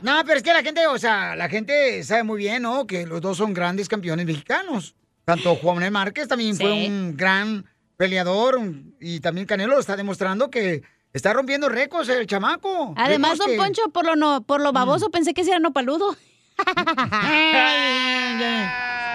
No, 0.03 0.22
pero 0.24 0.36
es 0.36 0.43
que 0.45 0.53
la 0.53 0.62
gente, 0.62 0.86
o 0.86 0.97
sea, 0.99 1.34
la 1.34 1.49
gente 1.49 2.03
sabe 2.05 2.22
muy 2.22 2.38
bien, 2.38 2.62
¿no? 2.62 2.86
Que 2.86 3.07
los 3.07 3.20
dos 3.20 3.36
son 3.36 3.53
grandes 3.53 3.88
campeones 3.88 4.24
mexicanos. 4.24 4.95
Tanto 5.24 5.57
Juan 5.57 5.93
Márquez 5.93 6.28
también 6.28 6.57
fue 6.57 6.86
un 6.86 7.16
gran 7.16 7.66
peleador 7.97 8.61
y 9.01 9.18
también 9.20 9.47
Canelo 9.49 9.78
está 9.80 9.97
demostrando 9.97 10.49
que 10.49 10.82
está 11.12 11.32
rompiendo 11.32 11.68
récords 11.68 12.09
el 12.09 12.26
chamaco. 12.28 12.95
Además, 12.97 13.32
Récords 13.32 13.38
don 13.38 13.51
que- 13.51 13.57
Poncho, 13.57 13.82
por 13.93 14.07
lo, 14.07 14.14
no, 14.16 14.43
por 14.43 14.61
lo 14.61 14.72
baboso, 14.72 15.09
Mm. 15.09 15.12
pensé 15.12 15.34
que 15.34 15.43
sí 15.45 15.51
era 15.51 15.59
no 15.59 15.72
paludo. 15.72 16.16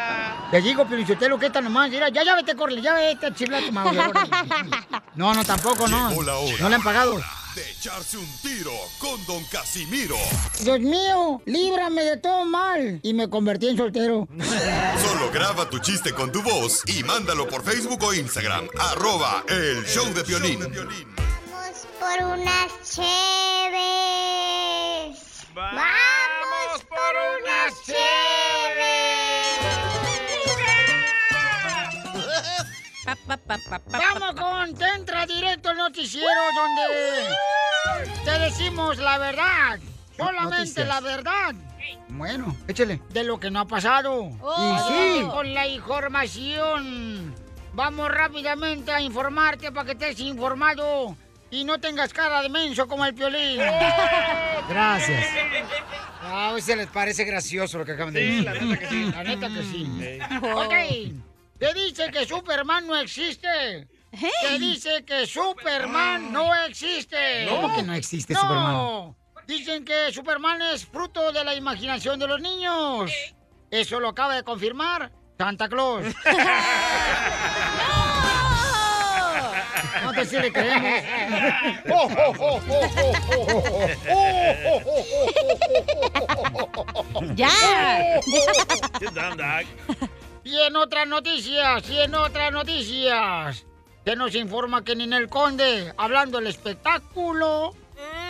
Te 0.52 0.62
digo, 0.62 0.86
Pelichotelo, 0.88 1.38
que 1.40 1.48
está 1.48 1.60
nomás. 1.62 1.90
Mira, 1.90 2.10
ya, 2.10 2.24
ya 2.24 2.36
vete, 2.36 2.56
corre, 2.56 2.82
ya 2.82 2.94
vete 2.94 3.26
a 3.28 3.34
chiflar 3.34 3.64
a 3.64 3.66
tu 3.66 3.72
madre. 3.72 4.00
No, 5.16 5.34
no, 5.34 5.46
tampoco, 5.46 5.88
no. 5.88 6.10
Llegó 6.10 6.24
la 6.24 6.36
hora. 6.36 6.58
No 6.60 6.68
le 6.70 6.76
han 6.76 6.84
pagado. 6.84 7.18
De 7.56 7.72
echarse 7.72 8.18
un 8.18 8.28
tiro 8.42 8.74
con 9.00 9.26
Don 9.26 9.42
Casimiro. 9.46 10.18
Dios 10.60 10.80
mío, 10.82 11.42
líbrame 11.46 12.04
de 12.04 12.18
todo 12.18 12.44
mal. 12.44 13.00
Y 13.02 13.14
me 13.14 13.30
convertí 13.30 13.70
en 13.70 13.78
soltero. 13.78 14.28
Solo 14.38 15.32
graba 15.32 15.70
tu 15.70 15.80
chiste 15.80 16.12
con 16.12 16.34
tu 16.34 16.42
voz 16.42 16.84
y 16.88 17.02
mándalo 17.04 17.48
por 17.48 17.64
Facebook 17.64 18.04
o 18.04 18.14
Instagram. 18.14 18.68
Arroba 18.78 19.46
el 19.48 19.86
show 19.86 20.06
de 20.14 20.24
violín. 20.24 20.60
por 20.60 22.26
unas 22.26 22.72
cheves. 22.84 23.08
Vamos 25.54 26.84
por 26.90 27.16
unas 27.40 27.74
Vamos 33.06 34.36
con 34.40 34.76
Tentra 34.76 35.26
Directo, 35.26 35.72
el 35.72 35.78
noticiero 35.78 36.28
donde 36.56 38.16
te 38.24 38.40
decimos 38.40 38.98
la 38.98 39.18
verdad. 39.18 39.80
Solamente 40.18 40.58
Noticias. 40.58 40.88
la 40.88 41.00
verdad. 41.02 41.54
Bueno, 42.10 42.56
échale. 42.68 43.00
De 43.10 43.24
lo 43.24 43.40
que 43.40 43.52
no 43.52 43.60
ha 43.60 43.68
pasado. 43.68 44.32
Oh. 44.42 44.76
Y 45.20 45.20
sí, 45.20 45.26
con 45.30 45.54
la 45.54 45.68
información. 45.68 47.36
Vamos 47.74 48.10
rápidamente 48.10 48.92
a 48.92 49.02
informarte 49.02 49.72
para 49.72 49.86
que 49.86 49.92
estés 49.92 50.20
informado 50.22 51.16
y 51.52 51.64
no 51.66 51.78
tengas 51.80 52.14
cara 52.14 52.42
de 52.42 52.50
menso 52.50 52.88
como 52.88 53.06
el 53.06 53.14
piolín. 53.14 53.58
Gracias. 54.70 55.26
A 56.24 56.54
veces 56.54 56.78
les 56.78 56.88
parece 56.88 57.24
gracioso 57.26 57.78
lo 57.78 57.86
que 57.86 57.92
acaban 57.92 58.14
de 58.14 58.22
Sí, 58.22 58.28
decir. 58.28 58.44
la 58.46 58.54
neta 58.54 58.80
que 58.80 58.88
sí. 58.88 59.12
La 59.12 59.24
neta 59.24 59.48
que 59.50 59.62
sí. 59.64 59.88
Sí. 60.00 60.20
Ok. 60.54 60.74
Te 61.66 61.74
dice 61.74 62.12
que 62.12 62.28
Superman 62.28 62.86
no 62.86 62.96
existe. 62.96 63.88
Te 64.12 64.60
dice 64.60 65.04
que 65.04 65.26
Superman 65.26 66.32
no 66.32 66.54
existe. 66.68 67.48
¿Cómo 67.50 67.76
que 67.76 67.82
no 67.82 67.96
existe 67.96 68.36
No. 68.36 68.40
Superman? 68.42 69.16
Dicen 69.48 69.84
que 69.84 70.12
Superman 70.14 70.62
es 70.62 70.86
fruto 70.86 71.32
de 71.32 71.44
la 71.44 71.56
imaginación 71.56 72.20
de 72.20 72.28
los 72.28 72.40
niños. 72.40 73.12
Eso 73.72 74.00
lo 74.00 74.10
acaba 74.10 74.36
de 74.36 74.44
confirmar 74.44 75.12
Santa 75.40 75.68
Claus. 75.68 76.06
No 80.04 80.14
te 80.14 80.26
sí 80.26 80.38
le 80.38 80.52
creemos. 80.52 81.04
Ya. 87.36 88.20
Y 90.46 90.62
en 90.62 90.76
otras 90.76 91.08
noticias, 91.08 91.90
y 91.90 92.02
en 92.02 92.14
otras 92.14 92.52
noticias, 92.52 93.66
se 94.06 94.16
nos 94.16 94.36
informa 94.36 94.84
que 94.84 94.96
Ninel 94.96 95.28
Conde, 95.28 95.92
hablando 95.98 96.38
del 96.38 96.46
espectáculo, 96.46 97.74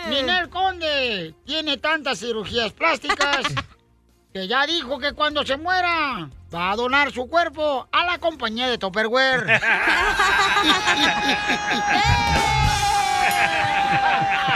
Ninel 0.08 0.48
Conde 0.48 1.34
tiene 1.44 1.76
tantas 1.76 2.20
cirugías 2.20 2.72
plásticas 2.72 3.44
que 4.32 4.48
ya 4.48 4.66
dijo 4.66 4.98
que 4.98 5.12
cuando 5.12 5.44
se 5.44 5.58
muera 5.58 6.30
va 6.54 6.70
a 6.70 6.76
donar 6.76 7.12
su 7.12 7.28
cuerpo 7.28 7.86
a 7.92 8.06
la 8.06 8.16
compañía 8.16 8.68
de 8.68 8.78
Topperware. 8.78 9.60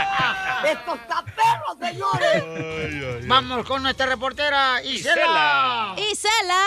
¡Esto 0.65 0.95
está 0.95 1.23
perro, 1.23 1.77
señores! 1.79 3.27
Vamos 3.27 3.65
con 3.67 3.83
nuestra 3.83 4.05
reportera 4.05 4.81
Isela. 4.83 5.95
Isela. 5.97 6.63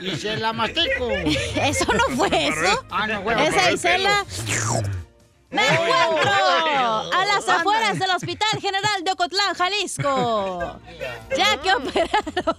Isela 0.00 0.52
Mastico. 0.52 1.10
Eso 1.10 1.92
no 1.92 2.16
fue 2.16 2.48
eso. 2.48 2.84
Ah, 2.90 3.06
no, 3.06 3.22
fue. 3.22 3.46
Esa 3.46 3.70
Isela. 3.70 4.24
Me 5.54 5.66
encuentro 5.66 6.32
a 7.12 7.24
las 7.26 7.48
afueras 7.48 7.98
del 7.98 8.10
Hospital 8.10 8.60
General 8.60 9.04
de 9.04 9.12
Ocotlán, 9.12 9.54
Jalisco. 9.54 10.80
Ya 11.36 11.56
que 11.60 11.72
operaron 11.72 12.56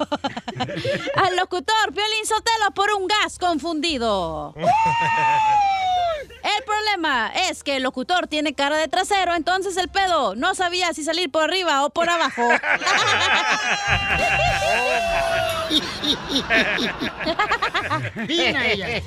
al 1.15 1.35
locutor 1.35 1.93
Piolín 1.93 2.25
Sotelo 2.25 2.71
por 2.73 2.91
un 2.93 3.07
gas 3.07 3.37
confundido. 3.37 4.53
El 6.57 6.63
problema 6.63 7.31
es 7.49 7.63
que 7.63 7.77
el 7.77 7.83
locutor 7.83 8.27
tiene 8.27 8.53
cara 8.53 8.77
de 8.77 8.87
trasero, 8.87 9.33
entonces 9.33 9.75
el 9.77 9.89
pedo 9.89 10.35
no 10.35 10.53
sabía 10.53 10.93
si 10.93 11.03
salir 11.03 11.31
por 11.31 11.43
arriba 11.45 11.83
o 11.83 11.89
por 11.89 12.07
abajo. 12.07 12.47
Vina 18.27 18.65
ella. 18.67 19.01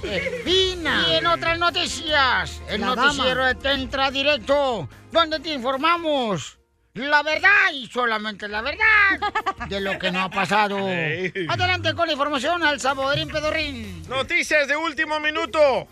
Vina. 0.44 1.06
Y 1.08 1.14
en 1.16 1.26
otras 1.26 1.58
noticias, 1.58 2.60
el 2.68 2.80
La 2.80 2.94
noticiero 2.94 3.40
dama. 3.42 3.48
de 3.48 3.54
Tentra 3.78 4.10
Directo, 4.10 4.88
donde 5.12 5.38
te 5.38 5.50
informamos 5.50 6.58
la 6.94 7.22
verdad 7.22 7.70
y 7.72 7.86
solamente 7.86 8.48
la 8.48 8.60
verdad 8.60 9.68
de 9.68 9.80
lo 9.80 9.96
que 10.00 10.10
no 10.10 10.22
ha 10.22 10.30
pasado. 10.30 10.78
Adelante 11.48 11.94
con 11.94 12.08
la 12.08 12.12
información 12.12 12.64
al 12.64 12.80
Saborín 12.80 13.28
Pedorrín. 13.28 14.02
Noticias 14.08 14.66
de 14.66 14.76
último 14.76 15.20
minuto 15.20 15.86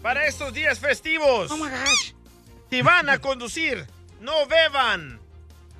para 0.00 0.26
estos 0.26 0.54
días 0.54 0.78
festivos. 0.78 1.50
Oh 1.50 1.56
my 1.56 1.68
gosh. 1.68 2.12
Si 2.70 2.82
van 2.82 3.10
a 3.10 3.18
conducir, 3.18 3.84
no 4.20 4.46
beban. 4.46 5.18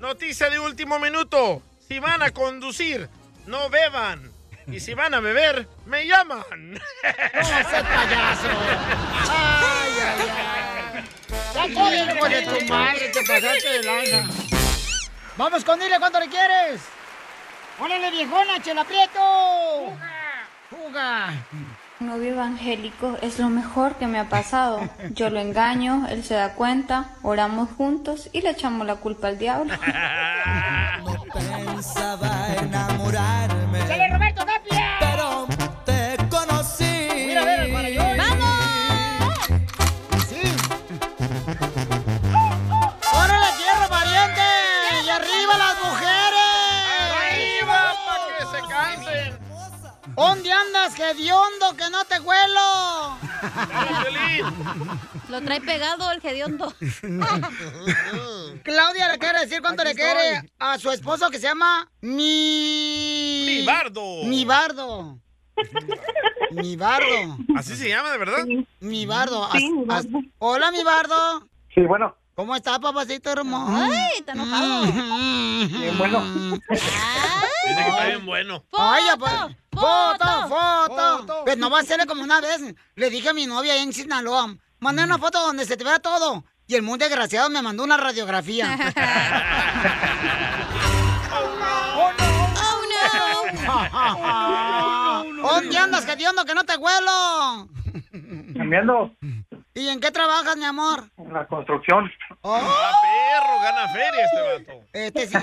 Noticia 0.00 0.50
de 0.50 0.58
último 0.58 0.98
minuto. 0.98 1.62
Si 1.86 2.00
van 2.00 2.20
a 2.24 2.32
conducir, 2.32 3.08
no 3.46 3.70
beban. 3.70 4.32
Y 4.66 4.80
si 4.80 4.94
van 4.94 5.14
a 5.14 5.20
beber, 5.20 5.68
me 5.86 6.04
llaman. 6.04 6.72
¡No 6.72 7.44
seas 7.44 7.84
payaso! 7.84 8.48
¡Ay, 9.30 9.92
ay, 10.00 10.30
ay! 10.30 10.73
Hijo 11.56 12.28
de 12.28 12.42
tu 12.42 12.66
madre, 12.66 13.08
te 13.10 13.22
pasaste 13.22 13.68
de 13.68 13.82
lanza. 13.84 14.26
Vamos 15.36 15.64
con 15.64 15.78
dile 15.78 15.98
cuánto 15.98 16.18
le 16.18 16.28
quieres. 16.28 16.82
Órale, 17.80 18.10
viejona, 18.10 18.60
chela 18.62 18.84
prieto. 18.84 19.20
Fuga. 20.70 21.32
Mi 22.00 22.08
novio 22.08 22.32
evangélico 22.32 23.16
es 23.22 23.38
lo 23.38 23.48
mejor 23.48 23.94
que 23.94 24.06
me 24.06 24.18
ha 24.18 24.28
pasado. 24.28 24.80
Yo 25.10 25.30
lo 25.30 25.38
engaño, 25.38 26.06
él 26.10 26.24
se 26.24 26.34
da 26.34 26.54
cuenta, 26.54 27.10
oramos 27.22 27.68
juntos 27.76 28.28
y 28.32 28.40
le 28.40 28.50
echamos 28.50 28.86
la 28.86 28.96
culpa 28.96 29.28
al 29.28 29.38
diablo. 29.38 29.74
Pensaba 31.32 32.28
¿Dónde 50.16 50.52
andas, 50.52 50.98
hediondo, 50.98 51.76
que 51.76 51.90
no 51.90 52.04
te 52.04 52.20
huelo? 52.20 53.18
Lo 55.28 55.40
trae 55.42 55.60
pegado 55.60 56.10
el 56.12 56.20
hediondo. 56.24 56.72
Claudia 58.62 59.08
le 59.12 59.18
quiere 59.18 59.40
decir 59.40 59.60
cuánto 59.60 59.82
Aquí 59.82 59.90
le 59.90 59.94
quiere 59.96 60.32
estoy. 60.34 60.50
a 60.58 60.78
su 60.78 60.90
esposo 60.90 61.30
que 61.30 61.38
se 61.38 61.48
llama 61.48 61.90
Mi... 62.00 63.44
Mi 63.46 63.66
bardo. 63.66 64.24
Mi 64.24 64.44
bardo. 64.44 65.18
Mi 66.52 66.76
bardo. 66.76 67.38
¿Así 67.56 67.76
se 67.76 67.88
llama, 67.88 68.12
de 68.12 68.18
verdad? 68.18 68.44
Mi 68.80 69.06
bardo. 69.06 69.48
Sí, 69.52 69.66
As- 69.66 69.72
mi 69.72 69.82
as- 69.94 70.10
bardo. 70.12 70.28
Hola, 70.38 70.70
mi 70.70 70.82
bardo. 70.84 71.48
Sí, 71.74 71.80
bueno. 71.82 72.16
¿Cómo 72.34 72.56
está, 72.56 72.80
papacito 72.80 73.30
hermoso? 73.30 73.72
Ay, 73.72 74.18
está 74.18 74.32
enojado. 74.32 74.82
Bien, 74.86 75.98
bueno. 75.98 76.20
Dice 76.68 77.82
que 77.84 77.88
está 77.88 78.06
bien 78.06 78.26
bueno. 78.26 78.64
Ay, 78.72 79.04
pues. 79.18 79.32
Foto, 79.72 80.48
foto. 80.48 81.42
Pues 81.44 81.56
no 81.58 81.70
va 81.70 81.78
a 81.78 81.82
hacerle 81.82 82.06
como 82.06 82.22
una 82.22 82.40
vez. 82.40 82.74
Le 82.96 83.10
dije 83.10 83.28
a 83.28 83.34
mi 83.34 83.46
novia 83.46 83.74
ahí 83.74 83.80
en 83.80 83.92
Sinaloa, 83.92 84.56
mandé 84.80 85.04
una 85.04 85.18
foto 85.18 85.40
donde 85.40 85.64
se 85.64 85.76
te 85.76 85.84
vea 85.84 86.00
todo. 86.00 86.44
Y 86.66 86.74
el 86.74 86.82
muy 86.82 86.98
desgraciado 86.98 87.50
me 87.50 87.62
mandó 87.62 87.84
una 87.84 87.96
radiografía. 87.96 88.78
Oh, 93.66 95.22
¿Dónde 95.42 95.76
andas, 95.78 96.04
que 96.04 96.54
no 96.54 96.64
te 96.64 96.76
huelo? 96.76 97.68
Cambiando 98.56 99.14
¿Y 99.76 99.88
en 99.88 99.98
qué 99.98 100.12
trabajas, 100.12 100.56
mi 100.56 100.64
amor? 100.64 101.10
en 101.18 101.32
la 101.32 101.46
construcción. 101.48 102.08
¡Ah, 102.44 102.92
perro! 103.02 103.60
Gana 103.60 103.88
feria 103.88 104.24
este 104.24 104.72
vato. 104.72 104.86
Este 104.92 105.26
sí, 105.26 105.36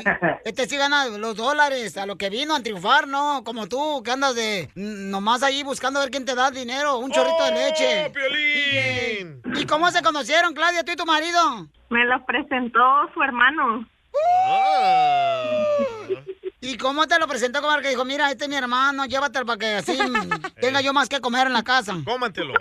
este 0.45 0.65
sí 0.67 0.77
gana 0.77 1.05
los 1.17 1.35
dólares, 1.35 1.97
a 1.97 2.05
lo 2.05 2.17
que 2.17 2.29
vino 2.29 2.55
a 2.55 2.63
triunfar, 2.63 3.09
¿no? 3.09 3.43
Como 3.43 3.67
tú, 3.67 4.01
que 4.03 4.11
andas 4.11 4.33
de 4.35 4.69
mm, 4.75 5.09
nomás 5.11 5.43
ahí 5.43 5.63
buscando 5.63 5.99
a 5.99 6.03
ver 6.03 6.11
quién 6.11 6.23
te 6.23 6.33
da 6.33 6.49
dinero, 6.49 6.97
un 6.99 7.11
chorrito 7.11 7.43
de 7.43 7.51
leche. 7.51 8.05
¡Oh, 8.05 8.13
Piolín! 8.13 9.41
¿Y 9.53 9.65
cómo 9.65 9.91
se 9.91 10.01
conocieron, 10.01 10.53
Claudia, 10.53 10.85
tú 10.85 10.93
y 10.93 10.95
tu 10.95 11.05
marido? 11.05 11.67
Me 11.89 12.05
lo 12.05 12.25
presentó 12.25 12.79
su 13.13 13.21
hermano. 13.21 13.85
Ah. 14.47 15.00
¿Y 16.71 16.77
cómo 16.77 17.05
te 17.05 17.19
lo 17.19 17.27
presentó, 17.27 17.59
comadre? 17.61 17.83
Que 17.83 17.89
dijo, 17.89 18.05
mira, 18.05 18.31
este 18.31 18.45
es 18.45 18.49
mi 18.49 18.55
hermano, 18.55 19.05
llévatelo 19.05 19.45
para 19.45 19.59
que 19.59 19.75
así 19.75 19.97
tenga 20.61 20.79
yo 20.79 20.93
más 20.93 21.09
que 21.09 21.19
comer 21.19 21.47
en 21.47 21.53
la 21.53 21.63
casa. 21.63 21.93
Cómatelo. 22.05 22.53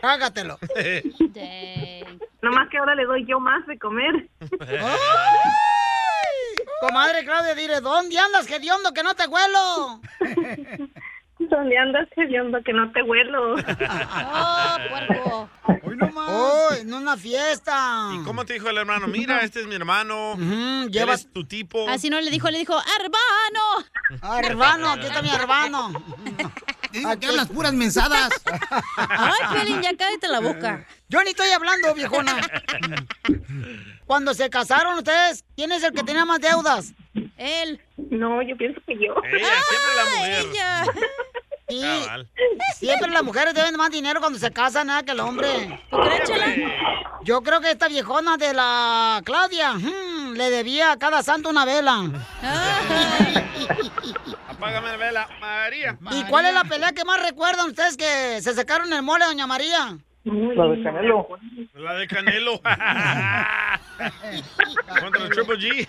Hágatelo. 0.00 0.58
Nomás 2.42 2.68
que 2.68 2.78
ahora 2.78 2.94
le 2.94 3.04
doy 3.04 3.26
yo 3.26 3.40
más 3.40 3.66
de 3.66 3.76
comer. 3.80 4.28
Comadre 6.80 7.24
Claudia, 7.24 7.56
dile, 7.56 7.80
¿dónde 7.80 8.16
andas, 8.16 8.48
hediondo, 8.48 8.92
que 8.92 9.02
no 9.02 9.14
te 9.14 9.26
huelo? 9.26 10.00
¿Dónde 11.40 11.76
andas 11.76 12.08
viendo 12.16 12.62
que 12.62 12.72
no 12.72 12.92
te 12.92 13.02
huelo? 13.02 13.54
¡Oh, 13.54 14.76
puerco! 14.88 15.50
¡Oh, 16.74 16.80
en 16.80 16.94
una 16.94 17.16
fiesta! 17.16 18.10
¿Y 18.14 18.22
cómo 18.24 18.44
te 18.44 18.54
dijo 18.54 18.68
el 18.68 18.78
hermano? 18.78 19.06
Mira, 19.06 19.40
este 19.40 19.60
es 19.60 19.66
mi 19.66 19.74
hermano. 19.74 20.36
llevas- 20.88 21.20
Eres 21.22 21.32
tu 21.32 21.44
tipo. 21.44 21.88
Así 21.88 22.10
no 22.10 22.20
le 22.20 22.30
dijo, 22.30 22.50
le 22.50 22.58
dijo, 22.58 22.74
¡Hermano! 22.98 23.88
Ah, 24.22 24.40
hermano, 24.42 24.90
aquí 24.92 25.06
está 25.06 25.22
mi 25.22 25.30
hermano. 25.30 25.92
que 26.92 27.26
hablas 27.26 27.48
puras 27.48 27.72
mensadas. 27.72 28.30
Ay, 28.96 29.32
Piolín, 29.52 29.82
ya 29.82 29.96
cállate 29.96 30.28
la 30.28 30.40
boca. 30.40 30.86
Yo 31.08 31.22
ni 31.22 31.30
estoy 31.30 31.48
hablando, 31.50 31.94
viejona. 31.94 32.36
Cuando 34.06 34.34
se 34.34 34.50
casaron 34.50 34.98
ustedes, 34.98 35.44
¿quién 35.56 35.72
es 35.72 35.82
el 35.82 35.92
que 35.92 36.02
tenía 36.02 36.24
más 36.24 36.40
deudas? 36.40 36.92
Él. 37.36 37.80
No, 37.96 38.42
yo 38.42 38.56
pienso 38.56 38.80
que 38.86 38.94
yo. 38.94 39.14
Ella, 39.24 39.48
siempre 39.68 39.94
la 39.96 40.04
mujer. 40.04 40.46
Ella. 40.52 40.84
Sí, 41.68 41.80
Cabal. 41.80 42.28
siempre 42.76 43.10
las 43.10 43.22
mujeres 43.22 43.54
deben 43.54 43.76
más 43.76 43.90
dinero 43.90 44.20
cuando 44.20 44.38
se 44.38 44.52
casan 44.52 44.88
nada 44.88 45.02
que 45.02 45.12
el 45.12 45.20
hombre. 45.20 45.80
¿Tú 45.90 45.96
crees, 45.98 46.24
Chela? 46.24 46.46
Yo 47.22 47.40
creo 47.42 47.60
que 47.60 47.70
esta 47.70 47.88
viejona 47.88 48.36
de 48.36 48.52
la 48.52 49.22
Claudia 49.24 49.72
hmm, 49.72 50.32
le 50.34 50.50
debía 50.50 50.92
a 50.92 50.98
cada 50.98 51.22
santo 51.22 51.48
una 51.48 51.64
vela. 51.64 52.02
Apágame 54.48 54.88
la 54.88 54.96
vela, 54.96 55.28
María. 55.40 55.96
¿Y 56.10 56.24
cuál 56.24 56.46
es 56.46 56.54
la 56.54 56.64
pelea 56.64 56.92
que 56.92 57.04
más 57.04 57.22
recuerdan 57.22 57.68
ustedes 57.68 57.96
que 57.96 58.40
se 58.42 58.54
secaron 58.54 58.92
el 58.92 59.02
mole, 59.02 59.24
doña 59.24 59.46
María? 59.46 59.96
La 60.24 60.64
de 60.68 60.82
Canelo. 60.82 61.26
La 61.74 61.94
de 61.94 62.06
Canelo. 62.06 62.52
Contra 65.00 65.24
el 65.24 65.30
Triple 65.30 65.56
G. 65.56 65.86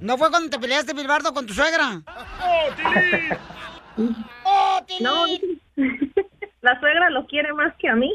¿No 0.00 0.18
fue 0.18 0.30
cuando 0.30 0.50
te 0.50 0.58
peleaste, 0.58 0.92
Bilbardo, 0.92 1.32
con 1.32 1.46
tu 1.46 1.54
suegra? 1.54 2.00
¡Oh, 2.06 2.68
Tilín! 2.76 3.28
¡Oh! 4.44 4.80
No, 5.00 5.26
la 6.62 6.80
suegra 6.80 7.10
lo 7.10 7.26
quiere 7.26 7.52
más 7.52 7.72
que 7.78 7.88
a 7.88 7.94
mí. 7.94 8.12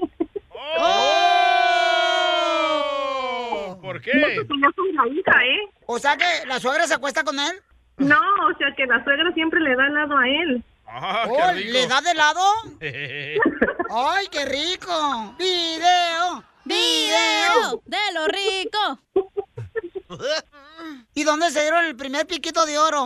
¡Oh! 2.89 3.77
¿Por 3.81 4.01
qué? 4.01 4.11
No, 4.15 4.27
porque 4.47 4.61
yo 4.61 4.69
soy 4.75 4.91
la 4.93 5.07
hija, 5.07 5.45
¿eh? 5.45 5.69
O 5.85 5.99
sea 5.99 6.17
que 6.17 6.25
la 6.47 6.59
suegra 6.59 6.87
se 6.87 6.95
acuesta 6.95 7.23
con 7.23 7.39
él. 7.39 7.61
No, 7.97 8.17
o 8.19 8.57
sea 8.57 8.73
que 8.75 8.85
la 8.85 9.03
suegra 9.03 9.31
siempre 9.33 9.59
le 9.59 9.75
da 9.75 9.87
helado 9.87 10.17
a 10.17 10.27
él. 10.27 10.63
Ah, 10.87 11.25
Oh. 11.29 11.51
¿Le 11.53 11.85
da 11.87 12.01
de 12.01 12.13
lado? 12.15 12.41
¡Ay, 13.91 14.25
qué 14.31 14.45
rico! 14.45 15.35
¡Video! 15.37 16.43
¡Video! 16.65 17.83
¡De 17.85 17.97
lo 18.13 18.27
rico! 18.27 18.99
¿Y 21.13 21.23
dónde 21.23 21.51
se 21.51 21.61
dieron 21.61 21.85
el 21.85 21.95
primer 21.95 22.25
piquito 22.25 22.65
de 22.65 22.77
oro? 22.79 23.05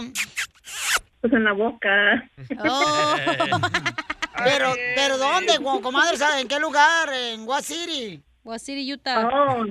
Pues 1.24 1.32
en 1.32 1.46
la 1.46 1.54
boca. 1.54 2.30
Oh. 2.60 3.16
Pero, 4.44 4.74
¿pero 4.96 5.18
dónde, 5.18 5.54
co- 5.64 5.82
comadre? 5.82 6.18
¿sabe? 6.18 6.42
¿En 6.42 6.50
qué 6.50 6.60
lugar? 6.60 7.08
¿En 7.14 7.48
What 7.48 7.62
City? 7.62 8.22
What 8.44 8.58
City, 8.58 8.92
Utah. 8.92 9.30
Oh, 9.30 9.64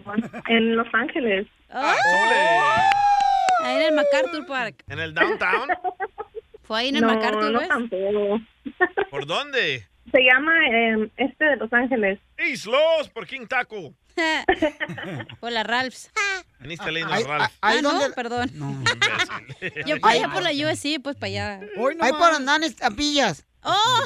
en 0.48 0.76
Los 0.76 0.86
Ángeles. 0.94 1.46
Oh. 1.74 1.92
Ahí 3.64 3.76
en 3.76 3.82
el 3.82 3.92
MacArthur 3.94 4.46
Park. 4.46 4.82
¿En 4.88 4.98
el 5.00 5.12
downtown? 5.12 5.68
Fue 6.62 6.78
ahí 6.80 6.88
en 6.88 6.96
el 6.96 7.02
no, 7.02 7.08
MacArthur, 7.08 7.50
no 7.52 7.58
¿ves? 7.58 7.68
tampoco. 7.68 8.40
¿Por 9.10 9.26
dónde? 9.26 9.86
Se 10.10 10.18
llama 10.20 10.52
eh, 10.68 11.10
este 11.16 11.44
de 11.44 11.56
Los 11.56 11.72
Ángeles. 11.72 12.18
Islos, 12.38 13.08
por 13.14 13.26
King 13.26 13.46
Taco. 13.46 13.94
Por 15.40 15.52
la 15.52 15.62
Ralphs. 15.62 16.10
Veniste 16.58 16.90
leyendo 16.92 17.14
Ahí- 17.14 17.24
Ralph. 17.24 17.52
ahí 17.62 17.78
ah, 17.78 17.82
no, 17.82 17.98
perdón. 18.14 18.50
Imbécil. 18.54 19.84
Yo 19.86 19.98
por 20.00 20.10
allá 20.10 20.28
por 20.32 20.42
la 20.42 20.50
USC, 20.50 21.00
pues 21.02 21.16
para 21.16 21.26
allá. 21.28 21.60
Ahí 22.00 22.12
por 22.12 22.32
andar 22.34 22.62
estampillas. 22.62 23.46
¡Oh! 23.62 24.02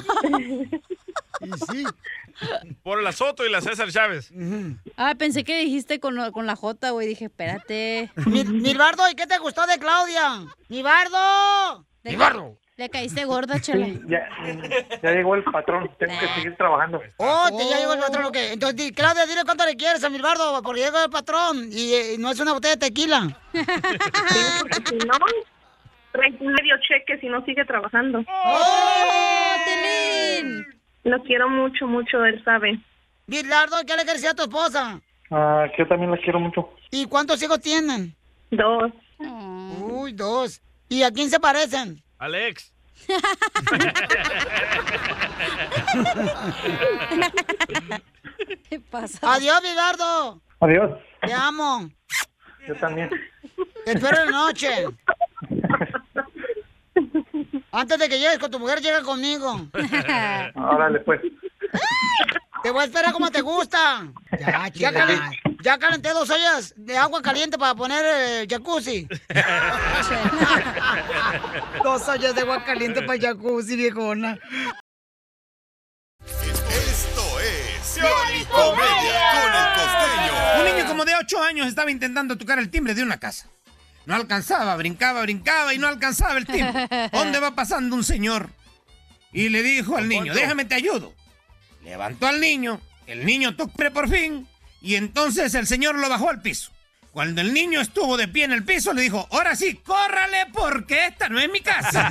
Por 2.82 3.02
la 3.02 3.12
Soto 3.12 3.46
y 3.46 3.50
la 3.50 3.60
César 3.62 3.90
Chávez. 3.90 4.30
Ah, 4.96 5.14
pensé 5.18 5.42
que 5.44 5.58
dijiste 5.60 5.98
con, 6.00 6.14
lo- 6.14 6.30
con 6.32 6.46
la 6.46 6.54
J, 6.56 6.90
güey. 6.90 7.08
Dije, 7.08 7.24
espérate. 7.26 8.10
Mi, 8.26 8.44
Milbardo, 8.44 9.08
¿y 9.10 9.14
qué 9.14 9.26
te 9.26 9.38
gustó 9.38 9.66
de 9.66 9.78
Claudia? 9.78 10.44
¡Milbardo! 10.68 11.84
Le- 12.04 12.10
Le 12.76 12.90
caíste 12.90 13.24
gorda, 13.24 13.58
chela. 13.58 13.86
Ya, 14.06 14.28
ya 15.02 15.10
llegó 15.12 15.34
el 15.34 15.42
patrón. 15.44 15.90
Tengo 15.98 16.12
que 16.20 16.28
seguir 16.34 16.54
trabajando. 16.56 17.00
Oh, 17.16 17.48
te 17.56 17.70
ya 17.70 17.78
llegó 17.78 17.94
el 17.94 18.00
patrón, 18.00 18.26
ok. 18.26 18.36
Entonces, 18.52 18.76
di- 18.76 18.92
Claudia, 18.92 19.24
dile 19.24 19.44
cuánto 19.46 19.64
le 19.64 19.76
quieres 19.76 20.04
a 20.04 20.10
Milbardo, 20.10 20.60
porque 20.62 20.82
llegó 20.82 21.02
el 21.02 21.10
patrón 21.10 21.68
y, 21.72 21.94
eh, 21.94 22.16
no 22.18 22.30
es 22.30 22.38
una 22.38 22.52
botella 22.52 22.74
de 22.76 22.80
tequila. 22.88 23.20
Si 23.54 24.96
no, 25.06 25.14
trae 26.12 26.30
medio 26.32 26.76
cheque 26.86 27.18
si 27.18 27.28
no 27.28 27.42
sigue 27.46 27.64
trabajando. 27.64 28.22
¡Oh, 28.28 29.54
Tilín! 29.64 30.66
Lo 31.04 31.22
quiero 31.22 31.48
mucho, 31.48 31.86
mucho, 31.86 32.22
él 32.26 32.44
sabe. 32.44 32.78
Milbardo, 33.26 33.76
¿qué 33.86 33.96
le 33.96 34.02
quieres 34.04 34.20
decir 34.20 34.28
a 34.28 34.34
tu 34.34 34.42
esposa? 34.42 35.00
Ah, 35.30 35.64
que 35.74 35.82
yo 35.82 35.88
también 35.88 36.10
la 36.10 36.18
quiero 36.18 36.40
mucho. 36.40 36.68
¿Y 36.90 37.06
cuántos 37.06 37.42
hijos 37.42 37.58
tienen? 37.60 38.14
Dos. 38.50 38.92
Uy, 39.80 40.12
dos. 40.12 40.60
¿Y 40.90 41.02
a 41.04 41.10
quién 41.10 41.30
se 41.30 41.40
parecen? 41.40 42.02
Alex. 42.18 42.72
¿Qué 48.68 48.80
pasa? 48.80 49.34
Adiós, 49.34 49.62
Milbardo. 49.62 50.40
Adiós. 50.60 50.98
Te 51.20 51.32
amo. 51.32 51.90
Yo 52.66 52.74
también. 52.76 53.10
Te 53.84 53.92
espero 53.92 54.22
en 54.22 54.26
la 54.26 54.38
noche. 54.38 54.86
Antes 57.72 57.98
de 57.98 58.08
que 58.08 58.18
llegues 58.18 58.38
con 58.38 58.50
tu 58.50 58.58
mujer, 58.58 58.80
llega 58.80 59.02
conmigo. 59.02 59.68
Órale, 60.54 61.00
pues. 61.00 61.20
Te 62.62 62.70
voy 62.70 62.82
a 62.82 62.86
esperar 62.86 63.12
como 63.12 63.30
te 63.30 63.40
gusta. 63.42 64.08
Ya, 64.40 64.68
ya, 64.74 64.92
calen- 64.92 65.30
ya 65.62 65.78
calenté 65.78 66.08
dos 66.10 66.28
ollas 66.30 66.72
de 66.76 66.96
agua 66.96 67.20
caliente 67.22 67.58
para 67.58 67.74
poner 67.74 68.04
el 68.04 68.48
jacuzzi. 68.48 69.06
dos 71.84 72.08
ollas 72.08 72.34
de 72.34 72.40
agua 72.40 72.64
caliente 72.64 73.02
para 73.02 73.14
el 73.14 73.20
jacuzzi, 73.20 73.76
viejona. 73.76 74.38
Esto 76.24 77.40
es 77.40 77.98
Piolicomedia 78.00 79.20
con 79.32 79.54
el 79.54 79.68
costeño. 79.74 80.32
Un 80.58 80.64
niño 80.76 80.86
como 80.88 81.04
de 81.04 81.14
8 81.16 81.42
años 81.42 81.66
estaba 81.66 81.90
intentando 81.90 82.36
tocar 82.36 82.58
el 82.58 82.70
timbre 82.70 82.94
de 82.94 83.02
una 83.02 83.18
casa. 83.18 83.48
No 84.06 84.14
alcanzaba, 84.14 84.74
brincaba, 84.76 85.20
brincaba 85.22 85.74
y 85.74 85.78
no 85.78 85.88
alcanzaba 85.88 86.38
el 86.38 86.46
timbre. 86.46 86.88
¿Dónde 87.12 87.40
va 87.40 87.54
pasando 87.54 87.94
un 87.94 88.04
señor? 88.04 88.50
Y 89.32 89.48
le 89.50 89.62
dijo 89.62 89.96
al 89.96 90.08
niño, 90.08 90.32
déjame 90.32 90.64
te 90.64 90.76
ayudo. 90.76 91.12
Levantó 91.84 92.26
al 92.26 92.40
niño, 92.40 92.80
el 93.06 93.26
niño 93.26 93.54
tocó 93.54 93.90
por 93.92 94.08
fin 94.08 94.48
y 94.80 94.94
entonces 94.94 95.54
el 95.54 95.66
señor 95.66 95.96
lo 95.96 96.08
bajó 96.08 96.30
al 96.30 96.40
piso. 96.40 96.70
Cuando 97.10 97.40
el 97.40 97.52
niño 97.52 97.80
estuvo 97.80 98.16
de 98.16 98.28
pie 98.28 98.44
en 98.44 98.52
el 98.52 98.64
piso, 98.64 98.92
le 98.92 99.02
dijo, 99.02 99.26
ahora 99.30 99.56
sí, 99.56 99.74
córrale 99.84 100.46
porque 100.52 101.06
esta 101.06 101.28
no 101.28 101.40
es 101.40 101.50
mi 101.50 101.60
casa. 101.60 102.10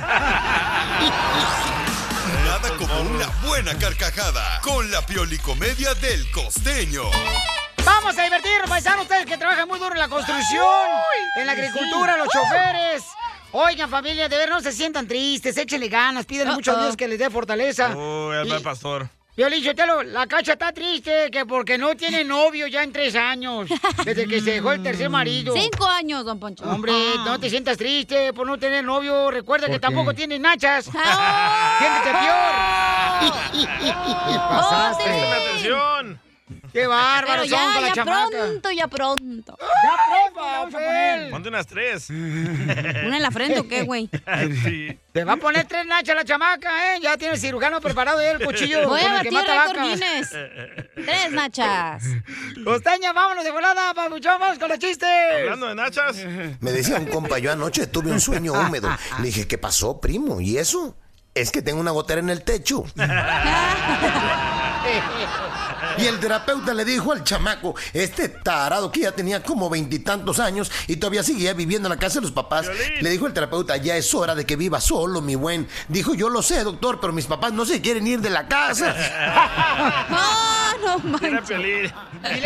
Nada 2.44 2.76
como 2.76 3.00
una 3.02 3.26
buena 3.46 3.78
carcajada 3.78 4.60
con 4.62 4.90
la 4.90 5.06
Piolicomedia 5.06 5.94
del 5.94 6.30
costeño. 6.32 7.04
Vamos 7.86 8.18
a 8.18 8.24
divertirnos, 8.24 8.68
paisanos, 8.68 9.02
ustedes 9.02 9.26
que 9.26 9.38
trabajan 9.38 9.68
muy 9.68 9.78
duro 9.78 9.92
en 9.92 10.00
la 10.00 10.08
construcción, 10.08 10.66
en 11.36 11.46
la 11.46 11.52
agricultura, 11.52 12.16
los 12.16 12.26
choferes. 12.28 13.04
Oigan, 13.52 13.88
familia, 13.88 14.28
de 14.28 14.36
ver, 14.36 14.50
no 14.50 14.60
se 14.60 14.72
sientan 14.72 15.06
tristes, 15.06 15.56
échenle 15.56 15.88
ganas, 15.88 16.26
pídenle 16.26 16.52
mucho 16.52 16.72
a. 16.72 16.82
Dios 16.82 16.96
que 16.96 17.06
les 17.06 17.18
dé 17.18 17.30
fortaleza. 17.30 17.96
Uy, 17.96 18.48
va 18.50 18.56
el 18.56 18.62
pastor. 18.62 19.08
Violín 19.36 19.62
Sotelo, 19.62 20.02
la 20.02 20.26
cacha 20.26 20.54
está 20.54 20.72
triste 20.72 21.30
que 21.30 21.46
porque 21.46 21.78
no 21.78 21.94
tiene 21.94 22.24
novio 22.36 22.66
ya 22.66 22.82
en 22.82 22.92
tres 22.92 23.14
años, 23.14 23.68
desde 24.04 24.26
que 24.26 24.40
se 24.40 24.52
dejó 24.52 24.72
el 24.72 24.82
tercer 24.82 25.08
marido. 25.08 25.54
Cinco 25.56 25.86
años, 25.86 26.24
don 26.24 26.40
Poncho. 26.40 26.64
Hombre, 26.64 26.92
no 27.24 27.38
te 27.38 27.48
sientas 27.48 27.76
triste 27.78 28.32
por 28.32 28.48
no 28.48 28.58
tener 28.58 28.82
novio. 28.82 29.30
Recuerda 29.30 29.68
que 29.68 29.78
tampoco 29.78 30.12
tienes 30.12 30.40
nachas. 30.40 30.86
Siéntete 31.78 32.10
peor. 32.10 32.54
¿Qué 33.52 34.38
pasaste? 34.50 35.04
Préstame 35.04 35.36
atención. 35.36 36.25
Qué 36.76 36.86
bárbaro 36.86 37.44
Pero 37.44 37.56
son 37.56 37.72
con 37.72 37.74
ya, 37.74 37.80
la 37.80 37.88
ya 37.88 37.94
chamaca. 37.94 38.28
pronto, 38.28 38.70
ya 38.70 38.86
pronto. 38.86 39.56
Ya 39.58 39.96
pronto, 40.10 40.40
vamos 40.42 40.74
a 40.74 40.76
poner. 40.76 41.30
Ponte 41.30 41.48
unas 41.48 41.66
tres. 41.66 42.10
¿Una 42.10 43.16
en 43.16 43.22
la 43.22 43.30
frente 43.30 43.60
o 43.60 43.66
qué, 43.66 43.80
güey? 43.80 44.10
Sí. 44.62 45.00
Te 45.10 45.24
va 45.24 45.32
a 45.32 45.36
poner 45.38 45.66
tres 45.66 45.86
nachas 45.86 46.14
la 46.14 46.22
chamaca, 46.26 46.94
¿eh? 46.94 46.98
Ya 47.00 47.16
tiene 47.16 47.32
el 47.32 47.40
cirujano 47.40 47.80
preparado 47.80 48.20
ya 48.20 48.32
el 48.32 48.44
cuchillo 48.44 48.86
Voy 48.90 49.00
con 49.00 49.10
a 49.10 49.14
batir. 49.14 49.32
Guinness. 49.80 50.30
Tres 50.96 51.32
nachas. 51.32 52.04
Costeña, 52.62 53.14
vámonos 53.14 53.42
de 53.42 53.52
volada, 53.52 53.94
papuchón, 53.94 54.38
vamos 54.38 54.58
con 54.58 54.68
los 54.68 54.78
chistes. 54.78 55.08
Hablando 55.44 55.68
de 55.68 55.76
nachas. 55.76 56.18
Me 56.60 56.72
decía 56.72 56.98
un 56.98 57.06
compa, 57.06 57.38
yo 57.38 57.52
anoche 57.52 57.86
tuve 57.86 58.12
un 58.12 58.20
sueño 58.20 58.52
húmedo. 58.52 58.94
Le 59.20 59.24
dije, 59.24 59.48
¿qué 59.48 59.56
pasó, 59.56 59.98
primo? 59.98 60.42
¿Y 60.42 60.58
eso? 60.58 60.94
Es 61.34 61.50
que 61.50 61.62
tengo 61.62 61.80
una 61.80 61.92
gotera 61.92 62.20
en 62.20 62.28
el 62.28 62.44
techo. 62.44 62.84
Y 65.98 66.06
el 66.06 66.20
terapeuta 66.20 66.74
le 66.74 66.84
dijo 66.84 67.12
al 67.12 67.24
chamaco, 67.24 67.74
este 67.92 68.28
tarado 68.28 68.92
que 68.92 69.00
ya 69.00 69.12
tenía 69.12 69.42
como 69.42 69.70
veintitantos 69.70 70.38
años 70.38 70.70
y 70.86 70.96
todavía 70.96 71.22
seguía 71.22 71.54
viviendo 71.54 71.88
en 71.88 71.90
la 71.94 71.98
casa 71.98 72.16
de 72.16 72.22
los 72.22 72.32
papás, 72.32 72.66
le 73.00 73.10
dijo 73.10 73.26
el 73.26 73.32
terapeuta, 73.32 73.76
ya 73.76 73.96
es 73.96 74.14
hora 74.14 74.34
de 74.34 74.44
que 74.44 74.56
viva 74.56 74.80
solo, 74.80 75.20
mi 75.20 75.34
buen. 75.34 75.68
Dijo, 75.88 76.14
yo 76.14 76.28
lo 76.28 76.42
sé, 76.42 76.62
doctor, 76.64 77.00
pero 77.00 77.12
mis 77.12 77.26
papás 77.26 77.52
no 77.52 77.64
se 77.64 77.80
quieren 77.80 78.06
ir 78.06 78.20
de 78.20 78.30
la 78.30 78.46
casa. 78.48 78.94
Ah, 80.08 80.98
no. 81.00 81.18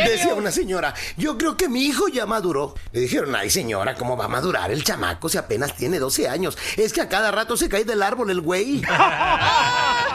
Decía 0.04 0.34
una 0.34 0.50
señora, 0.50 0.94
yo 1.16 1.38
creo 1.38 1.56
que 1.56 1.68
mi 1.68 1.84
hijo 1.84 2.08
ya 2.08 2.26
maduró. 2.26 2.74
Le 2.92 3.00
dijeron, 3.00 3.34
ay 3.34 3.50
señora, 3.50 3.94
¿cómo 3.94 4.16
va 4.16 4.26
a 4.26 4.28
madurar 4.28 4.70
el 4.70 4.84
chamaco 4.84 5.28
si 5.28 5.38
apenas 5.38 5.74
tiene 5.76 5.98
12 5.98 6.28
años? 6.28 6.56
Es 6.76 6.92
que 6.92 7.00
a 7.00 7.08
cada 7.08 7.30
rato 7.30 7.56
se 7.56 7.68
cae 7.68 7.84
del 7.84 8.02
árbol 8.02 8.30
el 8.30 8.40
güey. 8.40 8.82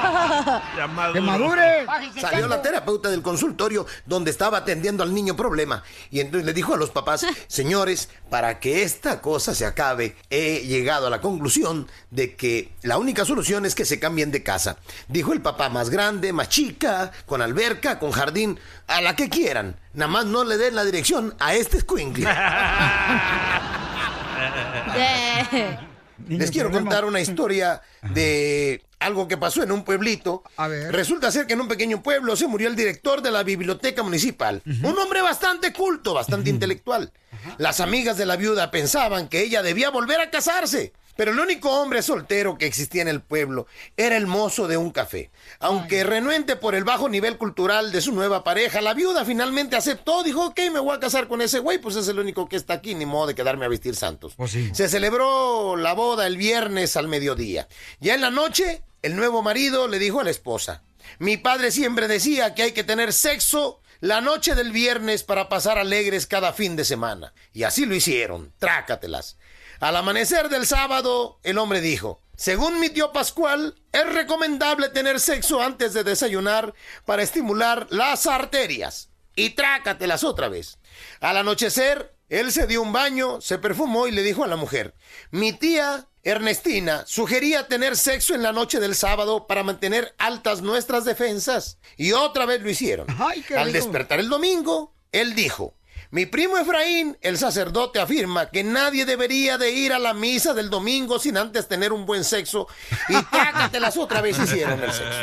Ya 0.77 0.87
maduro. 0.87 1.13
¡Que 1.13 1.21
madure! 1.21 1.85
Salió 2.19 2.47
la 2.47 2.61
terapeuta 2.61 3.09
del 3.09 3.21
consultorio 3.25 3.85
donde 4.05 4.31
estaba 4.31 4.59
atendiendo 4.59 5.03
al 5.03 5.13
niño 5.13 5.35
problema 5.35 5.83
y 6.11 6.21
entonces 6.21 6.45
le 6.45 6.53
dijo 6.53 6.73
a 6.73 6.77
los 6.77 6.91
papás, 6.91 7.25
señores, 7.47 8.07
para 8.29 8.59
que 8.59 8.83
esta 8.83 9.19
cosa 9.19 9.53
se 9.53 9.65
acabe, 9.65 10.15
he 10.29 10.65
llegado 10.65 11.07
a 11.07 11.09
la 11.09 11.19
conclusión 11.19 11.89
de 12.11 12.35
que 12.35 12.71
la 12.83 12.97
única 12.97 13.25
solución 13.25 13.65
es 13.65 13.75
que 13.75 13.83
se 13.83 13.99
cambien 13.99 14.31
de 14.31 14.43
casa. 14.43 14.77
Dijo 15.09 15.33
el 15.33 15.41
papá, 15.41 15.69
más 15.69 15.89
grande, 15.89 16.31
más 16.31 16.49
chica, 16.49 17.11
con 17.25 17.41
alberca, 17.41 17.99
con 17.99 18.11
jardín, 18.11 18.59
a 18.87 19.01
la 19.01 19.15
que 19.15 19.29
quieran. 19.29 19.75
Nada 19.93 20.11
más 20.11 20.25
no 20.25 20.43
le 20.43 20.57
den 20.57 20.75
la 20.75 20.85
dirección 20.85 21.35
a 21.39 21.55
este 21.55 21.75
Les 26.27 26.51
quiero 26.51 26.71
contar 26.71 27.05
una 27.05 27.19
historia 27.19 27.81
de 28.13 28.81
algo 28.99 29.27
que 29.27 29.37
pasó 29.37 29.63
en 29.63 29.71
un 29.71 29.83
pueblito. 29.83 30.43
Resulta 30.91 31.31
ser 31.31 31.47
que 31.47 31.53
en 31.53 31.61
un 31.61 31.67
pequeño 31.67 32.01
pueblo 32.01 32.35
se 32.35 32.47
murió 32.47 32.67
el 32.67 32.75
director 32.75 33.21
de 33.21 33.31
la 33.31 33.43
biblioteca 33.43 34.03
municipal. 34.03 34.61
Un 34.65 34.97
hombre 34.97 35.21
bastante 35.21 35.73
culto, 35.73 36.13
bastante 36.13 36.49
intelectual. 36.49 37.11
Las 37.57 37.79
amigas 37.79 38.17
de 38.17 38.25
la 38.25 38.35
viuda 38.35 38.71
pensaban 38.71 39.27
que 39.27 39.41
ella 39.41 39.61
debía 39.61 39.89
volver 39.89 40.19
a 40.19 40.29
casarse. 40.29 40.93
Pero 41.15 41.31
el 41.31 41.39
único 41.39 41.69
hombre 41.69 42.01
soltero 42.01 42.57
que 42.57 42.65
existía 42.65 43.01
en 43.01 43.07
el 43.07 43.21
pueblo 43.21 43.67
era 43.97 44.17
el 44.17 44.27
mozo 44.27 44.67
de 44.67 44.77
un 44.77 44.91
café. 44.91 45.31
Aunque 45.59 46.03
renuente 46.03 46.55
por 46.55 46.75
el 46.75 46.83
bajo 46.83 47.09
nivel 47.09 47.37
cultural 47.37 47.91
de 47.91 48.01
su 48.01 48.11
nueva 48.11 48.43
pareja, 48.43 48.81
la 48.81 48.93
viuda 48.93 49.25
finalmente 49.25 49.75
aceptó, 49.75 50.23
dijo, 50.23 50.47
ok, 50.47 50.59
me 50.71 50.79
voy 50.79 50.95
a 50.95 50.99
casar 50.99 51.27
con 51.27 51.41
ese 51.41 51.59
güey, 51.59 51.77
pues 51.77 51.95
es 51.95 52.07
el 52.07 52.19
único 52.19 52.47
que 52.49 52.55
está 52.55 52.73
aquí, 52.73 52.95
ni 52.95 53.05
modo 53.05 53.27
de 53.27 53.35
quedarme 53.35 53.65
a 53.65 53.69
vestir 53.69 53.95
santos. 53.95 54.35
Se 54.73 54.89
celebró 54.89 55.75
la 55.77 55.93
boda 55.93 56.27
el 56.27 56.37
viernes 56.37 56.97
al 56.97 57.07
mediodía. 57.07 57.67
Ya 57.99 58.15
en 58.15 58.21
la 58.21 58.31
noche, 58.31 58.83
el 59.01 59.15
nuevo 59.15 59.41
marido 59.41 59.87
le 59.87 59.99
dijo 59.99 60.19
a 60.19 60.23
la 60.23 60.31
esposa, 60.31 60.83
mi 61.19 61.37
padre 61.37 61.71
siempre 61.71 62.07
decía 62.07 62.55
que 62.55 62.63
hay 62.63 62.71
que 62.71 62.83
tener 62.83 63.13
sexo 63.13 63.81
la 64.01 64.21
noche 64.21 64.55
del 64.55 64.71
viernes 64.71 65.23
para 65.23 65.49
pasar 65.49 65.77
alegres 65.77 66.27
cada 66.27 66.53
fin 66.53 66.75
de 66.75 66.85
semana. 66.85 67.33
Y 67.53 67.63
así 67.63 67.85
lo 67.85 67.95
hicieron, 67.95 68.53
trácatelas. 68.59 69.37
Al 69.79 69.95
amanecer 69.95 70.49
del 70.49 70.65
sábado, 70.65 71.39
el 71.43 71.57
hombre 71.57 71.81
dijo, 71.81 72.21
según 72.35 72.79
mi 72.79 72.89
tío 72.89 73.11
Pascual, 73.11 73.75
es 73.91 74.13
recomendable 74.13 74.89
tener 74.89 75.19
sexo 75.19 75.61
antes 75.61 75.93
de 75.93 76.03
desayunar 76.03 76.73
para 77.05 77.23
estimular 77.23 77.87
las 77.89 78.27
arterias. 78.27 79.09
Y 79.35 79.51
trácatelas 79.51 80.23
otra 80.23 80.47
vez. 80.47 80.77
Al 81.19 81.37
anochecer, 81.37 82.15
él 82.29 82.51
se 82.51 82.67
dio 82.67 82.81
un 82.81 82.93
baño, 82.93 83.41
se 83.41 83.57
perfumó 83.57 84.07
y 84.07 84.11
le 84.11 84.23
dijo 84.23 84.43
a 84.43 84.47
la 84.47 84.55
mujer, 84.55 84.95
mi 85.31 85.53
tía 85.53 86.07
Ernestina 86.23 87.03
sugería 87.05 87.67
tener 87.67 87.95
sexo 87.95 88.33
en 88.33 88.41
la 88.43 88.51
noche 88.51 88.79
del 88.79 88.95
sábado 88.95 89.45
para 89.45 89.63
mantener 89.63 90.15
altas 90.17 90.61
nuestras 90.61 91.05
defensas. 91.05 91.77
Y 91.97 92.13
otra 92.13 92.45
vez 92.45 92.61
lo 92.61 92.69
hicieron. 92.69 93.07
Al 93.55 93.71
despertar 93.71 94.19
el 94.19 94.29
domingo, 94.29 94.95
él 95.11 95.35
dijo, 95.35 95.75
mi 96.15 96.25
primo 96.25 96.57
Efraín, 96.57 97.17
el 97.19 97.37
sacerdote, 97.37 97.99
afirma 97.99 98.49
que 98.49 98.63
nadie 98.63 99.05
debería 99.05 99.57
de 99.57 99.71
ir 99.71 99.91
a 99.91 99.99
la 99.99 100.13
misa 100.13 100.53
del 100.53 100.69
domingo 100.69 101.19
sin 101.19 101.35
antes 101.35 101.67
tener 101.67 101.91
un 101.91 102.05
buen 102.05 102.23
sexo 102.23 102.69
y 103.09 103.21
trácatelas 103.31 103.97
otra 103.97 104.21
vez 104.21 104.39
hicieron 104.39 104.81
el 104.81 104.93
sexo. 104.93 105.19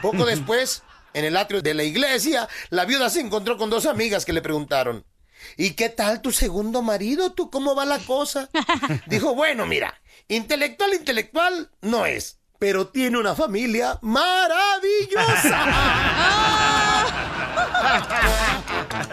Poco 0.00 0.24
después, 0.24 0.84
en 1.14 1.24
el 1.24 1.36
atrio 1.36 1.62
de 1.62 1.74
la 1.74 1.82
iglesia, 1.82 2.48
la 2.70 2.84
viuda 2.84 3.10
se 3.10 3.18
encontró 3.18 3.58
con 3.58 3.70
dos 3.70 3.86
amigas 3.86 4.24
que 4.24 4.32
le 4.32 4.40
preguntaron, 4.40 5.04
¿y 5.56 5.70
qué 5.72 5.88
tal 5.88 6.22
tu 6.22 6.30
segundo 6.30 6.80
marido? 6.80 7.32
¿Tú 7.32 7.50
cómo 7.50 7.74
va 7.74 7.84
la 7.84 7.98
cosa? 7.98 8.48
Dijo, 9.06 9.34
bueno, 9.34 9.66
mira, 9.66 10.00
intelectual, 10.28 10.94
intelectual 10.94 11.72
no 11.80 12.06
es, 12.06 12.38
pero 12.60 12.86
tiene 12.86 13.18
una 13.18 13.34
familia 13.34 13.98
maravillosa. 14.00 14.62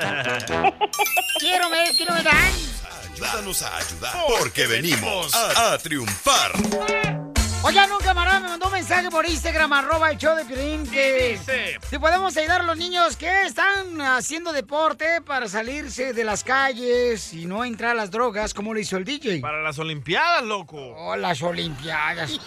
quiero 1.40 1.70
ver, 1.70 1.96
quiero 1.96 2.14
ver. 2.16 2.28
Ayúdanos 3.14 3.62
a 3.62 3.78
ayudar 3.78 4.14
porque 4.28 4.68
venimos 4.68 5.34
a, 5.34 5.74
a 5.74 5.78
triunfar. 5.78 6.52
Oigan, 7.66 7.90
un 7.94 8.00
camarada 8.00 8.42
me 8.42 8.50
mandó 8.50 8.66
un 8.66 8.74
mensaje 8.74 9.10
por 9.10 9.26
Instagram, 9.26 9.72
arroba 9.72 10.12
el 10.12 10.18
show 10.18 10.36
de 10.36 10.44
Piolín, 10.44 10.86
que 10.86 11.40
si 11.90 11.98
podemos 11.98 12.36
ayudar 12.36 12.60
a 12.60 12.64
los 12.66 12.76
niños 12.76 13.16
que 13.16 13.44
están 13.44 14.02
haciendo 14.02 14.52
deporte 14.52 15.22
para 15.22 15.48
salirse 15.48 16.12
de 16.12 16.26
las 16.26 16.44
calles 16.44 17.34
y 17.34 17.46
no 17.46 17.64
entrar 17.64 17.92
a 17.92 17.94
las 17.94 18.12
drogas, 18.12 18.54
como 18.54 18.74
lo 18.74 18.82
hizo 18.82 18.98
el 18.98 19.06
DJ. 19.06 19.40
Para 19.40 19.62
las 19.62 19.80
Olimpiadas, 19.80 20.44
loco. 20.44 20.76
Oh, 20.78 21.16
las 21.16 21.42
Olimpiadas. 21.42 22.38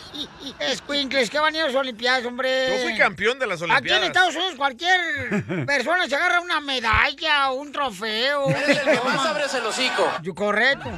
Escuincles, 0.60 1.30
¿qué 1.30 1.38
van 1.38 1.54
a 1.54 1.56
ir 1.56 1.62
a 1.62 1.66
las 1.68 1.76
Olimpiadas, 1.76 2.26
hombre? 2.26 2.76
Yo 2.76 2.84
fui 2.86 2.98
campeón 2.98 3.38
de 3.38 3.46
las 3.46 3.62
Aquí 3.62 3.70
en 3.70 3.72
Olimpiadas. 3.72 4.06
Estados 4.08 4.34
Unidos 4.34 4.54
cualquier 4.56 5.64
persona 5.64 6.06
se 6.06 6.14
agarra 6.14 6.40
una 6.40 6.60
medalla, 6.60 7.52
un 7.52 7.72
trofeo. 7.72 8.50
Eres 8.50 8.68
el 8.68 8.84
que 8.84 9.00
más 9.02 9.24
abres 9.24 9.54
el 9.54 9.64
hocico. 9.64 10.12
Yo, 10.20 10.34
correcto. 10.34 10.90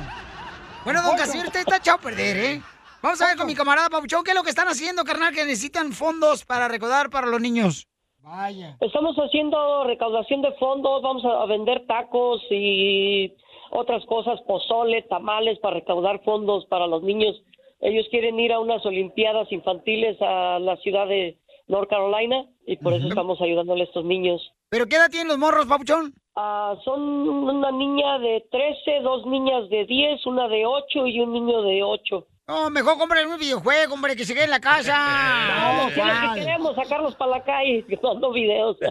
Bueno, 0.85 1.03
don 1.03 1.17
Casimiro, 1.17 1.47
usted 1.47 1.61
está 1.61 1.77
echado 1.77 1.99
a 1.99 2.01
perder, 2.01 2.37
¿eh? 2.37 2.63
Vamos 3.01 3.23
a 3.23 3.29
ver 3.29 3.37
con 3.37 3.47
mi 3.47 3.55
camarada 3.55 3.89
Papuchón, 3.89 4.25
¿qué 4.25 4.33
es 4.33 4.37
lo 4.37 4.43
que 4.43 4.51
están 4.51 4.67
haciendo, 4.67 5.05
carnal? 5.05 5.33
Que 5.33 5.45
necesitan 5.45 5.93
fondos 5.93 6.45
para 6.45 6.67
recaudar 6.67 7.11
para 7.11 7.29
los 7.29 7.41
niños. 7.41 7.87
Vaya. 8.23 8.77
Estamos 8.81 9.15
haciendo 9.17 9.85
recaudación 9.85 10.43
de 10.43 10.53
fondos, 10.55 11.01
vamos 11.01 11.25
a 11.25 11.47
vender 11.47 11.87
tacos 11.87 12.43
y 12.51 13.33
otras 13.71 14.05
cosas, 14.07 14.41
pozole, 14.49 15.03
tamales 15.03 15.61
para 15.61 15.77
recaudar 15.77 16.25
fondos 16.25 16.67
para 16.67 16.89
los 16.89 17.05
niños. 17.05 17.41
Ellos 17.81 18.05
quieren 18.11 18.41
ir 18.41 18.53
a 18.53 18.59
unas 18.59 18.85
Olimpiadas 18.85 19.51
infantiles 19.53 20.21
a 20.21 20.59
la 20.59 20.77
ciudad 20.79 21.07
de 21.07 21.39
North 21.69 21.89
Carolina 21.89 22.47
y 22.67 22.79
por 22.79 22.95
eso 22.95 23.07
estamos 23.07 23.41
ayudándole 23.41 23.83
a 23.83 23.87
estos 23.87 24.05
niños. 24.05 24.43
¿Pero 24.71 24.87
qué 24.87 24.97
edad 24.97 25.09
tienen 25.09 25.29
los 25.29 25.39
morros, 25.39 25.67
Papuchón? 25.67 26.15
Ah, 26.35 26.75
son 26.85 27.01
una 27.01 27.71
niña 27.71 28.19
de 28.19 28.45
13, 28.51 29.01
dos 29.03 29.25
niñas 29.27 29.69
de 29.71 29.87
10, 29.87 30.27
una 30.27 30.49
de 30.49 30.67
8 30.67 31.07
y 31.07 31.21
un 31.21 31.33
niño 31.33 31.63
de 31.63 31.85
8. 31.85 32.27
No, 32.49 32.71
mejor 32.71 32.97
compren 32.97 33.29
un 33.29 33.39
videojuego, 33.39 33.93
hombre, 33.93 34.17
que 34.17 34.25
se 34.25 34.33
quede 34.33 34.45
en 34.45 34.51
la 34.51 34.61
casa. 34.61 34.97
No, 35.79 35.95
¿qué 35.95 36.01
es 36.01 36.07
lo 36.07 36.35
que 36.35 36.41
queremos? 36.41 36.75
Sacarlos 36.75 37.15
para 37.17 37.33
la 37.33 37.45
calle, 37.45 37.85
grabando 37.87 38.33
videos. 38.33 38.77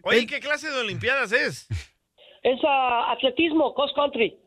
Oye, 0.02 0.26
¿qué 0.26 0.40
clase 0.40 0.70
de 0.70 0.80
Olimpiadas 0.80 1.30
es? 1.32 1.68
Es 2.42 2.58
ah, 2.66 3.12
atletismo, 3.12 3.74
cross 3.74 3.92
country. 3.94 4.38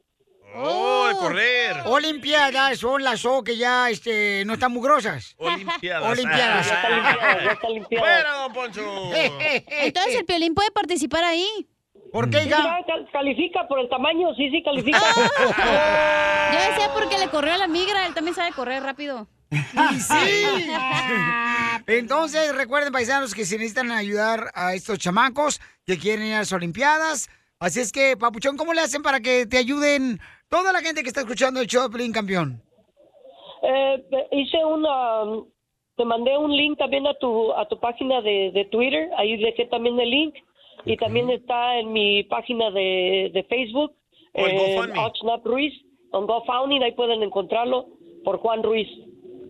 Oh, 0.56 1.08
de 1.08 1.16
correr. 1.16 1.76
Olimpiadas 1.86 2.80
son 2.80 3.04
las 3.04 3.24
O 3.24 3.44
que 3.44 3.56
ya 3.56 3.90
este, 3.90 4.44
no 4.46 4.54
están 4.54 4.72
mugrosas. 4.72 5.36
Olimpiadas. 5.38 6.12
Olimpiadas. 6.12 6.68
Ya 6.68 6.74
está 6.74 6.90
limpiada, 6.90 7.44
ya 7.44 7.52
está 7.52 7.70
limpiada. 7.70 8.06
¡Fuera, 8.06 8.32
don 8.34 8.54
Poncho! 8.54 9.12
Entonces 9.14 10.16
el 10.16 10.26
Piolín 10.26 10.56
puede 10.56 10.72
participar 10.72 11.24
ahí. 11.24 11.68
¿Por 12.12 12.30
qué, 12.30 12.40
Sí, 12.40 12.50
ya 12.50 12.58
cal- 12.88 13.08
califica 13.12 13.68
por 13.68 13.80
el 13.80 13.90
tamaño, 13.90 14.34
sí, 14.36 14.50
sí, 14.50 14.64
califica. 14.64 15.00
Yo 16.54 16.60
decía 16.72 16.90
porque 16.94 17.18
le 17.18 17.28
corrió 17.30 17.54
a 17.54 17.58
la 17.58 17.68
migra, 17.68 18.06
él 18.08 18.14
también 18.14 18.36
sabe 18.36 18.52
correr 18.54 18.82
rápido. 18.84 19.28
Y 19.52 20.00
sí. 20.00 20.70
Entonces, 21.88 22.56
recuerden, 22.56 22.92
paisanos, 22.94 23.34
que 23.34 23.46
se 23.46 23.58
necesitan 23.58 23.92
ayudar 23.92 24.52
a 24.54 24.74
estos 24.76 25.00
chamacos 25.00 25.60
que 25.86 25.98
quieren 25.98 26.26
ir 26.28 26.36
a 26.36 26.40
las 26.40 26.54
Olimpiadas. 26.54 27.30
Así 27.60 27.80
es 27.80 27.92
que, 27.92 28.16
Papuchón, 28.18 28.58
¿cómo 28.58 28.74
le 28.74 28.82
hacen 28.82 29.02
para 29.02 29.20
que 29.20 29.46
te 29.46 29.58
ayuden 29.58 30.20
toda 30.50 30.72
la 30.72 30.80
gente 30.82 31.02
que 31.02 31.10
está 31.10 31.22
escuchando 31.22 31.60
el 31.60 31.68
show 31.68 31.90
Pelín 31.90 32.14
Campeón? 32.14 32.62
Eh, 33.64 34.04
hice 34.32 34.64
una, 34.64 35.44
te 35.98 36.06
mandé 36.06 36.38
un 36.38 36.56
link 36.56 36.78
también 36.78 37.06
a 37.08 37.14
tu 37.16 37.52
a 37.54 37.68
tu 37.68 37.78
página 37.80 38.22
de, 38.22 38.52
de 38.54 38.66
Twitter, 38.72 39.10
ahí 39.18 39.36
dejé 39.38 39.66
también 39.66 40.00
el 40.00 40.10
link 40.10 40.36
y 40.86 40.98
también 40.98 41.30
está 41.30 41.78
en 41.78 41.92
mi 41.92 42.24
página 42.24 42.72
de, 42.72 43.32
de 43.34 43.44
Facebook, 43.50 43.94
O 44.34 44.46
el 44.46 44.52
eh. 44.56 44.94
Oxnap 44.98 45.46
Ruiz, 45.46 45.74
GoFundMe, 46.12 46.84
ahí 46.84 46.92
pueden 46.94 47.22
encontrarlo 47.24 47.88
por 48.24 48.38
Juan 48.40 48.64
Ruiz. 48.64 48.88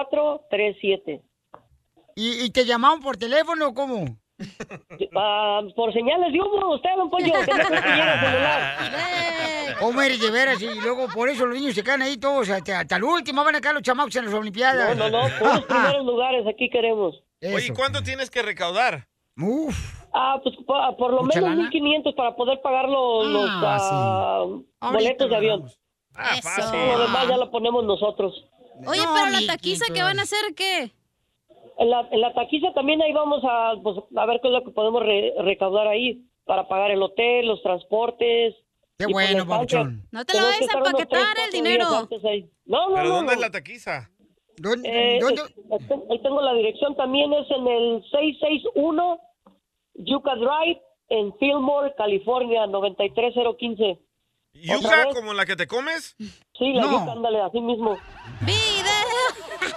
805-790-6437. 0.00 1.22
¿Y, 2.16 2.44
¿Y 2.44 2.50
te 2.50 2.64
llamaron 2.64 3.00
por 3.00 3.16
teléfono 3.16 3.68
o 3.68 3.74
cómo? 3.74 4.04
Ah, 5.16 5.60
por 5.76 5.92
señales 5.92 6.32
de 6.32 6.40
humo, 6.40 6.74
usted, 6.74 6.90
Don 6.96 7.08
Poncho, 7.08 7.32
que 7.32 7.38
no 7.38 7.44
celular. 7.68 8.76
¿Cómo 9.78 10.02
eres 10.02 10.20
de 10.20 10.30
veras? 10.30 10.60
Y 10.60 10.66
luego 10.80 11.06
por 11.08 11.28
eso 11.28 11.46
los 11.46 11.56
niños 11.58 11.74
se 11.74 11.82
quedan 11.84 12.02
ahí 12.02 12.16
todos 12.16 12.48
hasta, 12.50 12.80
hasta 12.80 12.96
el 12.96 13.04
último. 13.04 13.44
Van 13.44 13.54
a 13.54 13.60
quedar 13.60 13.74
los 13.74 13.82
chamacos 13.82 14.14
en 14.16 14.24
las 14.26 14.34
Olimpiadas. 14.34 14.96
No, 14.96 15.08
no, 15.08 15.28
no, 15.28 15.38
por 15.38 15.48
los 15.54 15.62
primeros 15.66 16.04
lugares 16.04 16.46
aquí 16.46 16.68
queremos. 16.68 17.22
Oye, 17.42 17.72
¿cuánto 17.74 18.02
tienes 18.02 18.30
que 18.30 18.42
recaudar? 18.42 19.06
Uf. 19.36 19.76
Ah, 20.12 20.38
pues 20.42 20.54
por, 20.66 20.96
por 20.96 21.12
lo 21.12 21.22
¿Mucha 21.22 21.40
menos 21.40 21.56
lana? 21.56 21.70
1.500 21.70 22.14
para 22.14 22.36
poder 22.36 22.60
pagar 22.62 22.88
los, 22.88 23.26
los, 23.26 23.50
Ah, 23.50 24.44
ah, 24.80 24.92
boletos 24.92 25.28
de 25.28 25.36
avión. 25.36 25.64
Ah, 26.14 26.36
Todo 26.70 26.86
lo 26.98 26.98
demás 27.00 27.28
ya 27.28 27.36
lo 27.36 27.50
ponemos 27.50 27.84
nosotros. 27.84 28.32
Oye, 28.86 29.02
pero 29.14 29.30
la 29.30 29.46
taquiza 29.46 29.92
que 29.92 30.02
van 30.02 30.18
a 30.18 30.22
hacer, 30.22 30.54
¿qué? 30.56 30.92
En 31.78 31.90
la, 31.90 32.08
en 32.10 32.20
la 32.20 32.32
taquiza 32.34 32.72
también 32.72 33.02
ahí 33.02 33.12
vamos 33.12 33.42
a, 33.44 33.74
pues, 33.82 33.96
a 34.16 34.26
ver 34.26 34.40
qué 34.40 34.48
es 34.48 34.54
lo 34.54 34.64
que 34.64 34.70
podemos 34.70 35.02
re- 35.02 35.32
recaudar 35.38 35.88
ahí 35.88 36.24
para 36.44 36.68
pagar 36.68 36.90
el 36.90 37.02
hotel, 37.02 37.46
los 37.46 37.62
transportes. 37.62 38.54
Qué 38.98 39.06
pues, 39.06 39.12
bueno, 39.12 39.46
papuchón. 39.46 40.06
No 40.12 40.24
te 40.24 40.34
la 40.34 40.40
Tenemos 40.40 40.54
vayas 40.54 40.70
que 40.70 40.76
a 40.76 40.78
empaquetar 40.78 41.36
el 41.46 41.52
dinero. 41.52 41.84
No, 42.66 42.88
no, 42.90 42.94
¿Pero 42.94 43.08
no, 43.08 43.14
dónde 43.16 43.26
no. 43.26 43.32
es 43.32 43.40
la 43.40 43.50
taquiza? 43.50 44.10
Eh, 44.84 45.18
es- 45.18 45.90
ahí 46.10 46.18
tengo 46.22 46.40
la 46.40 46.54
dirección 46.54 46.94
también, 46.94 47.32
es 47.32 47.50
en 47.50 47.66
el 47.66 48.02
661 48.10 49.18
Yucca 49.94 50.36
Drive 50.36 50.80
en 51.08 51.36
Fillmore, 51.38 51.92
California, 51.96 52.66
93015. 52.68 53.98
¿Otra 54.54 54.76
¿Yuca 55.04 55.04
como 55.14 55.34
la 55.34 55.44
que 55.46 55.56
te 55.56 55.66
comes? 55.66 56.14
Sí, 56.18 56.72
la 56.74 56.82
No. 56.82 56.90
yuca, 57.00 57.12
ándale, 57.12 57.40
así 57.42 57.60
mismo. 57.60 57.98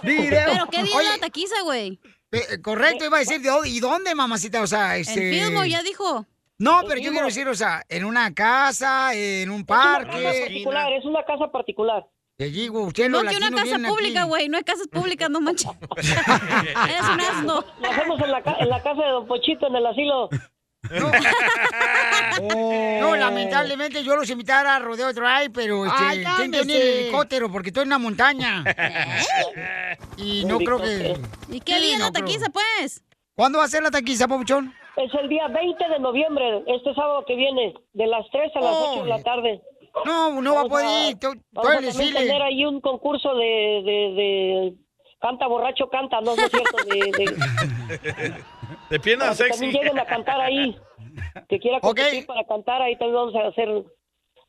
Video. 0.04 0.46
¿Pero 0.46 0.68
qué 0.68 0.84
día 0.84 1.02
es 1.02 1.10
la 1.10 1.18
taquiza, 1.20 1.62
güey? 1.64 2.00
eh, 2.32 2.62
correcto, 2.62 3.06
iba 3.06 3.18
a 3.18 3.20
decir, 3.22 3.42
¿de 3.42 3.50
dónde- 3.50 3.70
¿y 3.70 3.80
dónde, 3.80 4.14
mamacita? 4.14 4.62
O 4.62 4.68
sea, 4.68 4.98
este... 4.98 5.40
En 5.40 5.46
Fillmore, 5.46 5.70
ya 5.70 5.82
dijo. 5.82 6.26
No, 6.60 6.82
pero 6.88 7.00
yo 7.00 7.12
quiero 7.12 7.26
decir, 7.28 7.48
o 7.48 7.56
sea, 7.56 7.84
en 7.88 8.04
una 8.06 8.34
casa, 8.34 9.14
en 9.14 9.50
un 9.50 9.62
Es 9.62 9.66
una 9.70 9.78
casa 9.78 9.94
parque. 10.06 10.40
particular, 10.42 10.94
es 10.94 11.06
una 11.06 11.24
casa 11.24 11.52
particular. 11.52 12.06
Te 12.36 12.46
digo, 12.52 12.82
usted 12.84 13.10
No 13.10 13.22
que 13.24 13.36
una 13.36 13.50
casa 13.52 13.78
pública, 13.88 14.24
güey. 14.26 14.48
No 14.50 14.58
hay 14.58 14.64
casas 14.64 14.88
públicas, 14.88 15.30
no 15.30 15.42
manches. 15.42 15.72
Eres 15.98 17.10
un 17.12 17.20
asno. 17.22 17.64
Lo 17.82 17.90
hacemos 17.90 18.20
en 18.22 18.32
la, 18.32 18.44
en 18.60 18.70
la 18.70 18.84
casa 18.84 19.02
de 19.04 19.10
Don 19.10 19.28
Pochito, 19.28 19.68
en 19.68 19.76
el 19.76 19.86
asilo. 19.88 20.30
No, 23.00 23.16
lamentablemente 23.16 24.04
yo 24.04 24.16
los 24.16 24.30
invitara 24.30 24.76
a 24.76 24.80
Rodeo 24.80 25.12
Drive, 25.14 25.50
pero 25.54 25.86
este, 25.86 25.98
Ay, 26.00 26.24
¿quién 26.38 26.52
tiene 26.52 26.58
cálmese. 26.60 26.92
el 26.92 26.98
helicóptero? 27.00 27.52
Porque 27.52 27.70
estoy 27.70 27.84
en 27.84 27.90
una 27.90 27.98
montaña. 27.98 28.64
y 30.18 30.46
no 30.46 30.58
creo 30.60 30.80
que... 30.80 31.16
¿Y 31.50 31.60
qué 31.62 31.76
Sí, 31.76 31.82
día 31.82 31.94
es 31.94 32.00
no 32.00 32.06
la 32.06 32.12
creo. 32.12 32.26
taquiza, 32.26 32.46
pues? 32.52 33.04
¿Cuándo 33.36 33.58
va 33.60 33.66
a 33.66 33.68
ser 33.68 33.84
la 33.84 33.92
taquiza, 33.92 34.28
Pabuchón? 34.28 34.74
Es 34.98 35.12
el 35.20 35.30
día 35.30 35.48
20 35.48 35.88
de 35.90 36.00
noviembre, 36.00 36.64
este 36.68 36.94
sábado 36.96 37.24
que 37.28 37.36
viene, 37.36 37.74
de 37.94 38.08
las 38.08 38.26
3 38.32 38.52
a 38.56 38.60
las 38.62 38.76
8 38.76 39.04
de 39.04 39.10
la 39.10 39.22
tarde. 39.24 39.62
No, 40.06 40.42
no 40.42 40.56
va 40.56 40.62
a 40.62 40.66
poder 40.66 41.10
ir. 41.12 41.18
Vamos 41.54 41.96
a 41.96 41.98
tener 41.98 42.42
ahí 42.42 42.66
un 42.66 42.82
concurso 42.82 43.36
de, 43.36 43.46
de, 43.86 44.14
de 44.16 44.74
canta 45.22 45.48
borracho 45.48 45.90
canta, 45.90 46.20
no, 46.22 46.36
no 46.36 46.42
es 46.44 46.52
cierto, 46.52 46.78
de, 46.86 47.12
de- 47.18 47.36
De 48.90 49.00
piernas 49.00 49.38
que 49.38 49.46
sexy. 49.46 49.60
también 49.60 49.74
lleguen 49.74 50.00
a 50.00 50.06
cantar 50.06 50.42
ahí. 50.42 50.78
Que 51.50 51.60
quiera 51.60 51.80
competir 51.80 52.26
para 52.26 52.44
cantar 52.46 52.82
ahí, 52.82 52.98
también 52.98 53.16
vamos 53.16 53.36
a 53.36 53.48
hacer 53.48 53.70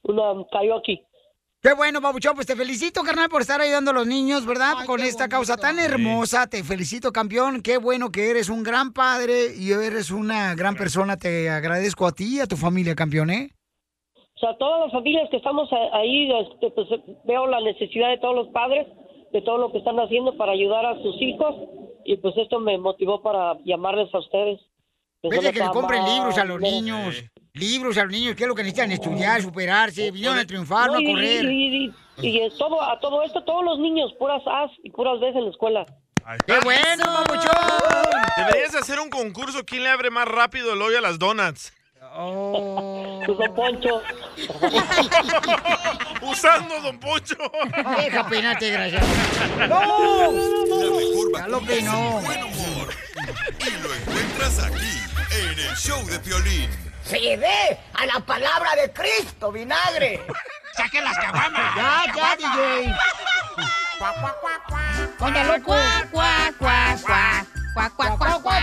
una 0.02 0.44
karaoke. 0.50 1.04
Qué 1.60 1.74
bueno, 1.74 2.00
Pabuchón, 2.00 2.36
pues 2.36 2.46
te 2.46 2.54
felicito, 2.54 3.02
carnal, 3.02 3.28
por 3.28 3.40
estar 3.40 3.60
ayudando 3.60 3.90
a 3.90 3.94
los 3.94 4.06
niños, 4.06 4.46
¿verdad? 4.46 4.74
Con 4.86 5.00
esta 5.00 5.28
causa 5.28 5.56
tan 5.56 5.80
hermosa. 5.80 6.46
Te 6.46 6.62
felicito, 6.62 7.10
campeón. 7.10 7.62
Qué 7.62 7.78
bueno 7.78 8.10
que 8.12 8.30
eres 8.30 8.48
un 8.48 8.62
gran 8.62 8.92
padre 8.92 9.56
y 9.58 9.72
eres 9.72 10.12
una 10.12 10.54
gran 10.54 10.76
persona. 10.76 11.16
Te 11.16 11.50
agradezco 11.50 12.06
a 12.06 12.12
ti 12.12 12.36
y 12.36 12.40
a 12.40 12.46
tu 12.46 12.56
familia, 12.56 12.94
campeón, 12.94 13.30
¿eh? 13.30 13.48
O 14.36 14.38
sea, 14.38 14.56
todas 14.56 14.82
las 14.82 14.92
familias 14.92 15.28
que 15.30 15.38
estamos 15.38 15.68
ahí, 15.94 16.30
este, 16.30 16.70
pues 16.70 16.86
veo 17.24 17.48
la 17.48 17.60
necesidad 17.60 18.10
de 18.10 18.18
todos 18.18 18.36
los 18.36 18.48
padres, 18.48 18.86
de 19.32 19.42
todo 19.42 19.58
lo 19.58 19.72
que 19.72 19.78
están 19.78 19.98
haciendo 19.98 20.36
para 20.36 20.52
ayudar 20.52 20.86
a 20.86 21.02
sus 21.02 21.20
hijos, 21.20 21.56
y 22.12 22.16
pues 22.16 22.34
esto 22.36 22.58
me 22.60 22.78
motivó 22.78 23.22
para 23.22 23.56
llamarles 23.64 24.12
a 24.14 24.18
ustedes. 24.18 24.60
Que 25.22 25.28
Vete 25.28 25.52
que 25.52 25.58
le 25.60 25.68
compren 25.70 26.04
libros 26.04 26.38
a 26.38 26.44
los 26.44 26.60
niños. 26.60 27.24
libros 27.54 27.98
a 27.98 28.04
los 28.04 28.12
niños, 28.12 28.36
qué 28.36 28.44
es 28.44 28.48
lo 28.48 28.54
que 28.54 28.62
necesitan 28.62 28.92
estudiar, 28.92 29.42
superarse, 29.42 30.10
vinieron 30.12 30.38
a 30.38 30.46
triunfar, 30.46 30.90
no 30.92 30.98
a 30.98 31.02
y- 31.02 31.06
correr. 31.12 31.44
Y, 31.44 31.92
y- 32.22 32.50
todo, 32.56 32.80
a 32.80 32.98
todo 33.00 33.22
esto, 33.24 33.42
todos 33.42 33.64
los 33.64 33.78
niños, 33.80 34.12
puras 34.18 34.42
as 34.46 34.70
y 34.84 34.90
puras 34.90 35.18
veces 35.20 35.36
en 35.36 35.44
la 35.44 35.50
escuela. 35.50 35.86
¡Qué 36.46 36.58
bueno! 36.62 37.04
Deberías 38.36 38.74
hacer 38.74 39.00
un 39.00 39.08
concurso. 39.10 39.64
¿Quién 39.64 39.82
le 39.82 39.88
abre 39.90 40.10
más 40.10 40.28
rápido 40.28 40.74
el 40.74 40.82
hoyo 40.82 40.98
a 40.98 41.00
las 41.00 41.18
donuts? 41.18 41.72
Oh. 42.14 43.22
Don 43.26 43.54
Poncho. 43.54 44.02
Usando 46.22 46.80
Don 46.80 46.98
Poncho. 46.98 47.36
Deja 47.98 48.28
penarte, 48.28 48.70
desgraciado. 48.70 49.06
¡No! 49.68 51.38
Ya 51.38 51.48
lo 51.48 51.60
peinó. 51.60 52.22
Y 53.60 53.70
lo 53.82 53.94
encuentras 53.94 54.58
aquí, 54.60 55.00
en 55.30 55.58
el 55.58 55.76
show 55.76 56.04
de 56.06 56.18
Piolín. 56.20 56.70
Se 57.04 57.18
dé 57.18 57.78
a 57.94 58.06
la 58.06 58.20
palabra 58.20 58.74
de 58.76 58.92
Cristo, 58.92 59.52
vinagre. 59.52 60.20
¡Saquen 60.76 61.04
las 61.04 61.16
caguamas! 61.18 61.74
Ya, 61.76 62.04
ya, 62.14 62.36
DJ. 62.36 62.94
Ponga 65.18 65.44
loco. 65.44 65.74
Cuac, 66.10 66.10
cuac, 66.10 66.56
cuac, 66.58 67.02
cuac. 67.02 67.46
Cuac, 67.74 67.94
cuac, 67.96 68.18
cuac, 68.18 68.42
cuac. 68.42 68.62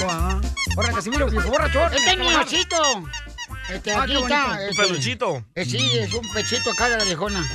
Guau. 0.00 0.49
Borra, 0.80 0.94
Casimiro, 0.94 1.26
viejo 1.26 1.50
borrachón. 1.50 1.92
Este 1.92 2.10
es 2.12 2.16
mi 2.18 2.34
osito. 2.34 2.76
Este, 3.68 3.92
Ah, 3.92 4.02
aquí 4.04 4.16
está. 4.16 4.46
bonito. 4.46 4.62
Un 4.62 4.70
este. 4.70 4.82
peluchito. 4.82 5.44
Eh, 5.54 5.64
sí, 5.66 5.98
es 5.98 6.14
un 6.14 6.26
pechito 6.32 6.70
acá 6.70 6.88
de 6.88 6.96
la 6.96 7.04
viejona. 7.04 7.40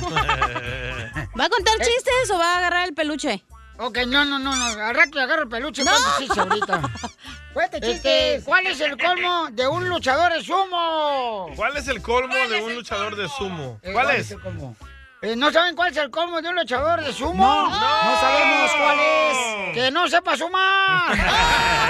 ¿Va 1.38 1.44
a 1.46 1.48
contar 1.48 1.74
chistes 1.78 2.30
o 2.32 2.38
va 2.38 2.54
a 2.54 2.58
agarrar 2.58 2.86
el 2.86 2.94
peluche? 2.94 3.42
Ok, 3.78 3.98
no, 4.06 4.24
no, 4.24 4.38
no, 4.38 4.54
no. 4.54 4.64
Al 4.64 4.94
rato 4.94 5.18
agarro 5.18 5.42
el 5.42 5.48
peluche. 5.48 5.82
No. 5.82 5.90
chistes 6.18 6.38
ahorita. 6.38 6.80
Cuente 7.52 7.80
chistes. 7.80 8.44
¿Cuál 8.44 8.68
es 8.68 8.80
el 8.80 8.96
colmo 8.96 9.48
de 9.50 9.66
un 9.66 9.88
luchador 9.88 10.32
de 10.32 10.44
sumo? 10.44 11.50
¿Cuál 11.56 11.76
es 11.78 11.88
el 11.88 12.00
colmo 12.00 12.32
de 12.48 12.60
un 12.62 12.76
luchador 12.76 13.16
de 13.16 13.28
sumo? 13.28 13.80
Eh, 13.82 13.92
¿Cuál 13.92 14.10
es? 14.12 14.30
el 14.30 14.40
colmo? 14.40 14.76
Eh, 15.22 15.34
¿No 15.34 15.50
saben 15.50 15.74
cuál 15.74 15.90
es 15.90 15.96
el 15.96 16.10
colmo 16.10 16.40
de 16.40 16.48
un 16.50 16.54
luchador 16.54 17.02
de 17.02 17.12
sumo? 17.12 17.44
No. 17.44 17.70
No 17.70 18.20
sabemos 18.20 18.70
cuál 18.78 18.98
es. 19.00 19.74
Que 19.74 19.90
no 19.90 20.06
sepa 20.06 20.36
sumar. 20.36 21.16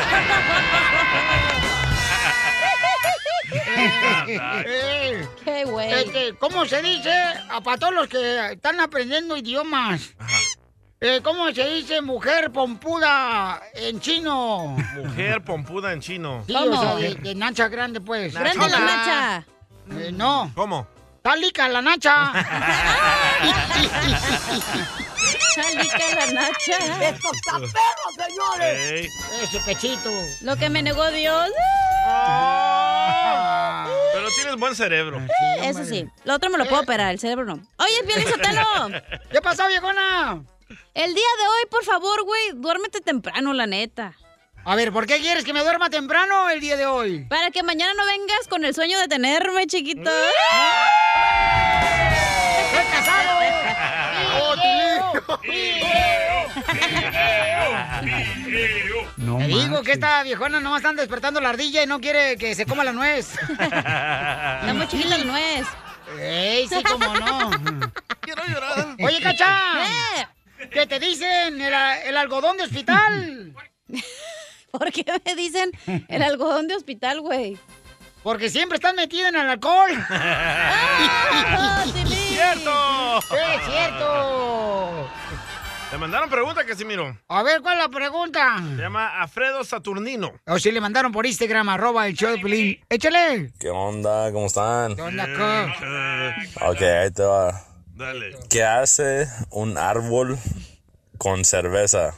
Eh, 4.28 5.26
Qué 5.44 5.64
güey. 5.64 5.92
este, 5.92 6.34
¿Cómo 6.34 6.64
se 6.66 6.82
dice 6.82 7.12
a 7.48 7.60
para 7.60 7.76
todos 7.78 7.94
los 7.94 8.08
que 8.08 8.52
están 8.52 8.80
aprendiendo 8.80 9.36
idiomas? 9.36 10.14
Eh, 11.00 11.20
¿Cómo 11.22 11.50
se 11.52 11.68
dice 11.68 12.00
mujer 12.02 12.50
pompuda 12.50 13.60
en 13.74 14.00
chino? 14.00 14.76
Mujer 14.96 15.42
pompuda 15.44 15.92
en 15.92 16.00
chino. 16.00 16.42
Sí, 16.46 16.54
o 16.56 16.80
sea, 16.80 16.96
de, 16.96 17.14
de 17.14 17.34
nacha 17.34 17.68
grande, 17.68 18.00
pues. 18.00 18.34
Grande 18.34 18.68
la 18.68 18.78
nacha. 18.80 19.46
Eh, 19.92 20.10
no. 20.12 20.50
¿Cómo? 20.54 20.86
Está 21.26 21.36
lica 21.38 21.68
la 21.68 21.82
nacha. 21.82 22.32
Chalica 25.56 26.14
la 26.14 26.26
nacha. 26.32 26.76
¡Esto 27.08 27.32
está 27.34 27.58
perro, 27.58 28.12
señores! 28.28 28.92
Ey. 28.92 29.08
Ese 29.42 29.58
pechito. 29.66 30.12
Lo 30.42 30.54
que 30.54 30.70
me 30.70 30.84
negó 30.84 31.10
Dios. 31.10 31.50
Pero 34.12 34.28
tienes 34.36 34.54
buen 34.56 34.76
cerebro. 34.76 35.20
Eso 35.62 35.84
sí. 35.84 36.06
Lo 36.22 36.36
otro 36.36 36.48
me 36.48 36.58
lo 36.58 36.66
puedo 36.66 36.82
operar, 36.82 37.10
el 37.10 37.18
cerebro 37.18 37.44
no. 37.44 37.54
Oye, 37.54 38.04
Piolín 38.06 38.28
Sotelo. 38.28 38.62
¿Qué 39.32 39.42
pasó, 39.42 39.66
viejona? 39.66 40.44
El 40.94 41.12
día 41.12 41.28
de 41.40 41.48
hoy, 41.48 41.66
por 41.68 41.82
favor, 41.82 42.22
güey, 42.22 42.52
duérmete 42.54 43.00
temprano, 43.00 43.52
la 43.52 43.66
neta. 43.66 44.14
A 44.68 44.74
ver, 44.74 44.90
¿por 44.92 45.06
qué 45.06 45.20
quieres 45.20 45.44
que 45.44 45.52
me 45.52 45.60
duerma 45.60 45.90
temprano 45.90 46.50
el 46.50 46.60
día 46.60 46.76
de 46.76 46.86
hoy? 46.86 47.20
Para 47.28 47.52
que 47.52 47.62
mañana 47.62 47.92
no 47.94 48.04
vengas 48.04 48.48
con 48.48 48.64
el 48.64 48.74
sueño 48.74 48.98
de 48.98 49.06
tenerme, 49.06 49.64
chiquito. 49.68 50.10
¡Soy 52.72 52.84
casado! 52.92 53.36
No 59.16 59.38
Te 59.38 59.46
digo 59.46 59.60
manches. 59.68 59.82
que 59.84 59.92
esta 59.92 60.22
viejona 60.22 60.60
nomás 60.60 60.80
están 60.80 60.96
despertando 60.96 61.40
la 61.40 61.50
ardilla 61.50 61.82
y 61.82 61.86
no 61.86 62.00
quiere 62.00 62.36
que 62.36 62.54
se 62.54 62.66
coma 62.66 62.84
la 62.84 62.92
nuez. 62.92 63.32
Está 63.50 64.72
muy 64.74 64.86
chiquita 64.88 65.16
la 65.18 65.24
nuez. 65.24 65.66
¡Ey, 66.20 66.68
sí, 66.68 66.82
cómo 66.84 67.14
no! 67.14 67.50
Quiero 68.20 68.42
llorar. 68.46 68.96
Oye, 69.00 69.20
Cacha, 69.20 69.60
¿Qué? 70.58 70.68
¿qué 70.70 70.86
te 70.86 70.98
dicen? 71.00 71.60
¿El, 71.60 71.74
el 72.06 72.16
algodón 72.16 72.56
de 72.56 72.64
hospital? 72.64 73.52
¿Por 74.70 74.92
qué 74.92 75.04
me 75.24 75.34
dicen 75.34 75.70
el 76.08 76.22
algodón 76.22 76.68
de 76.68 76.74
hospital, 76.74 77.20
güey? 77.20 77.58
Porque 78.22 78.50
siempre 78.50 78.76
están 78.76 78.96
metidos 78.96 79.28
en 79.28 79.36
el 79.36 79.48
alcohol. 79.48 79.90
¡Ah! 80.10 81.84
¡Cierto! 82.04 83.18
¡Es 83.18 83.64
cierto! 83.64 85.08
Le 85.92 85.98
mandaron 85.98 86.28
pregunta, 86.28 86.66
Casimiro. 86.66 87.16
A 87.28 87.42
ver, 87.44 87.62
¿cuál 87.62 87.78
es 87.78 87.84
la 87.84 87.88
pregunta? 87.88 88.56
Se 88.76 88.82
llama 88.82 89.22
Alfredo 89.22 89.62
Saturnino. 89.62 90.32
O 90.46 90.58
si 90.58 90.72
le 90.72 90.80
mandaron 90.80 91.12
por 91.12 91.24
Instagram, 91.24 91.68
arroba 91.68 92.08
el 92.08 92.14
show 92.14 92.32
de 92.32 92.38
Pelín. 92.38 92.80
¡Échale! 92.88 93.52
¿Qué 93.60 93.70
onda? 93.70 94.32
¿Cómo 94.32 94.46
están? 94.46 94.96
¿Qué 94.96 95.02
onda, 95.02 95.26
co? 96.56 96.66
Ok, 96.70 96.82
ahí 96.82 97.10
te 97.12 97.22
va. 97.22 97.64
Dale. 97.94 98.36
¿Qué 98.50 98.64
hace 98.64 99.28
un 99.50 99.78
árbol 99.78 100.36
con 101.16 101.44
cerveza? 101.44 102.14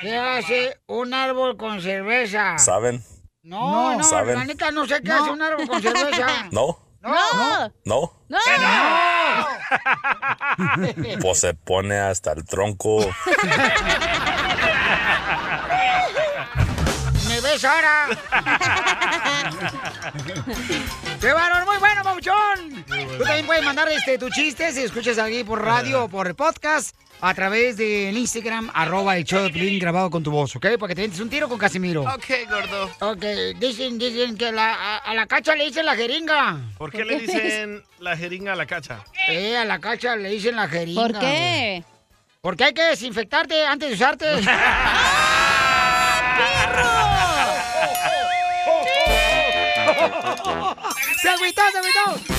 ¿Qué 0.00 0.16
hace 0.16 0.80
un 0.86 1.12
árbol 1.14 1.56
con 1.56 1.80
cerveza? 1.82 2.58
¿Saben? 2.58 3.04
No, 3.42 3.96
no, 3.96 4.04
¿Saben? 4.04 4.38
la 4.38 4.44
neta 4.44 4.70
no 4.70 4.86
sé 4.86 5.02
qué 5.02 5.10
hace 5.12 5.30
un 5.30 5.42
árbol 5.42 5.66
con 5.68 5.82
cerveza. 5.82 6.48
¿No? 6.52 6.78
No. 7.02 7.72
¿No? 7.84 7.84
¡No! 7.84 8.12
Pues 11.20 11.40
se 11.40 11.54
pone 11.54 11.98
hasta 11.98 12.32
el 12.32 12.44
tronco. 12.44 13.00
Me 17.28 17.40
ves 17.40 17.64
ahora. 17.64 18.06
¡Qué 21.20 21.32
varón! 21.32 21.64
¡Muy 21.66 21.76
bueno, 21.78 22.02
papuchón! 22.02 22.84
Tú 23.18 23.24
también 23.24 23.46
puedes 23.46 23.64
mandar 23.64 23.88
este, 23.88 24.18
tu 24.18 24.28
chiste 24.30 24.72
si 24.72 24.82
escuchas 24.82 25.18
aquí 25.18 25.44
por 25.44 25.64
radio 25.64 26.04
o 26.04 26.08
por 26.08 26.34
podcast 26.34 26.96
a 27.20 27.34
través 27.34 27.76
del 27.76 28.16
Instagram, 28.16 28.70
arroba 28.74 29.16
el 29.16 29.24
show 29.24 29.48
de 29.48 29.78
grabado 29.78 30.10
con 30.10 30.24
tu 30.24 30.32
voz, 30.32 30.56
¿ok? 30.56 30.66
Para 30.78 30.88
que 30.88 30.94
te 30.96 31.06
des 31.08 31.20
un 31.20 31.30
tiro 31.30 31.48
con 31.48 31.56
Casimiro. 31.56 32.02
Ok, 32.02 32.24
gordo. 32.50 32.90
Ok, 33.12 33.24
dicen, 33.60 33.96
dicen 33.96 34.36
que 34.36 34.50
la- 34.50 34.74
a, 34.74 34.96
a 34.98 35.14
la 35.14 35.26
cacha 35.26 35.54
le 35.54 35.66
dicen 35.66 35.86
la 35.86 35.94
jeringa. 35.94 36.56
¿Por 36.78 36.90
qué 36.90 37.04
le 37.04 37.20
dicen 37.20 37.84
la 38.00 38.16
jeringa 38.16 38.54
a 38.54 38.56
la 38.56 38.66
cacha? 38.66 39.04
Eh, 39.28 39.56
a 39.56 39.64
la 39.64 39.78
cacha 39.78 40.16
le 40.16 40.30
dicen 40.30 40.56
la 40.56 40.66
jeringa. 40.66 41.00
¿Por 41.00 41.18
qué? 41.20 41.84
Porque 42.40 42.64
hay 42.64 42.74
que 42.74 42.82
desinfectarte 42.82 43.66
antes 43.66 43.90
de 43.90 43.94
usarte. 43.94 44.26
¡Se 51.22 51.28
agüitó, 51.28 51.62
se 51.70 51.78
agüitó! 51.78 52.34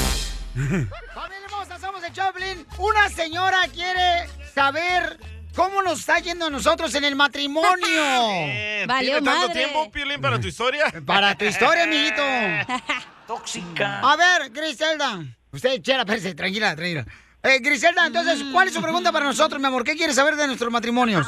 Familia 1.14 1.46
hermosa, 1.46 1.80
somos 1.80 2.04
el 2.04 2.12
Choplin. 2.14 2.66
Una 2.78 3.10
señora 3.10 3.60
quiere 3.74 4.28
saber 4.54 5.18
cómo 5.56 5.82
nos 5.82 6.00
está 6.02 6.20
yendo 6.20 6.48
a 6.48 6.50
nosotros 6.50 6.94
en 6.96 7.04
el 7.06 7.16
matrimonio. 7.16 7.74
Eh, 8.76 8.86
Valió 8.86 9.14
¿Tienes 9.20 9.24
tanto 9.34 9.48
madre. 9.48 9.64
tiempo, 9.64 9.92
Piolín, 9.92 10.20
para 10.20 10.40
tu 10.42 10.48
historia? 10.48 10.86
Para 11.06 11.36
tu 11.38 11.46
historia, 11.46 11.84
amiguito. 11.84 12.22
Tóxica. 13.26 14.00
A 14.02 14.16
ver, 14.18 14.50
Griselda. 14.52 15.24
Usted, 15.54 15.82
chela, 15.82 16.04
perse, 16.04 16.36
tranquila, 16.36 16.76
tranquila. 16.76 17.06
Eh, 17.44 17.60
Griselda, 17.60 18.06
entonces, 18.08 18.44
¿cuál 18.52 18.68
es 18.68 18.74
su 18.74 18.82
pregunta 18.82 19.12
para 19.14 19.26
nosotros, 19.26 19.62
mi 19.62 19.68
amor? 19.68 19.86
¿Qué 19.86 19.96
quiere 19.96 20.12
saber 20.14 20.36
de 20.36 20.48
nuestros 20.48 20.70
matrimonios? 20.72 21.28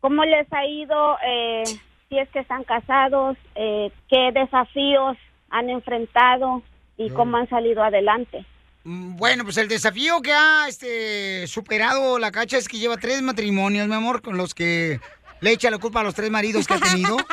¿Cómo 0.00 0.24
les 0.24 0.46
ha 0.52 0.64
ido? 0.66 1.16
eh, 1.26 1.62
si 2.08 2.18
es 2.18 2.28
que 2.28 2.38
están 2.40 2.62
casados, 2.64 3.36
eh, 3.56 3.90
¿qué 4.08 4.30
desafíos 4.32 5.16
han 5.50 5.68
enfrentado 5.70 6.62
y 6.96 7.10
cómo 7.10 7.36
han 7.36 7.48
salido 7.48 7.82
adelante? 7.82 8.44
Mm, 8.84 9.16
Bueno, 9.16 9.44
pues 9.44 9.56
el 9.56 9.68
desafío 9.68 10.20
que 10.20 10.32
ha 10.32 10.66
este, 10.68 11.46
superado 11.46 12.18
la 12.18 12.30
cacha 12.30 12.56
es 12.58 12.68
que 12.68 12.78
lleva 12.78 12.96
tres 12.96 13.22
matrimonios, 13.22 13.86
mi 13.88 13.94
amor, 13.94 14.22
con 14.22 14.36
los 14.36 14.54
que 14.54 15.00
le 15.40 15.50
echa 15.50 15.70
la 15.70 15.78
culpa 15.78 16.00
a 16.00 16.04
los 16.04 16.14
tres 16.14 16.30
maridos 16.30 16.66
que 16.66 16.74
ha 16.74 16.80
tenido. 16.80 17.16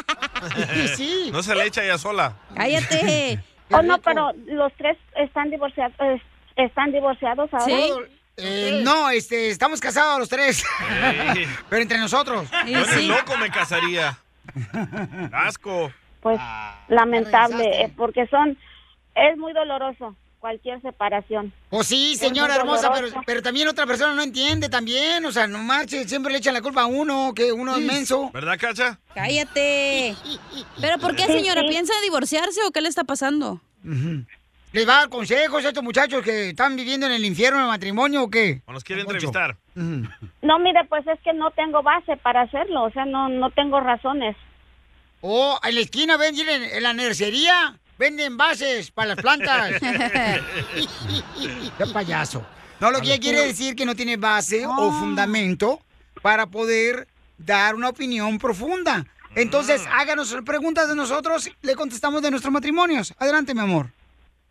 Sí. 0.95 1.29
No 1.31 1.43
se 1.43 1.53
le 1.53 1.65
echa 1.67 1.83
ella 1.83 1.97
sola. 1.99 2.35
Cállate. 2.55 3.39
Oh, 3.73 3.81
no, 3.81 3.99
pero 3.99 4.33
los 4.47 4.73
tres 4.73 4.97
están 5.15 5.49
divorciados, 5.49 5.93
eh, 6.01 6.21
están 6.57 6.91
divorciados 6.91 7.49
ahora. 7.53 7.73
Eh, 8.35 8.81
no, 8.83 9.09
este, 9.09 9.49
estamos 9.49 9.79
casados 9.79 10.19
los 10.19 10.27
tres. 10.27 10.65
Pero 11.69 11.81
entre 11.81 11.97
nosotros. 11.97 12.49
Yo 12.67 12.85
ni 12.97 13.07
loco 13.07 13.37
me 13.37 13.49
casaría. 13.49 14.17
Asco. 15.31 15.91
Pues 16.19 16.37
lamentable, 16.89 17.83
eh, 17.83 17.93
porque 17.95 18.27
son, 18.27 18.57
es 19.15 19.37
muy 19.37 19.53
doloroso. 19.53 20.15
cualquier 20.39 20.81
separación. 20.81 21.53
Pues 21.69 21.85
sí, 21.85 22.15
señora 22.15 22.55
hermosa, 22.55 22.91
pero, 23.27 23.43
también 23.43 23.67
otra 23.67 23.85
persona 23.85 24.15
no 24.15 24.23
entiende 24.23 24.69
también. 24.69 25.23
O 25.25 25.31
sea, 25.31 25.45
no 25.45 25.59
marche, 25.59 26.07
siempre 26.07 26.31
le 26.31 26.39
echan 26.39 26.55
la 26.55 26.63
culpa 26.63 26.81
a 26.81 26.85
uno, 26.87 27.33
que 27.35 27.51
uno 27.51 27.75
es 27.75 27.81
menso. 27.85 28.31
¿Verdad, 28.33 28.57
Cacha? 28.59 28.97
Cállate. 29.13 30.15
¿Pero 30.81 30.97
por 30.97 31.15
qué, 31.15 31.27
Sí, 31.27 31.33
señora? 31.33 31.61
sí. 31.61 31.67
¿Piensa 31.67 31.93
divorciarse 32.03 32.59
o 32.67 32.71
qué 32.71 32.81
le 32.81 32.89
está 32.89 33.03
pasando? 33.03 33.61
¿Les 34.73 34.87
va 34.89 34.93
a 34.95 34.99
dar 35.01 35.09
consejos 35.09 35.63
a 35.63 35.67
estos 35.67 35.83
muchachos 35.83 36.23
que 36.23 36.49
están 36.49 36.75
viviendo 36.75 37.05
en 37.05 37.11
el 37.11 37.23
infierno 37.25 37.57
en 37.59 37.65
el 37.65 37.69
matrimonio 37.69 38.23
o 38.23 38.29
qué? 38.31 38.61
O 38.65 38.73
nos 38.73 38.83
quiere 38.83 39.03
entrevistar. 39.03 39.57
No, 39.75 40.57
mire, 40.59 40.85
pues 40.89 41.05
es 41.05 41.19
que 41.23 41.33
no 41.33 41.51
tengo 41.51 41.83
base 41.83 42.17
para 42.17 42.41
hacerlo, 42.41 42.83
o 42.85 42.91
sea, 42.91 43.05
no, 43.05 43.29
no 43.29 43.51
tengo 43.51 43.79
razones. 43.79 44.35
O 45.21 45.59
en 45.63 45.75
la 45.75 45.81
esquina 45.81 46.17
venden, 46.17 46.49
en, 46.49 46.63
en 46.63 46.81
la 46.83 46.93
nercería, 46.93 47.77
venden 48.01 48.35
bases 48.35 48.89
para 48.89 49.09
las 49.09 49.17
plantas. 49.21 49.73
Qué 51.77 51.85
payaso. 51.93 52.43
No, 52.79 52.89
lo 52.89 52.99
que 52.99 53.09
ella 53.13 53.19
quiere 53.19 53.45
decir 53.45 53.75
que 53.75 53.85
no 53.85 53.93
tiene 53.95 54.17
base 54.17 54.65
o 54.65 54.91
fundamento 54.91 55.79
para 56.23 56.47
poder 56.47 57.07
dar 57.37 57.75
una 57.75 57.89
opinión 57.89 58.39
profunda. 58.39 59.05
Entonces, 59.35 59.85
háganos 59.91 60.35
preguntas 60.43 60.89
de 60.89 60.95
nosotros, 60.95 61.51
le 61.61 61.75
contestamos 61.75 62.23
de 62.23 62.31
nuestros 62.31 62.51
matrimonios. 62.51 63.13
Adelante, 63.19 63.53
mi 63.53 63.61
amor. 63.61 63.91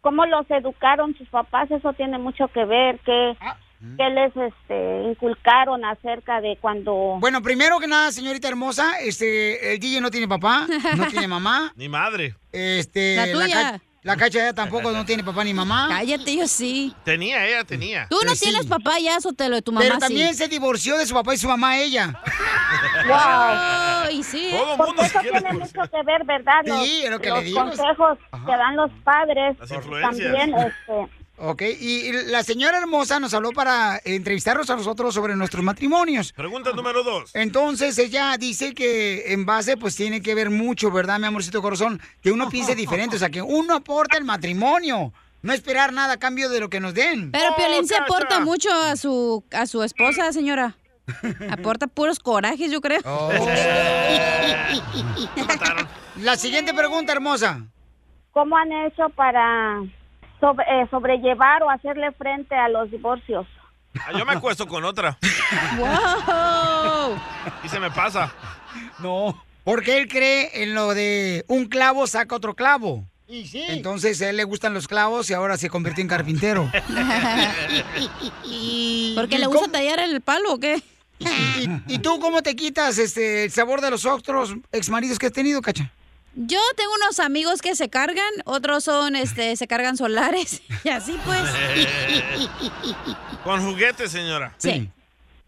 ¿Cómo 0.01 0.25
los 0.27 0.49
educaron 0.49 1.17
sus 1.19 1.29
papás? 1.29 1.69
Eso 1.73 1.93
tiene 1.95 2.19
mucho 2.19 2.47
que 2.55 2.65
ver. 2.65 3.01
¿Qué, 3.05 3.37
Ah. 3.41 3.57
Qué 3.97 4.11
les 4.11 4.37
este, 4.37 5.03
inculcaron 5.11 5.85
acerca 5.85 6.41
de 6.41 6.59
cuando... 6.61 7.17
Bueno, 7.21 7.43
primero 7.43 7.79
que 7.81 7.87
nada, 7.87 8.13
señorita 8.13 8.49
hermosa, 8.49 9.01
este, 9.01 9.73
el 9.75 9.81
DJ 9.81 10.01
no 10.01 10.11
tiene 10.11 10.29
papá, 10.29 10.67
no 10.97 11.07
tiene 11.07 11.27
mamá. 11.37 11.73
Ni 11.77 11.89
madre. 11.89 12.35
Este, 12.53 13.17
La 13.17 13.33
tuya. 13.33 13.81
la 14.03 14.17
cacha 14.17 14.39
ya 14.39 14.53
tampoco 14.53 14.91
no 14.93 15.05
tiene 15.05 15.25
papá 15.25 15.45
ni 15.45 15.55
mamá. 15.55 15.87
Cállate, 15.91 16.37
yo 16.37 16.47
sí. 16.47 16.95
Tenía, 17.05 17.47
ella 17.47 17.65
tenía. 17.65 18.07
Tú 18.11 18.19
no 18.27 18.35
tienes 18.35 18.67
papá 18.67 18.99
ya, 18.99 19.19
Sotelo, 19.21 19.57
de 19.57 19.63
tu 19.63 19.73
mamá 19.73 19.83
Pero 19.85 19.95
sí. 19.97 20.01
también 20.01 20.35
se 20.35 20.49
divorció 20.49 20.97
de 20.99 21.07
su 21.07 21.15
papá 21.15 21.35
y 21.35 21.39
su 21.39 21.49
mamá 21.49 21.79
ella. 21.79 22.13
Wow. 23.07 24.11
y 24.13 24.23
sí. 24.23 24.53
Porque 24.77 25.03
eso 25.03 25.21
tiene 25.21 25.53
mucho 25.53 25.81
que 25.91 26.03
ver, 26.05 26.25
¿verdad? 26.25 26.61
Los, 26.65 26.85
Sí, 26.85 27.03
es 27.05 27.11
lo 27.11 27.19
que 27.19 27.29
los 27.31 27.39
le 27.41 27.45
digo. 27.47 27.61
consejos 27.61 28.19
que 28.47 28.53
dan 28.53 28.77
los 28.77 28.91
padres 29.05 29.59
Las 29.59 29.71
influencias. 29.71 30.33
también, 30.33 30.55
este, 30.59 31.20
Ok, 31.43 31.63
y 31.63 32.13
la 32.27 32.43
señora 32.43 32.77
hermosa 32.77 33.19
nos 33.19 33.33
habló 33.33 33.53
para 33.53 33.99
entrevistarnos 34.05 34.69
a 34.69 34.77
nosotros 34.77 35.15
sobre 35.15 35.35
nuestros 35.37 35.65
matrimonios. 35.65 36.35
Pregunta 36.35 36.71
número 36.73 37.03
dos. 37.03 37.31
Entonces 37.33 37.97
ella 37.99 38.37
dice 38.39 38.75
que 38.75 39.33
en 39.33 39.47
base 39.47 39.79
pues 39.79 39.97
tiene 39.97 40.21
que 40.21 40.35
ver 40.35 40.51
mucho, 40.51 40.91
¿verdad, 40.91 41.19
mi 41.19 41.27
amorcito 41.27 41.63
corazón? 41.63 41.99
Que 42.21 42.31
uno 42.31 42.51
piense 42.51 42.75
diferente, 42.75 43.17
o 43.17 43.19
sea, 43.19 43.31
que 43.31 43.41
uno 43.41 43.77
aporta 43.77 44.19
el 44.19 44.25
matrimonio, 44.25 45.15
no 45.41 45.53
esperar 45.55 45.95
nada 45.95 46.13
a 46.13 46.19
cambio 46.19 46.51
de 46.51 46.61
lo 46.61 46.69
que 46.69 46.79
nos 46.79 46.93
den. 46.93 47.33
Pero 47.33 47.57
Piolín 47.57 47.87
se 47.87 47.97
aporta 47.97 48.41
mucho 48.41 48.71
a 48.71 48.97
su, 48.97 49.43
a 49.51 49.65
su 49.67 49.83
esposa, 49.83 50.35
señora. 50.35 50.77
Aporta 51.51 51.87
puros 51.87 52.19
corajes, 52.19 52.71
yo 52.71 52.83
creo. 52.83 53.01
Oh. 53.07 53.31
La 56.17 56.37
siguiente 56.37 56.75
pregunta, 56.75 57.13
hermosa. 57.13 57.67
¿cómo 58.33 58.57
han 58.57 58.73
hecho 58.73 59.09
para 59.11 59.83
sobre- 60.41 60.65
eh, 60.69 60.87
sobrellevar 60.91 61.63
o 61.63 61.71
hacerle 61.71 62.13
frente 62.13 62.55
a 62.55 62.69
los 62.69 62.91
divorcios? 62.91 63.47
Ah, 63.99 64.13
yo 64.17 64.25
me 64.25 64.33
acuesto 64.33 64.67
con 64.67 64.85
otra. 64.85 65.19
¡Wow! 65.79 67.19
Y 67.65 67.69
se 67.69 67.81
me 67.81 67.91
pasa. 67.91 68.33
No. 69.01 69.43
Porque 69.65 69.99
él 69.99 70.09
cree 70.09 70.63
en 70.63 70.75
lo 70.75 70.95
de 70.95 71.45
un 71.49 71.67
clavo 71.67 72.07
saca 72.07 72.35
otro 72.37 72.55
clavo. 72.55 73.05
Y 73.29 73.47
sí. 73.47 73.65
Entonces 73.69 74.21
a 74.23 74.31
él 74.31 74.37
le 74.39 74.45
gustan 74.45 74.75
los 74.75 74.89
clavos 74.89 75.31
y 75.31 75.35
ahora 75.35 75.57
se 75.57 75.71
convirtió 75.71 76.03
en 76.03 76.09
carpintero. 76.09 76.71
¿Porque 79.15 79.39
le 79.39 79.47
gusta 79.47 79.71
tallar 79.71 80.01
el 80.01 80.21
palo 80.21 80.55
o 80.55 80.59
qué? 80.59 80.83
¿Y, 81.19 81.95
y 81.95 81.99
tú 81.99 82.19
cómo 82.19 82.43
te 82.43 82.57
quitas 82.57 82.97
este 82.99 83.45
el 83.45 83.51
sabor 83.51 83.81
de 83.83 83.91
los 83.91 84.07
otros 84.07 84.55
exmaridos 84.73 85.19
que 85.19 85.27
has 85.27 85.33
tenido, 85.33 85.61
cacha? 85.61 85.93
Yo 86.35 86.59
tengo 86.77 86.93
unos 87.03 87.19
amigos 87.19 87.61
que 87.61 87.75
se 87.75 87.91
cargan, 87.91 88.31
otros 88.45 88.85
son, 88.85 89.17
este, 89.17 89.57
se 89.57 89.67
cargan 89.67 89.97
solares. 89.97 90.63
Y 90.85 90.89
así 90.89 91.19
pues. 91.25 91.43
Con 93.45 93.61
juguetes, 93.61 94.11
señora. 94.11 94.55
Sí. 94.57 94.91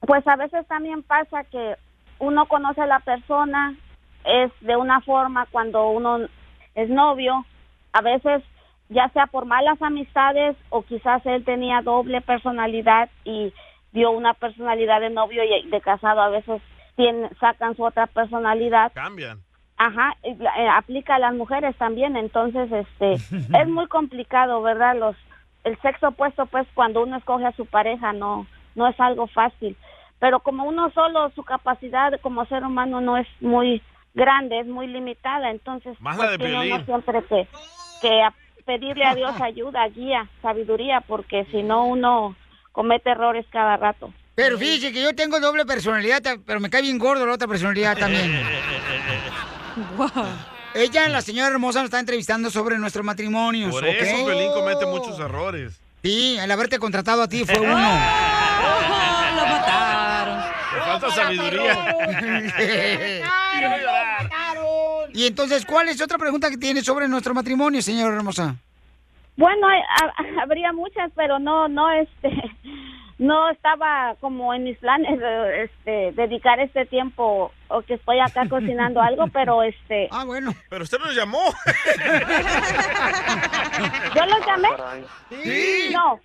Pues 0.01 0.27
a 0.27 0.37
veces 0.37 0.67
también 0.67 1.03
pasa 1.03 1.45
que 1.45 1.77
uno 2.19 2.47
conoce 2.47 2.81
a 2.81 2.87
la 2.87 3.01
persona, 3.01 3.77
es 4.25 4.51
de 4.61 4.77
una 4.77 5.01
forma 5.01 5.47
cuando 5.51 5.89
uno 5.89 6.19
es 6.75 6.89
novio, 6.89 7.47
a 7.93 8.03
veces 8.03 8.43
ya 8.89 9.09
sea 9.11 9.27
por 9.27 9.47
malas 9.47 9.81
amistades 9.81 10.57
o 10.71 10.83
quizás 10.83 11.25
él 11.25 11.45
tenía 11.45 11.83
doble 11.83 12.21
personalidad 12.21 13.09
y 13.25 13.53
dio 13.93 14.11
una 14.11 14.35
personalidad 14.35 15.01
de 15.01 15.11
novio 15.11 15.43
y 15.45 15.69
de 15.69 15.81
casado, 15.81 16.21
a 16.21 16.29
veces 16.29 16.61
tienen, 16.97 17.31
sacan 17.39 17.77
su 17.77 17.85
otra 17.85 18.07
personalidad. 18.07 18.93
Cambian. 18.93 19.41
Ajá, 19.85 20.17
eh, 20.23 20.37
aplica 20.77 21.17
a 21.17 21.19
las 21.19 21.35
mujeres 21.35 21.75
también, 21.77 22.17
entonces 22.17 22.71
este 22.71 23.15
es 23.61 23.69
muy 23.69 23.89
complicado, 23.89 24.63
¿verdad? 24.63 24.95
Los 24.97 25.17
el 25.65 25.77
sexo 25.81 26.09
opuesto 26.09 26.47
pues 26.47 26.69
cuando 26.75 27.03
uno 27.03 27.17
escoge 27.17 27.47
a 27.47 27.53
su 27.57 27.67
pareja 27.67 28.13
no 28.13 28.47
no 28.77 28.87
es 28.87 28.99
algo 29.01 29.27
fácil, 29.27 29.77
pero 30.21 30.39
como 30.39 30.65
uno 30.65 30.91
solo 30.93 31.31
su 31.31 31.43
capacidad 31.43 32.13
como 32.21 32.47
ser 32.47 32.63
humano 32.65 33.01
no 33.01 33.17
es 33.19 33.27
muy 33.41 33.83
grande, 34.15 34.61
es 34.61 34.67
muy 34.69 34.87
limitada, 34.87 35.51
entonces 35.51 36.01
Más 36.01 36.17
la 36.17 36.31
de 36.31 36.39
tiene 36.39 36.55
uno 36.55 36.65
Piolín. 36.65 36.85
siempre 36.87 37.25
que 37.25 37.49
que 38.01 38.23
a- 38.23 38.35
pedirle 38.65 39.05
a 39.05 39.17
Dios 39.17 39.35
ayuda, 39.41 39.89
guía, 39.89 40.29
sabiduría, 40.43 41.01
porque 41.01 41.45
si 41.51 41.65
no 41.65 41.87
uno 41.87 42.37
comete 42.71 43.11
errores 43.11 43.47
cada 43.51 43.77
rato. 43.77 44.13
Pero 44.37 44.59
fíjese 44.59 44.93
que 44.93 45.03
yo 45.03 45.13
tengo 45.15 45.41
doble 45.41 45.67
personalidad, 45.67 46.23
pero 46.47 46.61
me 46.61 46.71
cae 46.71 46.83
bien 46.83 46.99
gordo 46.99 47.27
la 47.27 47.35
otra 47.35 47.49
personalidad 47.49 47.99
también. 47.99 48.31
Ella, 50.75 51.09
la 51.09 51.21
señora 51.21 51.49
hermosa, 51.49 51.81
nos 51.81 51.87
está 51.87 52.01
entrevistando 52.01 52.51
sobre 52.51 52.79
nuestros 52.79 53.05
matrimonios. 53.05 53.73
Por 53.73 53.85
¿ok? 53.85 53.95
eso 53.99 54.27
Pelín 54.27 54.51
comete 54.53 54.87
muchos 54.87 55.19
errores. 55.21 55.79
Sí, 56.03 56.37
el 56.39 56.51
haberte 56.51 56.79
contratado 56.79 57.23
a 57.23 57.29
ti 57.29 57.45
fue 57.45 57.61
uno. 57.61 57.73
lo 57.77 59.47
mataron. 59.47 60.39
Le 60.75 60.81
falta 60.81 61.11
sabiduría. 61.11 61.97
y 65.13 65.27
entonces, 65.27 65.67
¿cuál 65.67 65.89
es 65.89 66.01
otra 66.01 66.19
pregunta 66.19 66.49
que 66.51 66.57
tiene 66.57 66.83
sobre 66.83 67.07
nuestro 67.09 67.35
matrimonio, 67.35 67.83
señora 67.83 68.17
hermosa? 68.17 68.57
Bueno, 69.37 69.67
habría 70.43 70.73
muchas, 70.73 71.11
pero 71.17 71.39
no, 71.39 71.69
no, 71.69 71.91
este, 71.93 72.31
no 73.23 73.51
estaba 73.51 74.17
como 74.21 74.53
en 74.53 74.65
mis 74.65 74.77
planes, 74.79 75.21
eh, 75.23 75.65
este, 75.71 76.11
dedicar 76.21 76.59
este 76.59 76.87
tiempo 76.87 77.53
o 77.69 77.83
que 77.83 77.95
estoy 77.95 78.19
acá 78.19 78.49
cocinando 78.51 79.01
algo, 79.01 79.29
pero 79.29 79.63
este. 79.63 80.09
Ah, 80.11 80.25
bueno. 80.25 80.53
Pero 80.69 80.83
usted 80.83 80.99
nos 80.99 81.15
llamó. 81.15 81.41
¿Yo 84.15 84.27
los 84.27 84.45
llamé? 84.47 84.69
Sí. 85.31 85.91
No. 85.95 86.19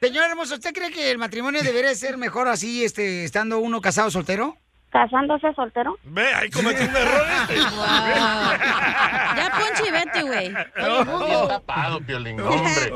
Señora 0.00 0.26
hermosa, 0.28 0.56
¿usted 0.56 0.74
cree 0.74 0.90
que 0.90 1.10
el 1.10 1.18
matrimonio 1.18 1.62
debería 1.62 1.94
ser 1.94 2.18
mejor 2.18 2.48
así, 2.48 2.84
este, 2.84 3.24
estando 3.24 3.58
uno 3.58 3.80
casado 3.80 4.10
soltero? 4.10 4.56
¿Casándose 4.92 5.52
soltero? 5.54 5.96
Ve, 6.04 6.26
ahí 6.34 6.50
cometí 6.50 6.82
un 6.84 6.94
error. 6.96 7.26
este. 7.48 7.54
Ya 9.34 9.50
ponche 9.58 9.88
y 9.88 9.90
vete, 9.90 10.22
güey. 10.22 10.48
Bien 10.50 11.48
tapado, 11.48 12.00
Piolín, 12.02 12.38
hombre. 12.40 12.92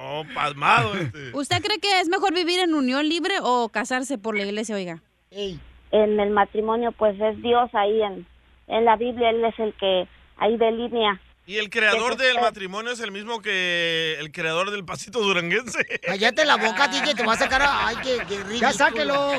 Oh, 0.00 0.24
palmado 0.34 0.94
este. 0.96 1.30
¿Usted 1.32 1.62
cree 1.62 1.78
que 1.78 2.00
es 2.00 2.08
mejor 2.08 2.34
vivir 2.34 2.58
en 2.58 2.74
unión 2.74 3.08
libre 3.08 3.34
o 3.42 3.68
casarse 3.68 4.18
por 4.18 4.36
la 4.36 4.42
iglesia, 4.44 4.74
oiga? 4.74 5.00
En 5.30 6.18
el 6.18 6.30
matrimonio, 6.30 6.90
pues 6.90 7.14
es 7.20 7.40
Dios 7.40 7.70
ahí 7.74 8.02
en, 8.02 8.26
en 8.66 8.84
la 8.84 8.96
Biblia, 8.96 9.30
Él 9.30 9.44
es 9.44 9.58
el 9.60 9.72
que 9.74 10.08
ahí 10.38 10.56
delinea. 10.56 11.20
Y 11.46 11.58
el 11.58 11.70
creador 11.70 12.16
del 12.16 12.36
es. 12.36 12.42
matrimonio 12.42 12.90
es 12.90 12.98
el 13.00 13.12
mismo 13.12 13.40
que 13.40 14.16
el 14.18 14.32
creador 14.32 14.72
del 14.72 14.84
pasito 14.84 15.20
duranguense. 15.20 15.78
Cállate 16.04 16.44
la 16.44 16.56
boca, 16.56 16.88
DJ, 16.88 17.14
te 17.14 17.24
va 17.24 17.34
a 17.34 17.36
sacar 17.36 17.62
a... 17.62 17.86
Ay, 17.86 17.96
qué, 18.02 18.16
qué 18.28 18.34
ridículo. 18.38 18.58
Ya 18.58 18.72
sáquelo. 18.72 19.30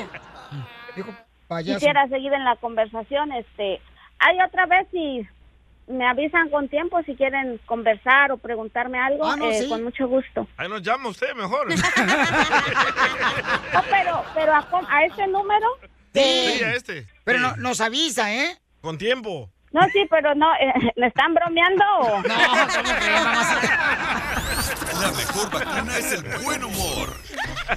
Dijo, 0.95 1.13
payaso. 1.47 1.79
Quisiera 1.79 2.07
seguir 2.07 2.33
en 2.33 2.43
la 2.43 2.55
conversación, 2.57 3.31
este, 3.31 3.81
hay 4.19 4.37
otra 4.45 4.65
vez 4.65 4.87
si 4.91 5.27
me 5.87 6.05
avisan 6.05 6.49
con 6.49 6.67
tiempo 6.67 7.01
si 7.03 7.15
quieren 7.15 7.59
conversar 7.65 8.31
o 8.33 8.37
preguntarme 8.37 8.99
algo, 8.99 9.25
Ah, 9.25 9.37
no, 9.37 9.45
eh, 9.49 9.59
sí. 9.61 9.69
con 9.69 9.83
mucho 9.85 10.07
gusto. 10.07 10.45
Ahí 10.57 10.67
nos 10.67 10.81
llama 10.81 11.09
usted 11.09 11.33
mejor. 11.33 11.67
No, 13.73 13.81
pero, 13.89 14.23
pero 14.33 14.53
a, 14.53 14.67
a 14.89 15.05
ese 15.05 15.27
número. 15.27 15.67
Sí, 16.13 16.63
a 16.63 16.73
este. 16.73 17.05
Pero 17.23 17.39
no- 17.39 17.55
nos 17.57 17.79
avisa, 17.81 18.33
¿eh? 18.33 18.57
Con 18.81 18.97
tiempo. 18.97 19.49
No, 19.71 19.81
sí, 19.91 20.05
pero 20.09 20.33
no, 20.33 20.51
eh, 20.55 20.73
¿me 20.95 21.07
están 21.07 21.33
bromeando 21.33 21.83
o? 21.99 22.21
No, 22.21 22.27
La 25.01 25.11
mejor 25.11 25.51
vacuna 25.51 25.97
es 25.97 26.11
el 26.13 26.23
buen 26.43 26.63
humor. 26.63 27.09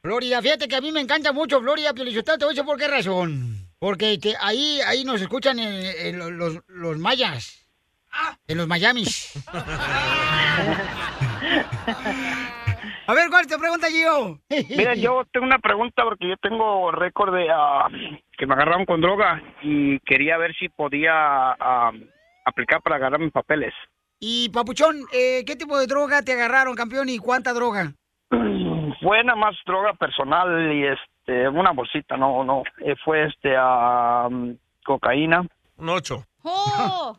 Florida, 0.03 0.43
fíjate 0.43 0.69
que 0.69 0.77
a 0.77 0.83
mí 0.83 0.93
me 0.93 1.01
encanta 1.01 1.33
mucho 1.33 1.61
Florida, 1.63 1.95
pero 1.95 2.11
yo 2.11 2.23
te 2.23 2.33
voy 2.37 2.45
a 2.45 2.49
decir 2.49 2.65
por 2.67 2.77
qué 2.79 2.87
razón. 2.87 3.67
Porque 3.79 4.19
te- 4.19 4.37
ahí, 4.41 4.79
ahí 4.87 5.05
nos 5.05 5.23
escuchan 5.23 5.59
en, 5.59 5.87
en 6.07 6.19
los, 6.19 6.31
los- 6.33 6.59
los 6.69 6.99
mayas. 6.99 7.67
En 8.47 8.59
los 8.59 8.69
Miamis. 8.69 9.33
A 13.07 13.13
ver, 13.13 13.29
¿cuál 13.29 13.43
es 13.43 13.49
tu 13.49 13.59
pregunta, 13.59 13.89
Gio? 13.89 14.39
Mira, 14.77 14.95
yo 14.95 15.25
tengo 15.31 15.45
una 15.45 15.59
pregunta 15.59 16.05
porque 16.05 16.29
yo 16.29 16.37
tengo 16.39 16.91
récord 16.91 17.35
de 17.35 17.49
ah, 17.51 17.89
que 18.39 18.47
me 18.47 18.55
agarraron 18.55 18.87
con 18.87 19.01
droga 19.01 19.43
y 19.63 19.99
quería 20.01 20.39
ver 20.39 20.55
si 20.57 20.71
podía 20.71 21.13
ah, 21.13 21.93
aplicar 22.47 22.81
para 22.83 22.97
agarrar 22.97 23.21
mis 23.21 23.33
papeles. 23.33 23.75
Y, 24.21 24.49
Papuchón, 24.49 24.97
eh, 25.13 25.45
¿qué 25.47 25.55
tipo 25.55 25.79
de 25.79 25.87
droga 25.87 26.23
te 26.23 26.33
agarraron, 26.33 26.75
campeón, 26.75 27.11
y 27.11 27.19
cuánta 27.19 27.53
droga? 27.53 27.93
Fue 28.31 29.23
nada 29.23 29.37
más 29.37 29.55
droga 29.67 29.93
personal 29.95 30.73
y 30.73 30.87
este 30.87 31.49
una 31.49 31.73
bolsita, 31.73 32.17
no, 32.17 32.43
no, 32.45 32.63
eh, 32.85 32.95
fue 33.05 33.27
este 33.27 33.55
ah, 33.57 34.29
cocaína. 34.85 35.47
Un 35.77 35.89
ocho. 35.89 36.25
¡Oh! 36.43 37.17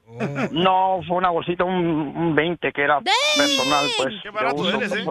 No, 0.52 1.02
fue 1.08 1.18
una 1.18 1.32
bolsita, 1.32 1.64
un, 1.64 1.76
un 1.76 2.36
20 2.36 2.72
que 2.72 2.82
era 2.82 3.02
personal, 3.02 3.88
pues. 3.98 4.14
Qué 4.22 4.30
barato 4.30 4.70
eres, 4.70 4.96
¿eh? 4.96 5.06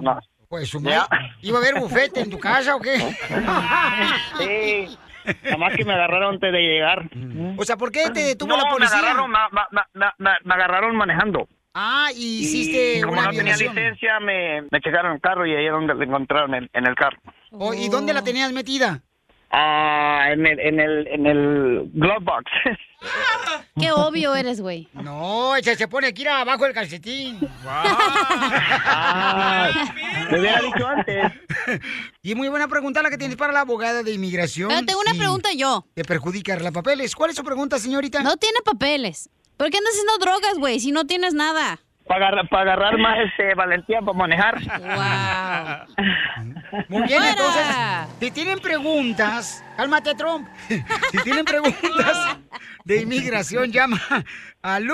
Pues, 0.54 0.68
su 0.68 0.80
madre, 0.80 1.00
¿Iba 1.42 1.58
a 1.58 1.60
haber 1.60 1.80
bufete 1.80 2.20
en 2.20 2.30
tu 2.30 2.38
casa 2.38 2.76
o 2.76 2.80
qué? 2.80 2.96
Sí, 4.38 4.96
nada 5.42 5.56
más 5.56 5.74
que 5.74 5.84
me 5.84 5.94
agarraron 5.94 6.34
antes 6.34 6.52
de 6.52 6.60
llegar. 6.60 7.10
O 7.56 7.64
sea, 7.64 7.76
¿por 7.76 7.90
qué 7.90 8.08
te 8.10 8.20
detuvo 8.20 8.50
no, 8.50 8.62
la 8.62 8.70
policía? 8.70 9.00
Me 9.00 9.08
agarraron, 9.08 9.30
ma- 9.32 10.38
me 10.44 10.54
agarraron 10.54 10.94
manejando. 10.96 11.48
Ah, 11.74 12.10
y 12.14 12.42
hiciste 12.42 12.98
y 12.98 13.00
como 13.00 13.14
una 13.14 13.22
no 13.24 13.30
tenía 13.32 13.56
licencia, 13.56 14.20
me, 14.20 14.62
me 14.70 14.80
checaron 14.80 15.14
el 15.14 15.20
carro 15.20 15.44
y 15.44 15.56
ahí 15.56 15.66
es 15.66 15.72
donde 15.72 15.92
lo 15.94 16.04
encontraron 16.04 16.54
en, 16.54 16.70
en 16.72 16.86
el 16.86 16.94
carro. 16.94 17.18
Oh, 17.50 17.74
¿Y 17.74 17.88
dónde 17.88 18.12
la 18.14 18.22
tenías 18.22 18.52
metida? 18.52 19.02
Ah, 19.56 20.30
en 20.32 20.44
el, 20.44 20.58
en 20.58 20.80
el, 20.80 21.06
en 21.06 21.26
el 21.26 21.90
glove 21.94 22.24
box. 22.24 22.50
Qué 23.78 23.92
obvio 23.92 24.34
eres, 24.34 24.60
güey. 24.60 24.88
No, 24.94 25.54
ese 25.54 25.76
se 25.76 25.86
pone 25.86 26.08
aquí 26.08 26.26
abajo 26.26 26.64
del 26.64 26.74
calcetín. 26.74 27.38
Ah, 28.86 29.70
me 30.30 30.40
hubiera 30.40 30.60
dicho 30.60 30.86
antes. 30.86 31.32
Y 32.22 32.34
muy 32.34 32.48
buena 32.48 32.68
pregunta 32.68 33.02
la 33.02 33.10
que 33.10 33.16
tienes 33.18 33.36
para 33.36 33.52
la 33.52 33.60
abogada 33.60 34.02
de 34.02 34.12
inmigración. 34.12 34.68
Pero 34.68 34.84
tengo 34.84 35.00
una 35.00 35.14
pregunta 35.18 35.50
yo. 35.56 35.86
Te 35.94 36.04
perjudica 36.04 36.56
los 36.58 36.72
papeles. 36.72 37.14
¿Cuál 37.14 37.30
es 37.30 37.36
su 37.36 37.44
pregunta, 37.44 37.78
señorita? 37.78 38.22
No 38.22 38.36
tiene 38.36 38.58
papeles. 38.64 39.30
¿Por 39.56 39.70
qué 39.70 39.78
andas 39.78 39.94
haciendo 39.94 40.18
drogas, 40.18 40.58
güey, 40.58 40.80
si 40.80 40.92
no 40.92 41.06
tienes 41.06 41.34
nada? 41.34 41.80
Para 42.06 42.26
agarrar, 42.26 42.48
para 42.48 42.62
agarrar 42.72 42.98
más 42.98 43.18
este, 43.26 43.54
valentía 43.54 44.00
para 44.00 44.16
manejar. 44.18 44.58
Muy 46.88 47.02
bien, 47.02 47.20
¡Fuera! 47.20 47.30
entonces, 47.30 47.66
si 48.20 48.30
tienen 48.30 48.58
preguntas, 48.58 49.62
cálmate, 49.76 50.14
Trump. 50.14 50.48
si 50.68 51.18
tienen 51.22 51.44
preguntas 51.44 52.38
de 52.84 53.02
inmigración, 53.02 53.70
llama 53.72 54.00
al 54.62 54.84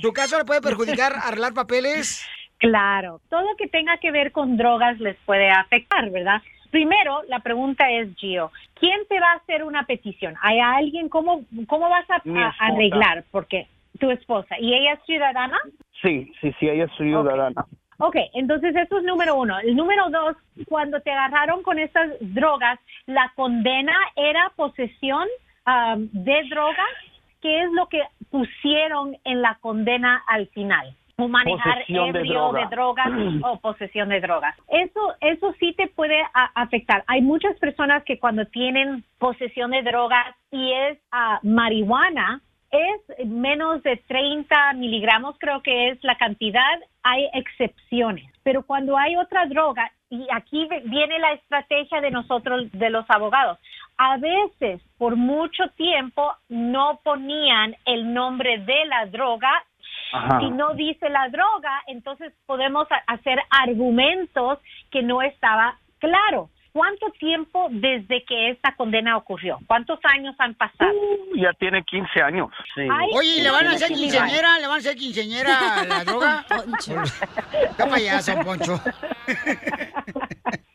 ¿Tu 0.00 0.12
caso 0.12 0.38
le 0.38 0.44
puede 0.44 0.60
perjudicar 0.60 1.12
arreglar 1.24 1.52
papeles? 1.52 2.24
Claro, 2.58 3.20
todo 3.30 3.56
que 3.58 3.66
tenga 3.66 3.96
que 3.96 4.12
ver 4.12 4.30
con 4.30 4.56
drogas 4.56 5.00
les 5.00 5.16
puede 5.26 5.50
afectar, 5.50 6.08
¿verdad? 6.10 6.40
Primero, 6.70 7.22
la 7.26 7.40
pregunta 7.40 7.90
es, 7.90 8.14
Gio, 8.16 8.52
¿quién 8.78 9.00
te 9.08 9.18
va 9.18 9.32
a 9.32 9.36
hacer 9.36 9.64
una 9.64 9.86
petición? 9.86 10.36
¿Hay 10.40 10.60
alguien? 10.60 11.08
¿Cómo, 11.08 11.44
cómo 11.66 11.88
vas 11.88 12.08
a, 12.10 12.22
arreglar? 12.60 13.24
Porque 13.32 13.66
tu 13.98 14.08
esposa, 14.10 14.56
¿y 14.60 14.72
ella 14.72 14.92
es 14.92 15.00
ciudadana? 15.04 15.58
Sí, 16.02 16.32
sí, 16.40 16.52
sí, 16.58 16.68
ella 16.68 16.84
es 16.84 16.92
ciudadana. 16.96 17.64
Ok, 17.98 18.16
entonces 18.32 18.74
eso 18.74 18.98
es 18.98 19.04
número 19.04 19.36
uno. 19.36 19.58
El 19.60 19.76
número 19.76 20.08
dos, 20.08 20.36
cuando 20.66 21.00
te 21.00 21.10
agarraron 21.10 21.62
con 21.62 21.78
estas 21.78 22.10
drogas, 22.20 22.78
la 23.06 23.30
condena 23.36 23.92
era 24.16 24.50
posesión 24.56 25.28
um, 25.66 26.08
de 26.12 26.42
drogas, 26.48 26.88
¿qué 27.42 27.62
es 27.62 27.70
lo 27.72 27.88
que 27.88 28.00
pusieron 28.30 29.16
en 29.24 29.42
la 29.42 29.58
condena 29.60 30.22
al 30.26 30.46
final? 30.48 30.96
Manejar 31.18 31.84
de 31.86 31.94
ebrio 31.94 32.32
droga. 32.32 32.60
de 32.60 32.66
drogas 32.74 33.08
o 33.42 33.60
posesión 33.60 34.08
de 34.08 34.20
drogas. 34.22 34.56
Eso, 34.68 35.14
eso 35.20 35.52
sí 35.60 35.74
te 35.76 35.88
puede 35.88 36.22
a- 36.32 36.50
afectar. 36.54 37.04
Hay 37.06 37.20
muchas 37.20 37.58
personas 37.58 38.02
que 38.04 38.18
cuando 38.18 38.46
tienen 38.46 39.04
posesión 39.18 39.72
de 39.72 39.82
drogas 39.82 40.34
y 40.50 40.72
es 40.72 40.98
ah, 41.12 41.38
marihuana, 41.42 42.40
es 42.70 43.26
menos 43.26 43.82
de 43.82 43.96
30 43.96 44.74
miligramos, 44.74 45.36
creo 45.38 45.62
que 45.62 45.88
es 45.88 46.04
la 46.04 46.16
cantidad, 46.16 46.78
hay 47.02 47.28
excepciones. 47.34 48.30
Pero 48.42 48.62
cuando 48.64 48.96
hay 48.96 49.16
otra 49.16 49.46
droga, 49.46 49.90
y 50.08 50.26
aquí 50.32 50.68
viene 50.84 51.18
la 51.18 51.32
estrategia 51.32 52.00
de 52.00 52.10
nosotros, 52.10 52.70
de 52.72 52.90
los 52.90 53.04
abogados, 53.08 53.58
a 53.96 54.16
veces 54.16 54.80
por 54.98 55.16
mucho 55.16 55.68
tiempo 55.76 56.32
no 56.48 57.00
ponían 57.04 57.76
el 57.84 58.12
nombre 58.12 58.58
de 58.58 58.84
la 58.86 59.06
droga. 59.06 59.50
Ajá. 60.12 60.40
Si 60.40 60.50
no 60.50 60.74
dice 60.74 61.08
la 61.08 61.28
droga, 61.28 61.82
entonces 61.86 62.32
podemos 62.46 62.88
hacer 63.06 63.38
argumentos 63.50 64.58
que 64.90 65.02
no 65.02 65.22
estaba 65.22 65.76
claro. 65.98 66.50
¿Cuánto 66.72 67.10
tiempo 67.18 67.66
desde 67.70 68.24
que 68.24 68.50
esta 68.50 68.74
condena 68.76 69.16
ocurrió? 69.16 69.58
¿Cuántos 69.66 69.98
años 70.04 70.34
han 70.38 70.54
pasado? 70.54 70.92
Ya 71.34 71.52
tiene 71.54 71.82
15 71.82 72.22
años. 72.22 72.48
Sí. 72.74 72.82
Ay, 72.82 73.08
Oye, 73.12 73.36
¿y 73.38 73.40
¿le 73.42 73.50
van 73.50 73.66
a 73.66 73.70
hacer 73.72 73.88
Sí, 73.88 73.94
quinceañera? 73.94 74.58
¿Le 74.58 74.66
van 74.68 74.76
a 74.76 74.78
hacer 74.78 74.96
quinceañera 74.96 75.80
a 75.80 75.84
la 75.84 76.04
droga? 76.04 76.46
¿Qué 77.76 77.84
payaso, 77.90 78.34
Poncho? 78.44 78.80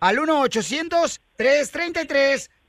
Al 0.00 0.18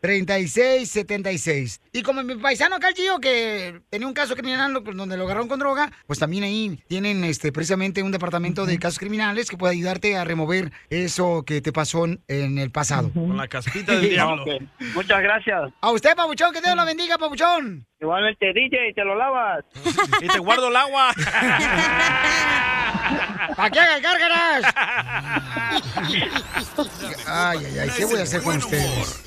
1-800-333-3676. 0.02 1.80
Y 1.92 2.04
como 2.04 2.24
mi 2.24 2.36
paisano 2.36 2.76
acá, 2.76 2.90
el 2.90 2.96
Gio, 2.96 3.20
que 3.20 3.82
tenía 3.90 4.08
un 4.08 4.14
caso 4.14 4.36
criminal 4.36 4.72
lo- 4.74 4.82
donde 4.82 5.18
lo 5.18 5.24
agarraron 5.26 5.48
con 5.48 5.60
droga, 5.60 5.92
pues 6.06 6.20
también 6.20 6.44
ahí 6.44 6.80
tienen 6.88 7.24
este 7.24 7.52
precisamente 7.52 8.04
un 8.04 8.12
departamento 8.12 8.66
de 8.66 8.78
casos 8.80 9.00
criminales 9.00 9.50
que 9.50 9.58
puede 9.58 9.74
ayudarte 9.74 10.16
a 10.18 10.24
remover 10.24 10.72
eso 10.90 11.44
que 11.46 11.62
te 11.62 11.72
pasó 11.74 12.06
en, 12.06 12.22
en 12.28 12.58
el 12.58 12.72
pasado. 12.72 13.12
Con 13.14 13.38
la 13.38 13.48
caspita 13.48 13.94
del 13.94 14.10
diablo. 14.12 14.46
Muchas 14.94 15.22
gracias. 15.22 15.72
A 15.82 15.92
usted, 15.92 16.16
Pabuchón, 16.16 16.54
que 16.54 16.62
Dios 16.62 16.76
lo 16.76 16.86
bendiga, 16.86 17.18
Pabuchón. 17.18 17.86
Igualmente, 18.00 18.54
DJ, 18.54 18.94
te 18.94 19.04
lo 19.04 19.16
lavas. 19.16 19.66
Y 20.22 20.28
te 20.28 20.38
guardo 20.40 20.68
el 20.70 20.76
agua. 20.76 21.12
¿Para 23.56 23.70
qué 23.72 23.80
hagan 23.80 24.02
gárgaras? 24.02 24.64
Ay, 27.28 27.60
ay, 27.66 27.80
ay, 27.80 27.90
¿qué 27.98 28.06
voy 28.06 28.20
a 28.20 28.24
hacer 28.24 28.42
con 28.42 28.58
ustedes? 28.58 29.27